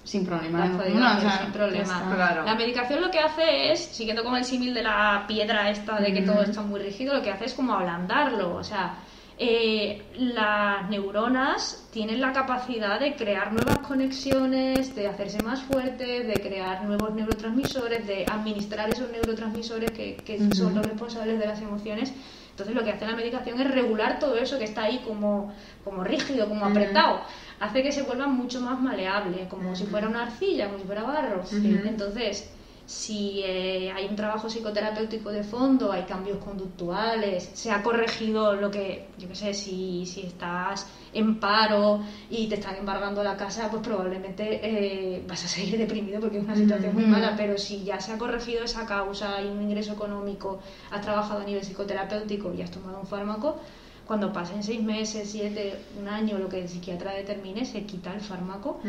sin 0.08 0.24
problema. 0.24 0.58
Lo 0.58 0.64
has 0.64 0.70
podido 0.70 0.86
ninguno, 0.88 1.06
o 1.06 1.08
hacer 1.16 1.30
sea, 1.30 1.42
sin 1.42 1.52
problema. 1.52 2.12
Claro. 2.14 2.44
La 2.44 2.54
medicación 2.54 3.00
lo 3.00 3.10
que 3.10 3.18
hace 3.18 3.72
es, 3.72 3.80
siguiendo 3.80 4.24
con 4.24 4.36
el 4.36 4.44
símil 4.44 4.72
de 4.72 4.82
la 4.82 5.24
piedra 5.28 5.70
esta 5.70 6.00
de 6.00 6.12
que 6.12 6.22
Mm. 6.22 6.26
todo 6.26 6.42
está 6.42 6.62
muy 6.62 6.80
rígido, 6.80 7.14
lo 7.14 7.22
que 7.22 7.30
hace 7.30 7.44
es 7.44 7.54
como 7.54 7.74
ablandarlo. 7.74 8.56
O 8.56 8.64
sea, 8.64 8.94
eh, 9.40 10.02
las 10.16 10.88
neuronas 10.90 11.88
tienen 11.92 12.20
la 12.20 12.32
capacidad 12.32 12.98
de 12.98 13.14
crear 13.14 13.52
nuevas 13.52 13.78
conexiones, 13.86 14.96
de 14.96 15.06
hacerse 15.06 15.42
más 15.42 15.62
fuertes, 15.62 16.26
de 16.26 16.34
crear 16.34 16.84
nuevos 16.84 17.14
neurotransmisores, 17.14 18.06
de 18.06 18.24
administrar 18.28 18.88
esos 18.90 19.10
neurotransmisores 19.10 19.90
que, 19.92 20.16
que 20.16 20.38
son 20.54 20.74
los 20.74 20.84
responsables 20.84 21.38
de 21.38 21.46
las 21.46 21.60
emociones 21.60 22.12
Entonces 22.58 22.74
lo 22.74 22.82
que 22.82 22.90
hace 22.90 23.06
la 23.06 23.14
medicación 23.14 23.60
es 23.60 23.70
regular 23.70 24.18
todo 24.18 24.36
eso 24.36 24.58
que 24.58 24.64
está 24.64 24.82
ahí 24.82 25.00
como, 25.06 25.54
como 25.84 26.02
rígido, 26.02 26.48
como 26.48 26.66
apretado. 26.66 27.20
Hace 27.60 27.84
que 27.84 27.92
se 27.92 28.02
vuelva 28.02 28.26
mucho 28.26 28.60
más 28.60 28.80
maleable, 28.80 29.46
como 29.48 29.76
si 29.76 29.84
fuera 29.86 30.08
una 30.08 30.24
arcilla, 30.24 30.66
como 30.66 30.80
si 30.80 30.84
fuera 30.84 31.04
barro. 31.04 31.44
Entonces, 31.52 32.50
si 32.88 33.42
eh, 33.44 33.92
hay 33.94 34.06
un 34.06 34.16
trabajo 34.16 34.48
psicoterapéutico 34.48 35.28
de 35.30 35.42
fondo, 35.42 35.92
hay 35.92 36.04
cambios 36.04 36.38
conductuales, 36.38 37.50
se 37.52 37.70
ha 37.70 37.82
corregido 37.82 38.54
lo 38.54 38.70
que, 38.70 39.08
yo 39.18 39.28
qué 39.28 39.34
sé, 39.34 39.52
si, 39.52 40.06
si 40.06 40.22
estás 40.22 40.86
en 41.12 41.38
paro 41.38 42.00
y 42.30 42.48
te 42.48 42.54
están 42.54 42.76
embargando 42.76 43.22
la 43.22 43.36
casa, 43.36 43.68
pues 43.70 43.82
probablemente 43.82 44.60
eh, 44.62 45.22
vas 45.28 45.44
a 45.44 45.48
seguir 45.48 45.76
deprimido 45.76 46.18
porque 46.18 46.38
es 46.38 46.44
una 46.44 46.56
situación 46.56 46.94
muy 46.94 47.04
mala, 47.04 47.34
pero 47.36 47.58
si 47.58 47.84
ya 47.84 48.00
se 48.00 48.12
ha 48.12 48.16
corregido 48.16 48.64
esa 48.64 48.86
causa, 48.86 49.36
hay 49.36 49.48
un 49.48 49.60
ingreso 49.60 49.92
económico, 49.92 50.58
has 50.90 51.02
trabajado 51.02 51.40
a 51.40 51.44
nivel 51.44 51.62
psicoterapéutico 51.64 52.54
y 52.54 52.62
has 52.62 52.70
tomado 52.70 53.00
un 53.00 53.06
fármaco, 53.06 53.60
cuando 54.08 54.32
pasen 54.32 54.62
seis 54.62 54.82
meses, 54.82 55.28
siete, 55.30 55.78
un 56.00 56.08
año, 56.08 56.38
lo 56.38 56.48
que 56.48 56.62
el 56.62 56.68
psiquiatra 56.68 57.12
determine, 57.12 57.66
se 57.66 57.82
quita 57.82 58.14
el 58.14 58.22
fármaco 58.22 58.80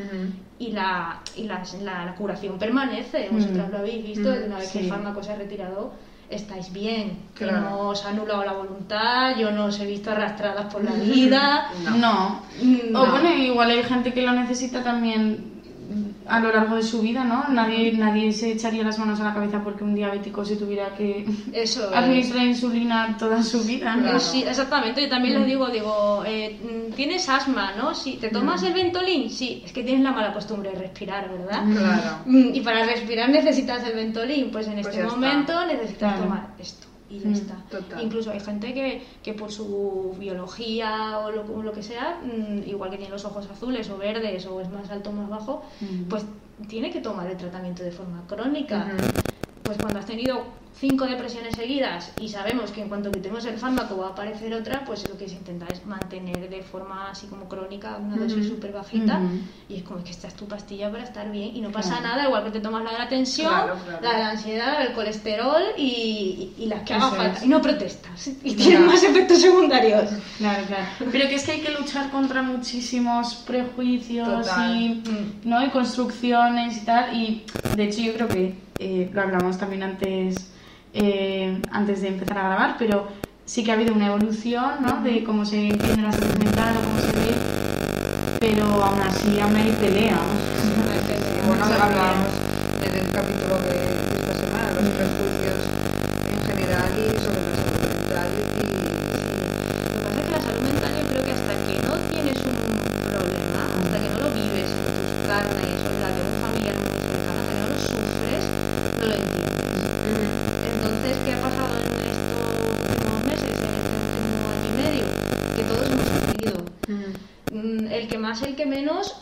y, 0.58 0.72
la, 0.72 1.22
y 1.36 1.44
la, 1.44 1.62
la, 1.82 2.16
curación 2.16 2.58
permanece. 2.58 3.28
Vosotras 3.30 3.70
lo 3.70 3.80
habéis 3.80 4.02
visto, 4.02 4.30
una 4.30 4.60
vez 4.60 4.72
que 4.72 4.80
el 4.80 4.90
fármaco 4.90 5.22
se 5.22 5.34
ha 5.34 5.36
retirado, 5.36 5.92
estáis 6.30 6.72
bien, 6.72 7.20
que 7.36 7.52
no 7.52 7.90
os 7.90 8.06
ha 8.06 8.12
anulado 8.12 8.46
la 8.46 8.54
voluntad, 8.54 9.38
yo 9.38 9.52
no 9.52 9.66
os 9.66 9.78
he 9.82 9.86
visto 9.86 10.10
arrastradas 10.10 10.74
por 10.74 10.86
la 10.86 10.94
vida. 11.14 11.70
no. 11.98 12.42
no. 12.90 13.04
O 13.04 13.12
bueno, 13.12 13.30
igual 13.34 13.72
hay 13.72 13.84
gente 13.84 14.14
que 14.14 14.22
lo 14.22 14.32
necesita 14.32 14.82
también 14.82 15.59
a 16.30 16.40
lo 16.40 16.52
largo 16.52 16.76
de 16.76 16.84
su 16.84 17.02
vida, 17.02 17.24
¿no? 17.24 17.48
Nadie, 17.50 17.92
nadie 17.94 18.32
se 18.32 18.52
echaría 18.52 18.84
las 18.84 19.00
manos 19.00 19.20
a 19.20 19.26
la 19.26 19.34
cabeza 19.34 19.64
porque 19.64 19.84
un 19.84 19.96
diabético 19.96 20.46
se 20.46 20.56
tuviera 20.56 20.96
que 20.96 21.26
Eso 21.54 21.90
administrar 21.94 22.46
insulina 22.46 23.16
toda 23.18 23.42
su 23.44 23.64
vida. 23.64 23.96
¿no? 23.96 24.20
Sí, 24.20 24.44
exactamente. 24.44 25.02
Yo 25.02 25.10
también 25.10 25.40
les 25.40 25.48
digo, 25.48 25.68
digo, 25.70 26.24
eh, 26.26 26.60
mm, 26.62 26.94
tienes 26.94 27.28
asma, 27.30 27.74
¿no? 27.78 27.94
Si 27.96 28.18
te 28.18 28.30
tomas 28.30 28.62
el 28.64 28.74
Ventolin, 28.74 29.30
sí, 29.30 29.64
es 29.66 29.74
que 29.74 29.84
tienes 29.84 30.04
la 30.04 30.12
mala 30.12 30.34
costumbre 30.34 30.72
de 30.72 30.80
respirar, 30.80 31.30
¿verdad? 31.30 31.64
Claro. 31.66 32.18
Mm, 32.26 32.54
y 32.54 32.62
para 32.62 32.86
respirar 32.86 33.30
necesitas 33.30 33.84
el 33.84 33.96
Ventolin, 33.96 34.52
pues 34.52 34.68
en 34.68 34.76
pues 34.76 34.88
este 34.88 35.04
momento 35.04 35.66
necesitas 35.66 36.20
tomar 36.20 36.50
esto 36.60 36.89
y 37.10 37.20
ya 37.20 37.30
mm, 37.30 37.34
está. 37.34 37.56
Incluso 38.02 38.32
hay 38.32 38.40
gente 38.40 38.74
que, 38.74 39.04
que 39.24 39.34
por 39.34 39.52
su 39.52 40.16
biología 40.20 41.20
o 41.20 41.32
lo, 41.32 41.64
lo, 41.64 41.72
que 41.72 41.84
sea, 41.84 42.22
mm, 42.24 42.70
igual 42.70 42.92
que 42.92 42.98
tiene 42.98 43.12
los 43.12 43.26
ojos 43.26 43.48
azules 43.50 43.90
o 43.90 43.98
verdes 43.98 44.46
o 44.46 44.62
es 44.62 44.70
más 44.70 44.90
alto 44.90 45.10
o 45.10 45.14
más 45.14 45.30
bajo, 45.30 45.64
mm. 45.82 46.04
pues 46.10 46.26
tiene 46.68 46.92
que 46.92 47.00
tomar 47.00 47.30
el 47.30 47.38
tratamiento 47.38 47.84
de 47.84 47.92
forma 47.92 48.24
crónica. 48.28 48.92
Pues 49.64 49.78
cuando 49.78 50.00
has 50.00 50.06
tenido 50.06 50.44
cinco 50.78 51.06
depresiones 51.06 51.56
seguidas 51.56 52.14
y 52.22 52.30
sabemos 52.30 52.72
que 52.72 52.82
en 52.82 52.90
cuanto 52.90 53.12
quitemos 53.12 53.46
el 53.46 53.58
fármaco 53.58 53.98
va 53.98 54.08
a 54.08 54.10
aparecer 54.12 54.54
otra, 54.54 54.84
pues 54.86 55.08
lo 55.10 55.18
que 55.18 55.28
se 55.28 55.36
intenta 55.36 55.66
es 55.68 55.86
mantener 55.86 56.50
de 56.50 56.62
forma 56.62 57.10
así 57.12 57.28
como 57.28 57.50
crónica 57.50 57.98
una 57.98 58.16
dosis 58.16 58.48
súper 58.48 58.72
bajita 58.72 59.20
y 59.68 59.76
es 59.76 59.84
como 59.84 60.04
que 60.04 60.12
esta 60.12 60.28
es 60.28 60.36
tu 60.36 60.48
pastilla 60.48 60.90
para 60.90 61.04
estar 61.04 61.30
bien 61.32 61.56
y 61.56 61.62
no 61.62 61.72
pasa 61.72 62.00
nada, 62.00 62.26
igual 62.26 62.46
que 62.46 62.52
te 62.52 62.60
tomas 62.62 62.84
la 62.84 62.92
de 62.94 62.98
la 63.00 63.10
tensión, 63.10 63.52
la 64.02 64.14
de 64.14 64.20
la 64.20 64.30
ansiedad, 64.32 64.82
el 64.86 64.94
colesterol 64.94 65.62
y, 65.78 66.54
y, 66.58 66.66
las 66.68 66.84
que 66.84 66.94
haga 66.94 67.12
falta. 67.12 67.46
Y 67.46 67.50
no 67.50 67.62
protestas 67.62 68.28
y 68.44 68.56
tienes 68.56 68.80
más 68.80 69.04
efectos 69.04 69.40
secundarios. 69.40 70.10
Claro, 70.38 70.64
claro. 70.66 70.86
Pero 71.12 71.28
que 71.28 71.36
es 71.36 71.44
que 71.44 71.52
hay 71.54 71.62
que 71.62 71.72
luchar 71.72 72.10
contra 72.12 72.42
muchísimos 72.42 73.36
prejuicios 73.36 74.48
y, 74.74 75.04
¿no? 75.44 75.66
y 75.66 75.70
construcciones 75.70 76.78
y 76.78 76.86
tal 76.86 77.14
y 77.16 77.46
de 77.76 77.84
hecho 77.84 78.02
yo 78.02 78.14
creo 78.14 78.28
que 78.28 78.56
eh, 78.80 79.10
lo 79.12 79.22
hablamos 79.22 79.58
también 79.58 79.84
antes 79.84 80.50
eh, 80.94 81.62
antes 81.72 82.02
de 82.02 82.10
empezar 82.10 82.38
a 82.38 82.44
grabar, 82.44 82.76
pero 82.80 83.08
sí 83.46 83.64
que 83.64 83.72
ha 83.72 83.74
habido 83.76 83.94
una 83.94 84.08
evolución 84.08 84.76
¿no? 84.82 85.02
de 85.02 85.24
cómo 85.24 85.46
se 85.46 85.70
entiende 85.70 86.02
la 86.02 86.12
salud 86.12 86.36
mental 86.38 86.76
o 86.78 86.84
cómo 86.88 87.00
se 87.00 87.18
ve, 87.18 87.36
pero 88.40 88.66
aún 88.66 89.02
así 89.02 89.40
aún 89.40 89.56
hay 89.56 89.72
pelea. 89.72 90.20
bueno, 91.48 91.64
hablábamos 91.64 92.28
en 92.86 93.06
el 93.06 93.12
capítulo 93.12 93.49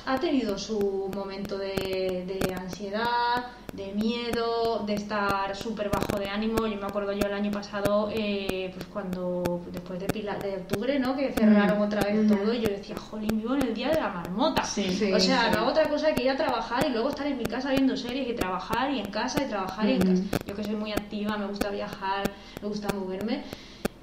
ha 0.08 0.18
tenido 0.18 0.58
su 0.58 1.12
momento 1.14 1.58
de, 1.58 2.24
de 2.26 2.56
ansiedad, 2.56 3.48
de 3.74 3.92
miedo, 3.92 4.86
de 4.88 4.94
estar 4.94 5.54
súper 5.54 5.90
bajo 5.90 6.18
de 6.18 6.30
ánimo. 6.30 6.66
Yo 6.66 6.78
me 6.78 6.86
acuerdo 6.86 7.12
yo 7.12 7.28
el 7.28 7.34
año 7.34 7.52
pasado, 7.52 8.10
eh, 8.14 8.72
pues 8.74 8.86
cuando, 8.86 9.66
después 9.70 10.00
de, 10.00 10.08
de 10.08 10.56
octubre, 10.62 10.98
¿no? 10.98 11.14
Que 11.14 11.34
cerraron 11.34 11.82
otra 11.82 12.00
vez 12.02 12.26
todo, 12.26 12.54
y 12.54 12.62
yo 12.62 12.70
decía, 12.70 12.96
jolín, 12.96 13.38
vivo 13.38 13.56
en 13.56 13.64
el 13.64 13.74
día 13.74 13.90
de 13.90 14.00
la 14.00 14.08
marmota. 14.08 14.62
o 14.62 15.20
sea, 15.20 15.52
no 15.52 15.58
hago 15.60 15.72
otra 15.72 15.90
cosa 15.90 16.14
que 16.14 16.24
ir 16.24 16.30
a 16.30 16.38
trabajar 16.38 16.88
y 16.88 16.94
luego 16.94 17.10
estar 17.10 17.28
en 17.28 17.38
mi 17.38 17.46
casa 17.46 17.72
viendo 17.72 17.98
series 17.98 18.30
y 18.30 18.34
trabajar 18.34 18.90
y 18.90 19.00
en 19.00 19.12
casa 19.12 19.44
y 19.44 19.50
trabajar 19.50 19.90
y 19.90 19.92
en 19.92 20.00
casa. 20.00 20.24
Yo 20.46 20.56
que 20.56 20.64
soy 20.64 20.76
muy 20.78 20.94
activa, 20.94 21.38
me 21.38 21.48
gusta 21.48 21.70
viajar, 21.70 22.32
me 22.62 22.70
gusta 22.70 22.88
moverme. 22.94 23.44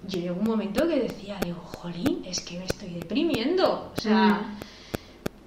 Yo 0.07 0.21
llegó 0.21 0.39
un 0.39 0.47
momento 0.47 0.87
que 0.87 1.01
decía, 1.01 1.39
digo, 1.43 1.63
jolín, 1.63 2.23
es 2.27 2.41
que 2.41 2.59
me 2.59 2.67
estoy 2.67 2.91
deprimiendo. 2.91 3.91
O 3.97 3.99
sea 3.99 4.55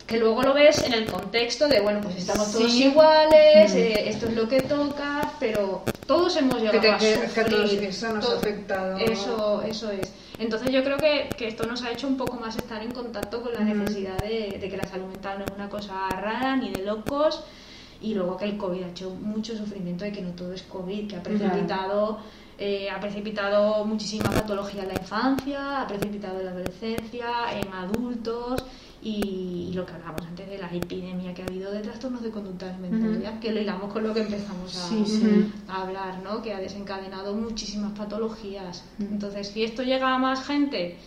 que 0.08 0.18
luego 0.18 0.42
lo 0.42 0.54
ves 0.54 0.82
en 0.84 0.94
el 0.94 1.06
contexto 1.06 1.68
de, 1.68 1.82
bueno, 1.82 2.00
pues 2.02 2.16
estamos 2.16 2.50
todos 2.54 2.74
iguales, 2.74 3.76
eh, 3.76 4.08
esto 4.08 4.28
es 4.28 4.36
lo 4.36 4.48
que 4.48 4.62
toca, 4.62 5.34
pero 5.38 5.84
todos 6.06 6.38
hemos 6.38 6.62
llegado 6.62 6.94
a 6.94 7.00
sufrir. 7.00 7.84
eso 7.84 8.14
nos 8.14 8.30
ha 8.30 8.38
afectado. 8.38 8.98
Eso, 9.00 9.62
eso 9.64 9.92
es. 9.92 10.14
Entonces 10.40 10.72
yo 10.72 10.82
creo 10.84 10.98
que, 10.98 11.30
que, 11.38 11.50
esto 11.50 11.66
nos 11.66 11.84
ha 11.84 11.92
hecho 11.92 12.08
un 12.08 12.16
poco 12.16 12.38
más 12.38 12.56
estar 12.56 12.82
en 12.82 12.92
contacto 12.92 13.42
con 13.42 13.54
la 13.54 13.60
necesidad 13.60 14.18
de, 14.20 14.58
de, 14.62 14.70
que 14.70 14.78
la 14.78 14.88
salud 14.88 15.08
mental 15.08 15.40
no 15.40 15.46
es 15.46 15.52
una 15.54 15.70
cosa 15.70 16.08
rara 16.10 16.56
ni 16.56 16.72
de 16.72 16.84
locos 16.84 17.44
y 18.00 18.14
luego 18.14 18.38
que 18.38 18.46
el 18.46 18.58
COVID 18.58 18.84
ha 18.84 18.90
hecho 18.90 19.10
mucho 19.10 19.58
sufrimiento 19.58 20.06
de 20.06 20.14
que 20.14 20.22
no 20.22 20.32
todo 20.32 20.54
es 20.54 20.64
COVID, 20.64 21.10
que 21.10 21.16
ha 21.18 21.24
precipitado... 21.24 22.20
Eh, 22.60 22.90
ha 22.90 23.00
precipitado 23.00 23.86
muchísima 23.86 24.32
patología 24.32 24.82
en 24.82 24.88
la 24.88 24.96
infancia, 24.96 25.84
ha 25.84 25.88
precipitado 25.88 26.40
en 26.40 26.46
la 26.46 26.52
adolescencia, 26.54 27.30
en 27.52 27.72
adultos 27.72 28.66
y, 29.02 29.72
lo 29.74 29.86
que 29.86 29.94
hablábamos 29.94 30.22
antes 30.28 30.50
de 30.50 30.58
la 30.58 30.68
epidemia 30.74 31.34
que 31.34 31.44
ha 31.44 31.46
habido 31.46 31.72
de 31.72 31.82
trastornos 31.82 32.22
de 32.24 32.32
conducta 32.32 32.70
alimentaria, 32.70 33.40
que 33.40 33.52
lo 33.52 33.62
hilamos 33.62 33.94
con 33.94 34.04
lo 34.04 34.14
que 34.14 34.22
empezamos 34.22 34.76
a, 35.68 35.82
hablar, 35.82 36.20
¿no? 36.24 36.42
que 36.42 36.54
ha 36.54 36.60
desencadenado 36.60 37.36
muchísimas 37.36 37.92
patologías. 37.92 38.84
Entonces, 39.00 39.50
si 39.50 39.64
esto 39.64 39.84
llega 39.84 40.14
a 40.14 40.18
más 40.18 40.46
gente, 40.46 40.98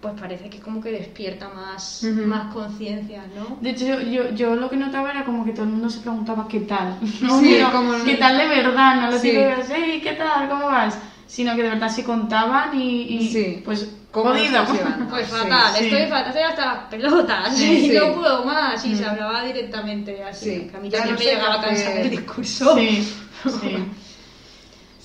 pues 0.00 0.14
parece 0.18 0.48
que 0.48 0.60
como 0.60 0.80
que 0.80 0.90
despierta 0.90 1.48
más, 1.48 2.04
más 2.26 2.52
conciencia, 2.52 3.22
¿no? 3.34 3.58
De 3.60 3.70
hecho, 3.70 4.00
yo, 4.00 4.30
yo, 4.30 4.54
lo 4.56 4.70
que 4.70 4.76
notaba 4.76 5.10
era 5.10 5.24
como 5.24 5.44
que 5.44 5.52
todo 5.52 5.64
el 5.64 5.70
mundo 5.70 5.90
se 5.90 6.00
preguntaba 6.00 6.48
qué 6.48 6.60
tal, 6.60 6.98
¿no? 7.22 7.40
Sí, 7.40 7.58
¿Qué 8.04 8.14
tal 8.16 8.38
de 8.38 8.48
verdad? 8.48 9.00
No 9.02 9.10
lo 9.10 9.18
sí. 9.18 9.32
hey, 9.32 10.00
¿qué 10.02 10.12
tal? 10.12 10.48
¿Cómo 10.48 10.66
vas? 10.66 10.98
Sino 11.26 11.54
que 11.54 11.62
de 11.62 11.68
verdad 11.68 11.88
se 11.88 12.02
contaban 12.02 12.78
y, 12.78 13.02
y 13.02 13.62
pues 13.64 13.88
Jodido. 14.12 14.64
Pues 15.08 15.28
fatal, 15.28 15.76
estoy 15.76 16.06
fatal, 16.06 16.26
estoy 16.28 16.42
hasta 16.42 16.66
las 16.66 16.84
pelotas 16.84 17.60
y 17.60 17.88
no 17.90 18.14
puedo 18.14 18.44
más. 18.44 18.84
Y 18.84 18.96
se 18.96 19.04
mm. 19.04 19.08
hablaba 19.08 19.44
directamente 19.44 20.22
así. 20.22 20.68
Que 20.70 20.76
a 20.76 20.80
mí 20.80 20.90
ya 20.90 21.04
me 21.04 21.16
llegaba 21.16 21.54
a 21.54 21.60
cansar 21.62 21.96
el 21.98 22.10
discurso. 22.10 22.76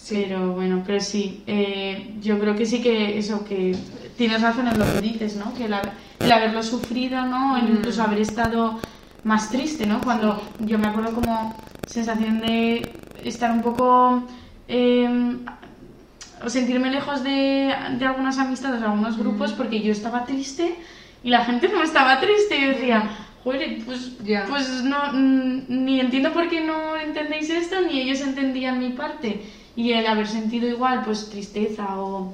Sí, 0.05 0.23
Pero 0.29 0.51
bueno, 0.51 0.83
pero 0.85 0.99
sí, 0.99 1.43
eh, 1.47 2.13
yo 2.21 2.37
creo 2.37 2.55
que 2.55 2.67
sí 2.67 2.79
que 2.79 3.17
eso, 3.17 3.43
que 3.43 3.75
tienes 4.15 4.39
razón 4.39 4.67
en 4.67 4.77
lo 4.77 4.85
que 4.85 5.01
dices, 5.01 5.35
¿no? 5.35 5.51
Que 5.55 5.65
el, 5.65 6.31
haberlo 6.31 6.61
sufrido, 6.61 7.25
¿no? 7.25 7.55
Mm. 7.55 7.77
incluso 7.77 8.03
haber 8.03 8.19
estado 8.19 8.79
más 9.23 9.49
triste, 9.49 9.87
¿no? 9.87 10.01
Cuando 10.01 10.39
yo 10.59 10.77
me 10.77 10.89
acuerdo 10.89 11.15
como 11.15 11.57
sensación 11.87 12.39
de 12.39 12.93
estar 13.23 13.49
un 13.49 13.63
poco 13.63 14.23
eh, 14.67 15.37
sentirme 16.47 16.91
lejos 16.91 17.23
de, 17.23 17.73
de 17.97 18.05
algunas 18.05 18.37
amistades, 18.37 18.79
de 18.79 18.85
algunos 18.85 19.17
grupos, 19.17 19.53
porque 19.53 19.81
yo 19.81 19.91
estaba 19.91 20.25
triste 20.25 20.75
y 21.23 21.29
la 21.29 21.43
gente 21.43 21.69
no 21.69 21.81
estaba 21.81 22.19
triste. 22.19 22.57
Y 22.57 22.61
yo 22.61 22.67
decía, 22.69 23.09
joder, 23.43 23.83
pues, 23.85 24.11
pues 24.49 24.83
no, 24.83 25.11
ni 25.13 25.99
entiendo 25.99 26.31
por 26.33 26.49
qué 26.49 26.61
no 26.61 26.97
entendéis 26.97 27.49
esto, 27.49 27.81
ni 27.81 28.01
ellos 28.01 28.21
entendían 28.21 28.79
mi 28.79 28.89
parte. 28.89 29.41
Y 29.75 29.91
el 29.91 30.07
haber 30.07 30.27
sentido 30.27 30.67
igual, 30.67 31.03
pues 31.03 31.29
tristeza 31.29 31.99
o, 31.99 32.33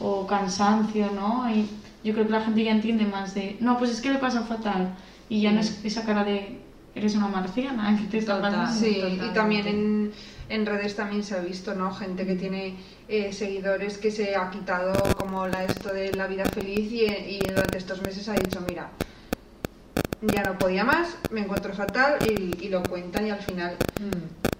o 0.00 0.26
cansancio, 0.26 1.10
¿no? 1.10 1.50
Y 1.50 1.68
yo 2.02 2.14
creo 2.14 2.26
que 2.26 2.32
la 2.32 2.40
gente 2.40 2.64
ya 2.64 2.72
entiende 2.72 3.04
más 3.04 3.34
de, 3.34 3.56
no, 3.60 3.76
pues 3.78 3.90
es 3.90 4.00
que 4.00 4.10
le 4.10 4.18
pasa 4.18 4.42
fatal. 4.42 4.94
Y 5.28 5.42
ya 5.42 5.52
no 5.52 5.60
es 5.60 5.84
esa 5.84 6.04
cara 6.04 6.24
de, 6.24 6.60
eres 6.94 7.14
una 7.14 7.28
marciana, 7.28 7.96
que 8.00 8.06
te 8.06 8.18
está 8.18 8.72
Sí, 8.72 9.00
y 9.00 9.34
también 9.34 9.66
en 9.66 10.12
en 10.48 10.66
redes 10.66 10.96
también 10.96 11.22
se 11.22 11.34
ha 11.34 11.40
visto, 11.40 11.74
¿no? 11.74 11.94
Gente 11.94 12.26
que 12.26 12.34
tiene 12.34 12.76
eh, 13.08 13.32
seguidores 13.32 13.98
que 13.98 14.10
se 14.10 14.36
ha 14.36 14.50
quitado 14.50 14.94
como 15.16 15.46
la 15.46 15.64
esto 15.64 15.92
de 15.92 16.12
la 16.14 16.26
vida 16.26 16.44
feliz 16.46 16.90
y, 16.90 17.04
y 17.04 17.40
durante 17.48 17.78
estos 17.78 18.02
meses 18.02 18.28
ha 18.28 18.34
dicho, 18.34 18.60
mira, 18.66 18.90
ya 20.22 20.42
no 20.42 20.58
podía 20.58 20.84
más, 20.84 21.16
me 21.30 21.40
encuentro 21.40 21.72
fatal 21.74 22.18
y, 22.26 22.64
y 22.64 22.68
lo 22.68 22.82
cuentan 22.82 23.26
y 23.26 23.30
al 23.30 23.40
final 23.40 23.76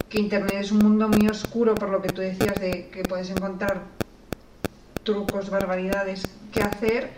que 0.08 0.20
Internet 0.20 0.56
es 0.60 0.72
un 0.72 0.78
mundo 0.78 1.08
muy 1.08 1.28
oscuro 1.28 1.74
por 1.74 1.90
lo 1.90 2.00
que 2.00 2.08
tú 2.08 2.20
decías 2.20 2.58
de 2.60 2.88
que 2.88 3.02
puedes 3.02 3.30
encontrar 3.30 3.82
trucos, 5.02 5.50
barbaridades 5.50 6.22
que 6.52 6.62
hacer, 6.62 7.10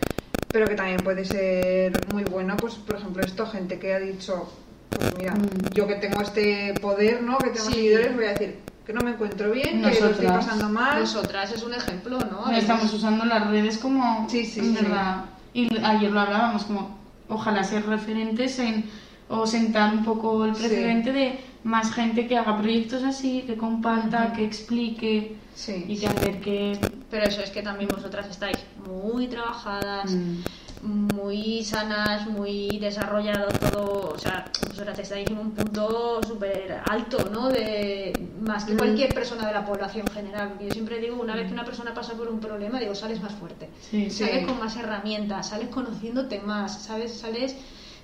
pero 0.53 0.67
que 0.67 0.75
también 0.75 0.99
puede 0.99 1.25
ser 1.25 1.93
muy 2.13 2.25
bueno, 2.25 2.57
pues 2.57 2.75
por 2.75 2.97
ejemplo 2.97 3.23
esto, 3.23 3.47
gente 3.47 3.79
que 3.79 3.95
ha 3.95 4.01
dicho, 4.01 4.53
pues 4.91 5.17
mira, 5.17 5.35
Mm. 5.35 5.73
yo 5.73 5.87
que 5.87 5.95
tengo 5.97 6.21
este 6.21 6.75
poder, 6.81 7.23
¿no? 7.23 7.39
Que 7.39 7.51
tengo 7.51 7.67
Sí. 7.67 7.75
seguidores, 7.75 8.15
voy 8.17 8.25
a 8.25 8.29
decir 8.31 8.59
que 8.87 8.93
no 8.93 9.01
me 9.03 9.11
encuentro 9.13 9.51
bien, 9.53 9.83
que 9.83 10.01
lo 10.01 10.07
estoy 10.09 10.27
pasando 10.27 10.69
mal. 10.69 11.01
Nosotras 11.01 11.53
es 11.53 11.63
un 11.63 11.75
ejemplo, 11.75 12.19
¿no? 12.19 12.51
Estamos 12.51 12.93
usando 12.93 13.25
las 13.25 13.47
redes 13.49 13.79
como 13.79 14.27
Sí, 14.29 14.45
sí, 14.45 14.61
en 14.61 14.77
sí. 14.77 14.83
verdad. 14.83 15.25
Y 15.55 15.69
ayer 15.85 16.11
lo 16.11 16.21
hablábamos 16.21 16.65
como 16.65 16.99
ojalá 17.29 17.63
ser 17.65 17.87
referentes 17.87 18.59
en 18.59 18.85
o 19.29 19.47
sentar 19.47 19.95
un 19.95 20.05
poco 20.05 20.45
el 20.45 20.55
Sí. 20.57 20.63
precedente 20.63 21.13
de 21.13 21.39
más 21.63 21.93
gente 21.93 22.27
que 22.27 22.37
haga 22.37 22.57
proyectos 22.59 23.05
así, 23.05 23.43
que 23.47 23.57
comparta, 23.57 24.33
que 24.33 24.45
explique 24.45 25.37
Sí. 25.55 25.85
y 25.87 25.97
que 25.99 26.07
hacer 26.09 26.41
que 26.41 26.79
Pero 27.11 27.27
eso 27.27 27.41
es 27.43 27.51
que 27.51 27.63
también 27.63 27.89
vosotras 27.89 28.29
estáis 28.31 28.57
muy 28.89 29.27
trabajadas, 29.29 30.11
Mm. 30.13 30.43
Muy 30.83 31.63
sanas, 31.65 32.27
muy 32.27 32.79
desarrollado 32.79 33.49
todo. 33.71 34.13
O 34.15 34.19
sea, 34.19 34.51
vosotras 34.69 34.99
estáis 34.99 35.29
en 35.31 35.39
un 35.39 35.51
punto 35.53 36.21
súper 36.27 36.81
alto, 36.89 37.29
¿no? 37.31 37.49
De, 37.49 38.13
más 38.41 38.65
que 38.65 38.75
Mm. 38.75 38.79
cualquier 38.79 39.15
persona 39.15 39.47
de 39.47 39.53
la 39.53 39.65
población 39.65 40.07
general. 40.09 40.55
Yo 40.61 40.71
siempre 40.71 40.99
digo, 40.99 41.17
una 41.21 41.35
vez 41.37 41.47
que 41.49 41.53
una 41.53 41.65
persona 41.65 41.93
pasa 41.95 42.15
por 42.15 42.29
un 42.29 42.41
problema, 42.41 42.81
digo, 42.81 42.95
sales 42.95 43.21
más 43.21 43.33
fuerte. 43.35 43.69
Sí. 43.91 44.11
Sí. 44.11 44.25
Sales 44.25 44.47
con 44.47 44.59
más 44.59 44.77
herramientas, 44.77 45.49
sales 45.51 45.69
conociéndote 45.69 46.41
más, 46.41 46.83
¿sabes? 46.83 47.13
Sales 47.19 47.57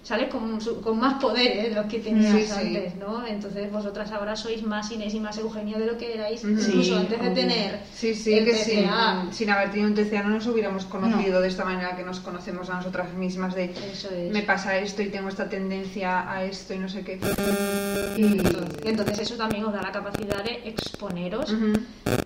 sales 0.07 0.29
con, 0.31 0.61
con 0.85 1.01
más 1.01 1.21
poder 1.21 1.57
¿eh? 1.59 1.69
de 1.71 1.75
los 1.75 1.87
que 1.87 1.99
tenías 1.99 2.33
Sí, 2.33 2.43
sí. 2.47 2.53
antes, 2.53 2.95
¿no? 2.95 3.27
Entonces 3.27 3.73
vosotras 3.73 4.13
ahora 4.13 4.37
sois 4.37 4.63
más 4.63 4.91
Inés 4.93 5.13
y 5.15 5.19
más 5.21 5.37
Eugenia 5.39 5.79
de 5.79 5.87
lo 5.87 5.99
que 5.99 6.15
erais 6.15 6.45
incluso 6.45 6.97
antes 6.97 7.21
de 7.21 7.31
tener 7.31 7.81
Sí, 7.93 8.15
sí, 8.15 8.35
el 8.35 8.45
que 8.45 8.55
sin, 8.55 8.85
TCA. 8.85 9.27
sin 9.33 9.51
haber 9.51 9.71
tenido 9.73 9.89
un 9.89 9.95
TCA 9.97 10.23
no 10.23 10.31
nos 10.31 10.47
hubiéramos 10.47 10.85
conocido 10.85 11.41
de 11.41 11.49
esta 11.49 11.65
manera 11.65 11.97
que 11.97 12.05
nos 12.05 12.21
conocemos 12.21 12.71
a 12.71 12.75
nosotras 12.75 13.13
mismas 13.15 13.55
de 13.57 13.65
Eso 13.93 14.09
es. 14.11 14.33
me 14.33 14.43
pasa 14.43 14.79
esto 14.79 15.03
y 15.03 15.09
tengo 15.09 15.29
esta 15.29 15.49
tendencia 15.49 16.31
a 16.31 16.45
esto 16.45 16.73
y 16.75 16.79
no 16.79 16.89
sé 16.89 17.03
qué. 17.03 17.19
Y 18.17 18.89
entonces, 18.89 19.19
eso 19.19 19.35
también 19.37 19.65
os 19.65 19.73
da 19.73 19.83
la 19.83 19.91
capacidad 19.93 20.43
de 20.45 20.69
exponeros 20.69 21.53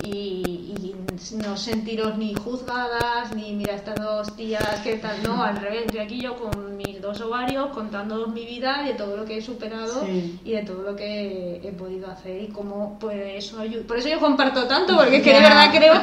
y, 0.04 0.74
y 0.78 0.94
no 1.36 1.56
sentiros 1.56 2.18
ni 2.18 2.34
juzgadas, 2.34 3.34
ni 3.34 3.52
mira 3.54 3.74
estas 3.74 3.96
dos 3.96 4.36
tías, 4.36 4.80
¿qué 4.82 4.96
tal? 4.96 5.22
No, 5.22 5.42
al 5.42 5.56
revés, 5.60 5.82
estoy 5.86 6.00
aquí 6.00 6.20
yo 6.20 6.36
con 6.36 6.76
mis 6.76 7.00
dos 7.00 7.20
ovarios 7.20 7.69
contando 7.70 8.26
mi 8.28 8.44
vida, 8.46 8.82
de 8.84 8.94
todo 8.94 9.16
lo 9.16 9.24
que 9.24 9.38
he 9.38 9.42
superado 9.42 10.04
Sí. 10.04 10.38
y 10.44 10.52
de 10.52 10.62
todo 10.62 10.82
lo 10.82 10.96
que 10.96 11.60
he 11.62 11.72
podido 11.72 12.10
hacer 12.10 12.42
y 12.42 12.48
cómo 12.48 12.98
puede 12.98 13.36
eso 13.36 13.58
ayudar. 13.60 13.86
Por 13.86 13.98
eso 13.98 14.08
yo 14.08 14.20
comparto 14.20 14.64
tanto, 14.66 14.96
porque 14.96 15.16
es 15.16 15.22
que 15.22 15.32
de 15.34 15.40
verdad 15.40 15.70
creo 15.74 15.94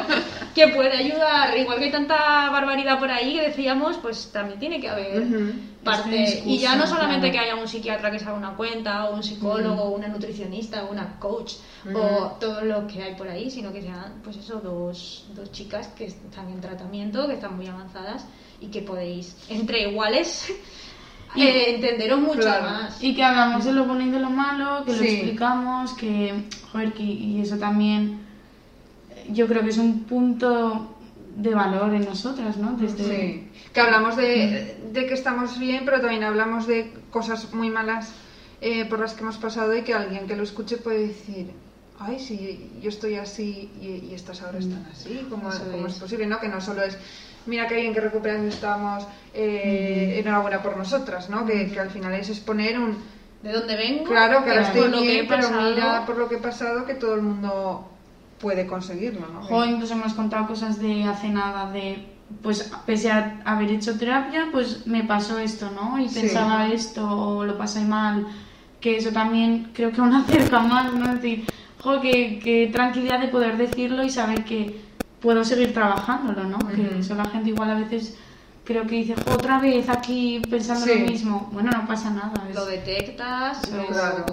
que 0.54 0.68
puede 0.68 0.96
ayudar, 0.96 1.56
igual 1.56 1.78
que 1.78 1.84
hay 1.86 1.92
tanta 1.92 2.50
barbaridad 2.50 2.98
por 2.98 3.10
ahí 3.10 3.34
que 3.34 3.42
decíamos, 3.48 3.96
pues 3.98 4.30
también 4.32 4.58
tiene 4.58 4.80
que 4.80 4.88
haber 4.88 5.22
Ujú. 5.22 5.52
parte 5.84 6.10
discurso, 6.16 6.48
y 6.48 6.58
ya 6.58 6.74
no 6.76 6.86
solamente 6.86 7.30
claro. 7.30 7.44
que 7.44 7.50
haya 7.52 7.60
un 7.62 7.68
psiquiatra 7.68 8.10
que 8.10 8.18
se 8.18 8.24
haga 8.26 8.34
una 8.34 8.56
cuenta 8.56 9.06
o 9.06 9.14
un 9.14 9.22
psicólogo 9.22 9.82
o 9.84 9.90
una 9.90 10.08
nutricionista 10.08 10.84
o 10.84 10.90
una 10.90 11.18
coach 11.18 11.54
o 11.94 12.36
todo 12.40 12.62
lo 12.62 12.86
que 12.86 13.02
hay 13.02 13.14
por 13.14 13.28
ahí 13.28 13.50
sino 13.50 13.72
que 13.72 13.80
sean 13.82 14.20
pues 14.24 14.36
eso 14.36 14.60
dos, 14.60 15.26
dos 15.34 15.50
chicas 15.52 15.88
que 15.96 16.06
están 16.06 16.48
en 16.50 16.60
tratamiento 16.60 17.26
que 17.28 17.34
están 17.34 17.56
muy 17.56 17.66
avanzadas 17.68 18.26
y 18.60 18.66
que 18.66 18.82
podéis 18.82 19.36
entre 19.48 19.88
iguales 19.88 20.52
Y- 21.34 21.42
eh, 21.42 21.74
entenderos 21.74 22.20
mucho 22.20 22.40
Claro. 22.40 22.64
más 22.64 23.02
Y 23.02 23.14
que 23.14 23.22
hablamos 23.22 23.64
de 23.64 23.72
lo 23.72 23.84
bueno 23.84 24.02
y 24.04 24.10
de 24.10 24.18
lo 24.18 24.30
malo, 24.30 24.84
que 24.84 24.92
lo 24.96 25.02
explicamos, 25.02 25.92
que, 25.94 26.44
joder, 26.72 26.92
que, 26.94 27.02
y 27.02 27.40
eso 27.40 27.58
también 27.58 28.20
eh, 29.10 29.26
yo 29.30 29.46
creo 29.46 29.62
que 29.62 29.68
es 29.70 29.78
un 29.78 30.04
punto 30.04 30.94
de 31.36 31.54
valor 31.54 31.94
en 31.94 32.04
nosotras, 32.04 32.56
¿no? 32.56 32.72
Desde, 32.72 33.04
Sí. 33.04 33.44
Que 33.72 33.80
hablamos 33.80 34.16
de, 34.16 34.76
de 34.92 35.06
que 35.06 35.14
estamos 35.14 35.58
bien, 35.58 35.82
pero 35.84 36.00
también 36.00 36.24
hablamos 36.24 36.66
de 36.66 36.92
cosas 37.10 37.52
muy 37.52 37.70
malas 37.70 38.12
eh, 38.60 38.86
por 38.86 38.98
las 38.98 39.14
que 39.14 39.22
hemos 39.22 39.36
pasado 39.36 39.76
y 39.76 39.82
que 39.82 39.94
alguien 39.94 40.26
que 40.26 40.34
lo 40.34 40.42
escuche 40.42 40.78
puede 40.78 41.08
decir, 41.08 41.50
ay, 42.00 42.18
sí, 42.18 42.70
yo 42.82 42.88
estoy 42.88 43.16
así 43.16 43.70
y, 43.80 44.08
y 44.10 44.14
estas 44.14 44.42
ahora 44.42 44.58
están 44.58 44.84
así, 44.90 45.26
¿cómo, 45.30 45.50
cómo 45.70 45.86
es. 45.86 45.94
posible? 45.94 46.26
¿no? 46.26 46.40
Que 46.40 46.48
no 46.48 46.60
solo 46.60 46.82
es, 46.82 46.98
mira 47.48 47.66
qué 47.66 47.76
bien 47.76 47.92
que 47.94 48.00
recuperas 48.00 48.42
estamos, 48.42 49.06
eh, 49.34 50.20
enhorabuena 50.22 50.62
por 50.62 50.76
nosotras, 50.76 51.28
¿no? 51.30 51.44
Que, 51.46 51.70
que 51.70 51.80
al 51.80 51.90
final 51.90 52.14
es 52.14 52.28
exponer 52.28 52.78
un, 52.78 52.96
de 53.42 53.52
dónde 53.52 53.76
vengo 53.76 54.04
claro, 54.04 54.44
que 54.44 54.50
ahora 54.50 54.62
por 54.62 54.76
estoy 54.76 54.90
lo 54.90 54.98
que 54.98 55.06
bien, 55.06 55.24
he 55.24 55.28
pero 55.28 55.50
mira 55.50 56.04
por 56.06 56.18
lo 56.18 56.28
que 56.28 56.36
he 56.36 56.38
pasado 56.38 56.84
que 56.84 56.94
todo 56.94 57.14
el 57.14 57.22
mundo 57.22 57.88
puede 58.40 58.66
conseguirlo, 58.66 59.26
¿no? 59.32 59.42
Jo, 59.42 59.64
incluso 59.64 59.94
hemos 59.94 60.14
contado 60.14 60.46
cosas 60.46 60.78
de 60.80 61.04
hace 61.04 61.28
nada, 61.28 61.72
de 61.72 62.04
pues 62.42 62.70
pese 62.84 63.10
a 63.10 63.40
haber 63.44 63.70
hecho 63.70 63.98
terapia, 63.98 64.48
pues 64.52 64.86
me 64.86 65.02
pasó 65.02 65.38
esto, 65.38 65.70
¿no? 65.70 65.98
Y 65.98 66.08
Sí. 66.08 66.20
pensaba 66.20 66.68
esto, 66.68 67.04
o 67.08 67.44
lo 67.44 67.56
pasé 67.56 67.80
mal, 67.80 68.26
que 68.80 68.98
eso 68.98 69.10
también 69.12 69.70
creo 69.72 69.90
que 69.92 70.00
aún 70.00 70.12
acerca 70.14 70.60
más, 70.60 70.92
¿no? 70.92 71.06
Es 71.06 71.22
decir, 71.22 71.46
jo, 71.80 72.00
que, 72.00 72.38
que 72.38 72.68
tranquilidad 72.72 73.20
de 73.20 73.28
poder 73.28 73.56
decirlo 73.56 74.04
y 74.04 74.10
saber 74.10 74.44
que 74.44 74.87
puedo 75.20 75.44
seguir 75.44 75.72
trabajándolo, 75.74 76.44
¿no? 76.44 76.58
Que 76.68 76.98
eso 76.98 77.14
la 77.14 77.26
gente 77.26 77.50
igual 77.50 77.70
a 77.70 77.78
veces 77.78 78.16
creo 78.68 78.82
que 78.86 78.96
dice, 78.96 79.14
jo, 79.14 79.32
otra 79.32 79.58
vez 79.60 79.88
aquí 79.88 80.42
pensando 80.50 80.84
Sí. 80.84 80.98
lo 80.98 81.06
mismo. 81.06 81.48
Bueno, 81.52 81.70
no 81.70 81.86
pasa 81.86 82.10
nada. 82.10 82.34
es- 82.50 82.54
lo 82.54 82.66
detectas, 82.66 83.62
Sí, 83.62 83.72
lo, 83.74 83.86
claro. 83.86 84.26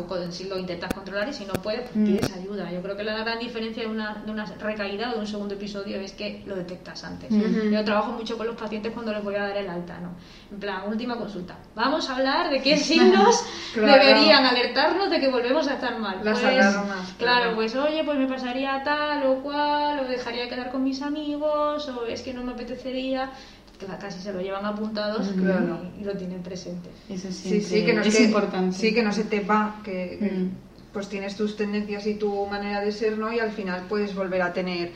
intentas 0.60 0.94
controlar 0.94 1.30
y 1.30 1.34
si 1.34 1.46
no 1.46 1.54
puedes, 1.54 1.82
pues 1.84 1.96
Mm. 1.96 2.06
pides 2.06 2.34
ayuda. 2.36 2.70
Yo 2.70 2.82
creo 2.82 2.98
que 2.98 3.04
la 3.06 3.18
gran 3.18 3.40
diferencia 3.40 3.84
de 3.84 3.90
una, 3.90 4.16
de 4.26 4.30
una 4.32 4.46
recaída 4.60 5.12
o 5.12 5.14
de 5.14 5.20
un 5.22 5.28
segundo 5.28 5.54
episodio 5.56 6.00
es 6.02 6.12
que 6.12 6.44
lo 6.46 6.56
detectas 6.56 7.04
antes. 7.06 7.32
Ujú. 7.32 7.70
Yo 7.72 7.84
trabajo 7.86 8.12
mucho 8.12 8.38
con 8.38 8.48
los 8.48 8.58
pacientes 8.58 8.92
cuando 8.94 9.14
les 9.14 9.24
voy 9.24 9.36
a 9.36 9.44
dar 9.48 9.56
el 9.58 9.70
alta, 9.70 10.00
¿no? 10.00 10.16
En 10.52 10.60
plan, 10.60 10.82
última 10.90 11.16
consulta. 11.16 11.56
Vamos 11.74 12.10
a 12.10 12.16
hablar 12.18 12.50
de 12.50 12.62
qué 12.62 12.76
signos 12.76 13.36
Claro. 13.74 14.04
deberían 14.04 14.46
alertarnos 14.46 15.10
de 15.12 15.20
que 15.22 15.30
volvemos 15.30 15.66
a 15.70 15.76
estar 15.76 15.98
mal. 15.98 16.20
Las 16.24 16.40
Pues, 16.40 16.52
alarmas, 16.54 17.14
Claro, 17.18 17.40
claro. 17.42 17.56
pues 17.56 17.74
oye, 17.76 18.04
pues 18.04 18.18
me 18.18 18.28
pasaría 18.28 18.82
tal 18.84 19.26
o 19.28 19.42
cual, 19.42 20.00
o 20.00 20.04
dejaría 20.10 20.44
de 20.44 20.50
quedar 20.50 20.72
con 20.72 20.84
mis 20.84 21.02
amigos, 21.02 21.88
o 21.88 22.06
es 22.06 22.22
que 22.22 22.34
no 22.34 22.44
me 22.44 22.52
apetecería. 22.52 23.32
Que 23.80 23.86
casi 23.86 24.20
se 24.22 24.32
lo 24.32 24.40
llevan 24.42 24.66
apuntados 24.66 25.30
y- 25.36 25.40
Claro. 25.40 25.80
y, 26.00 26.04
lo 26.06 26.16
tienen 26.16 26.42
presente. 26.42 26.90
Eso 27.10 27.30
Sí, 27.32 27.60
sí, 27.62 27.86
que 27.86 27.94
no 27.94 28.02
es 28.02 28.16
que- 28.16 28.24
importante. 28.24 28.78
Sí, 28.78 28.94
que 28.94 29.04
no 29.04 29.12
se 29.12 29.26
te 29.26 29.42
va, 29.42 29.82
que, 29.84 30.18
que, 30.20 30.48
pues 30.94 31.10
tienes 31.10 31.36
tus 31.36 31.58
tendencias 31.58 32.08
y 32.08 32.16
tu 32.16 32.46
manera 32.48 32.80
de 32.82 32.92
ser, 32.94 33.18
¿no? 33.18 33.34
Y 33.34 33.40
al 33.40 33.52
final 33.52 33.84
puedes 33.90 34.16
volver 34.16 34.42
a 34.44 34.54
tener 34.54 34.94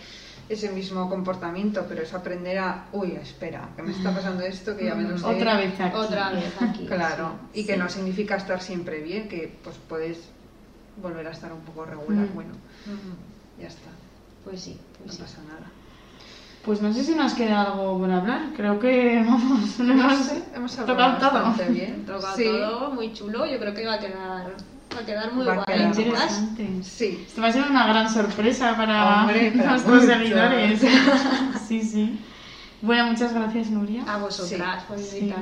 ese 0.47 0.71
mismo 0.71 1.09
comportamiento, 1.09 1.85
pero 1.89 2.01
es 2.03 2.13
aprender 2.13 2.57
a, 2.57 2.85
uy, 2.93 3.11
espera, 3.21 3.69
que 3.75 3.83
me 3.83 3.91
está 3.91 4.15
pasando 4.15 4.43
esto, 4.43 4.75
que 4.77 4.85
ya 4.85 4.95
me 4.95 5.03
lo 5.03 5.17
sé. 5.17 5.25
Otra 5.25 5.57
vez 5.57 5.79
aquí. 5.79 5.95
Otra 5.97 6.31
vez 6.31 6.53
aquí. 6.61 6.85
Claro, 6.87 7.33
sí. 7.53 7.59
y 7.59 7.65
que 7.65 7.73
Sí. 7.73 7.79
no 7.79 7.89
significa 7.89 8.37
estar 8.37 8.61
siempre 8.61 9.01
bien, 9.01 9.27
que 9.27 9.53
pues 9.63 9.75
puedes 9.89 10.17
volver 11.03 11.27
a 11.27 11.31
estar 11.31 11.51
un 11.53 11.59
poco 11.61 11.85
regular. 11.85 12.25
Mm. 12.27 12.33
Bueno, 12.33 12.51
ya 13.59 13.67
está, 13.67 13.89
Pues 14.45 14.61
sí, 14.61 14.79
no 14.99 15.05
pues 15.05 15.17
sí. 15.17 15.21
pasa 15.21 15.37
nada. 15.47 15.69
Pues 16.69 16.83
no 16.83 16.93
sé 16.93 17.03
si 17.03 17.15
nos 17.15 17.33
queda 17.33 17.63
algo 17.63 17.97
por 17.97 18.11
hablar. 18.11 18.41
Creo 18.55 18.77
que, 18.77 19.23
vamos, 19.27 19.79
no 19.79 19.85
No 19.95 20.03
hemos 20.11 20.17
sé, 20.19 20.43
hemos 20.55 20.75
tocado 20.75 21.01
hablado 21.01 21.17
todo. 21.31 21.41
bastante 21.45 21.73
bien. 21.73 22.05
Tocado 22.05 22.35
Sí, 22.37 22.43
todo, 22.43 22.91
muy 22.91 23.11
chulo. 23.11 23.47
Yo 23.47 23.57
creo 23.57 23.73
que 23.73 23.87
va 23.87 23.95
a 23.95 23.99
quedar, 23.99 24.53
va 24.95 24.99
a 25.01 25.03
quedar 25.03 25.33
muy 25.33 25.47
Va 25.47 25.55
guay. 25.55 25.65
quedar 25.65 25.91
chicas. 25.95 26.39
Interesante. 26.41 26.83
sí. 26.83 27.23
Esto 27.27 27.41
va 27.41 27.47
a 27.47 27.51
ser 27.53 27.63
una 27.67 27.87
gran 27.87 28.07
sorpresa 28.07 28.77
para 28.77 29.21
Hombre, 29.21 29.49
nuestros 29.55 30.03
seguidores. 30.03 30.79
Sí, 31.67 31.81
sí. 31.81 32.19
Bueno, 32.83 33.07
muchas 33.07 33.33
gracias, 33.33 33.71
Nuria, 33.71 34.03
A 34.07 34.17
vosotras 34.19 34.83
por 34.83 34.99
Sí. 34.99 35.33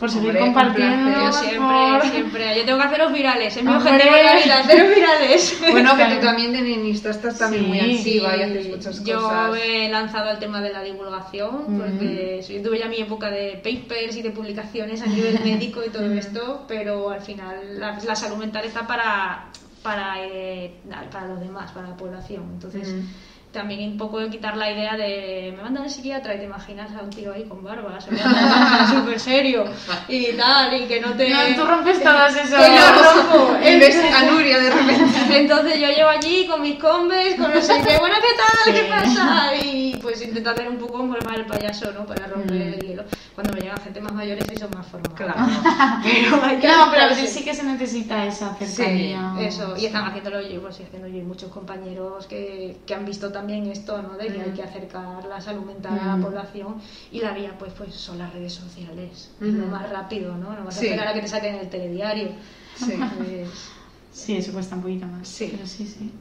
Por 0.00 0.10
seguir 0.10 0.30
Hombre, 0.30 0.40
compartiendo. 0.46 1.10
Yo 1.20 1.32
siempre, 1.32 1.58
por- 1.60 2.10
siempre. 2.10 2.56
Yo 2.58 2.64
tengo 2.64 2.78
que 2.78 2.84
haceros 2.86 3.12
virales. 3.12 3.56
Es 3.56 3.62
mi 3.62 3.70
objetivo 3.70 4.16
en 4.16 4.24
la 4.26 4.34
vida, 4.36 4.58
haceros 4.58 4.94
virales. 4.96 5.60
Bueno, 5.70 5.96
que 5.96 6.04
tú 6.06 6.20
también 6.24 6.52
de 6.52 6.62
niñista 6.62 7.10
estás 7.10 7.38
también 7.38 7.68
muy 7.68 7.78
activa 7.78 8.36
y 8.36 8.42
haces 8.42 8.68
muchas 8.70 9.04
yo 9.04 9.20
cosas. 9.20 9.58
he 9.62 9.88
lanzado 9.90 10.30
el 10.30 10.38
tema 10.38 10.60
de 10.62 10.72
la 10.72 10.82
divulgación 10.82 11.64
Mm. 11.68 11.78
porque 11.78 12.44
yo 12.48 12.62
tuve 12.62 12.78
ya 12.78 12.86
mi 12.88 12.96
época 13.00 13.30
de 13.30 13.60
papers 13.62 14.16
y 14.16 14.22
de 14.22 14.30
publicaciones 14.30 15.02
a 15.02 15.06
nivel 15.06 15.38
médico 15.44 15.82
y 15.86 15.90
todo 15.90 16.10
esto, 16.12 16.64
pero 16.66 17.10
al 17.10 17.20
final 17.20 17.78
la, 17.78 17.98
la 18.04 18.16
salud 18.16 18.36
mental 18.38 18.64
está 18.64 18.86
para 18.86 19.44
para, 19.82 20.16
eh, 20.24 20.74
para 21.10 21.26
los 21.28 21.40
demás, 21.40 21.70
para 21.72 21.88
la 21.88 21.96
población. 21.96 22.44
Entonces, 22.52 22.88
Mm. 22.88 23.06
También 23.52 23.90
un 23.90 23.98
poco 23.98 24.18
quitar 24.30 24.56
la 24.56 24.70
idea 24.70 24.96
de 24.96 25.52
me 25.56 25.62
mandan 25.62 25.82
al 25.84 25.90
psiquiatra 25.90 26.34
y 26.34 26.38
te 26.38 26.44
imaginas 26.44 26.90
a 26.94 27.02
un 27.02 27.10
tío 27.10 27.32
ahí 27.32 27.44
con 27.44 27.62
barba, 27.64 27.98
súper 28.00 29.18
serio 29.20 29.64
y 30.08 30.32
tal, 30.32 30.80
y 30.80 30.86
que 30.86 31.00
no 31.00 31.12
te... 31.14 31.28
No, 31.30 31.38
tú 31.56 31.66
rompes 31.66 32.00
todas 32.02 32.36
esas... 32.36 32.64
Que 32.64 32.74
no 32.74 33.02
rompo. 33.02 33.58
Y 33.62 33.78
ves 33.78 33.96
a 34.14 34.22
Nuria 34.30 34.58
de 34.58 34.70
repente. 34.70 35.18
Entonces 35.40 35.80
yo 35.80 35.88
llevo 35.88 36.08
allí 36.08 36.46
con 36.46 36.62
mis 36.62 36.78
combes, 36.78 37.34
con 37.34 37.52
no 37.52 37.60
sé 37.60 37.82
qué, 37.86 37.98
bueno, 37.98 38.16
¿qué 38.20 38.36
tal? 38.36 38.74
Sí. 38.74 38.80
¿Qué 38.80 38.88
pasa? 38.88 39.54
Y 39.56 39.96
pues 40.00 40.22
intento 40.22 40.50
hacer 40.50 40.68
un 40.68 40.78
poco 40.78 40.98
como 40.98 41.14
el 41.14 41.46
payaso, 41.46 41.92
¿no? 41.92 42.06
Para 42.06 42.26
romper 42.26 42.50
Mm. 42.56 42.74
el 42.74 42.80
hielo. 42.80 43.04
Cuando 43.40 43.54
me 43.56 43.62
llegan 43.62 43.78
gente 43.80 44.00
más 44.02 44.12
mayores 44.12 44.44
y 44.52 44.56
son 44.58 44.70
más 44.74 44.86
formales. 44.86 45.16
Claro. 45.16 45.34
Pero 46.02 46.44
hay 46.44 46.58
que 46.58 46.68
No, 46.68 46.88
pero 46.90 47.04
a 47.04 47.08
veces 47.08 47.30
sí 47.30 47.42
que 47.42 47.54
se 47.54 47.62
necesita 47.62 48.26
esa 48.26 48.54
cercanía. 48.54 49.34
Eso, 49.40 49.74
y 49.78 49.86
están 49.86 50.04
haciéndolo 50.06 50.42
yo, 50.46 50.60
pues, 50.60 50.78
haciendo 50.78 51.08
yo 51.08 51.16
y 51.16 51.22
muchos 51.22 51.50
compañeros 51.50 52.26
que, 52.26 52.76
que 52.84 52.94
han 52.94 53.06
visto 53.06 53.32
también 53.32 53.64
esto, 53.66 54.02
¿no? 54.02 54.18
De 54.18 54.26
que 54.26 54.42
hay 54.42 54.50
que 54.50 54.62
acercar 54.62 55.24
la 55.24 55.40
salud 55.40 55.64
mental 55.64 55.98
a 55.98 56.04
la 56.06 56.16
Mm. 56.16 56.22
población 56.22 56.82
y 57.10 57.20
la 57.20 57.32
vía, 57.32 57.56
pues, 57.58 57.72
pues 57.72 57.94
son 57.94 58.18
las 58.18 58.30
redes 58.34 58.52
sociales, 58.52 59.30
Ujú. 59.40 59.52
lo 59.52 59.66
más 59.68 59.88
rápido, 59.88 60.36
¿no? 60.36 60.52
No 60.52 60.64
vas 60.66 60.74
Sí. 60.74 60.88
a 60.88 60.90
esperar 60.90 61.08
a 61.08 61.14
que 61.14 61.22
te 61.22 61.28
saquen 61.28 61.54
el 61.54 61.70
telediario. 61.70 62.32
Sí, 62.76 62.92
Pues, 63.16 63.70
Sí, 64.12 64.36
eso 64.36 64.52
cuesta 64.52 64.74
un 64.74 64.82
poquito 64.82 65.06
más. 65.06 65.26
Sí. 65.26 65.48
Pero 65.50 65.66
sí, 65.66 65.86
sí. 65.86 66.12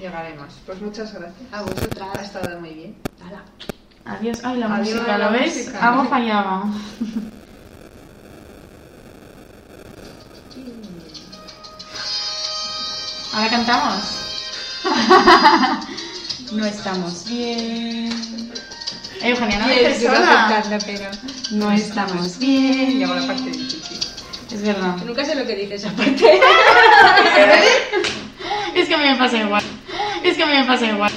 llegaremos. 0.00 0.54
Pues 0.66 0.80
muchas 0.82 1.14
gracias. 1.14 1.52
a 1.52 1.58
Ha 1.58 1.62
vosotras. 1.62 2.20
estado 2.20 2.58
muy 2.60 2.70
bien. 2.70 2.96
Hala. 3.24 3.44
Adiós. 4.04 4.38
Ay, 4.44 4.58
la 4.58 4.66
Adiós, 4.66 4.94
música, 4.96 5.18
la 5.18 5.30
¿lo 5.30 5.32
ves? 5.38 5.56
música. 5.56 5.88
Algo 5.88 6.04
fallaba. 6.08 6.64
Ahora 13.32 13.48
cantamos. 13.50 14.00
no 16.52 16.64
estamos 16.66 17.24
bien. 17.28 18.52
Eh, 19.22 19.30
Eugenia, 19.30 19.58
no 19.58 19.66
me 19.66 19.98
sola. 19.98 20.62
pero 20.86 21.10
No 21.52 21.72
estamos 21.72 22.38
bien. 22.38 22.98
llegó 22.98 23.14
la 23.14 23.26
parte 23.26 23.50
difícil. 23.50 23.98
Es 24.52 24.62
verdad. 24.62 24.96
Nunca 25.04 25.24
sé 25.24 25.34
lo 25.34 25.44
que 25.46 25.56
dices 25.56 25.84
aparte. 25.90 26.40
Es 28.74 28.88
que 28.88 28.94
a 28.94 28.98
mí 28.98 29.04
me 29.04 29.16
pasa 29.16 29.36
igual. 29.38 29.62
Es 30.22 30.36
que 30.36 30.42
a 30.42 30.46
mí 30.46 30.52
me 30.52 30.64
pasa 30.64 30.86
igual. 30.86 31.12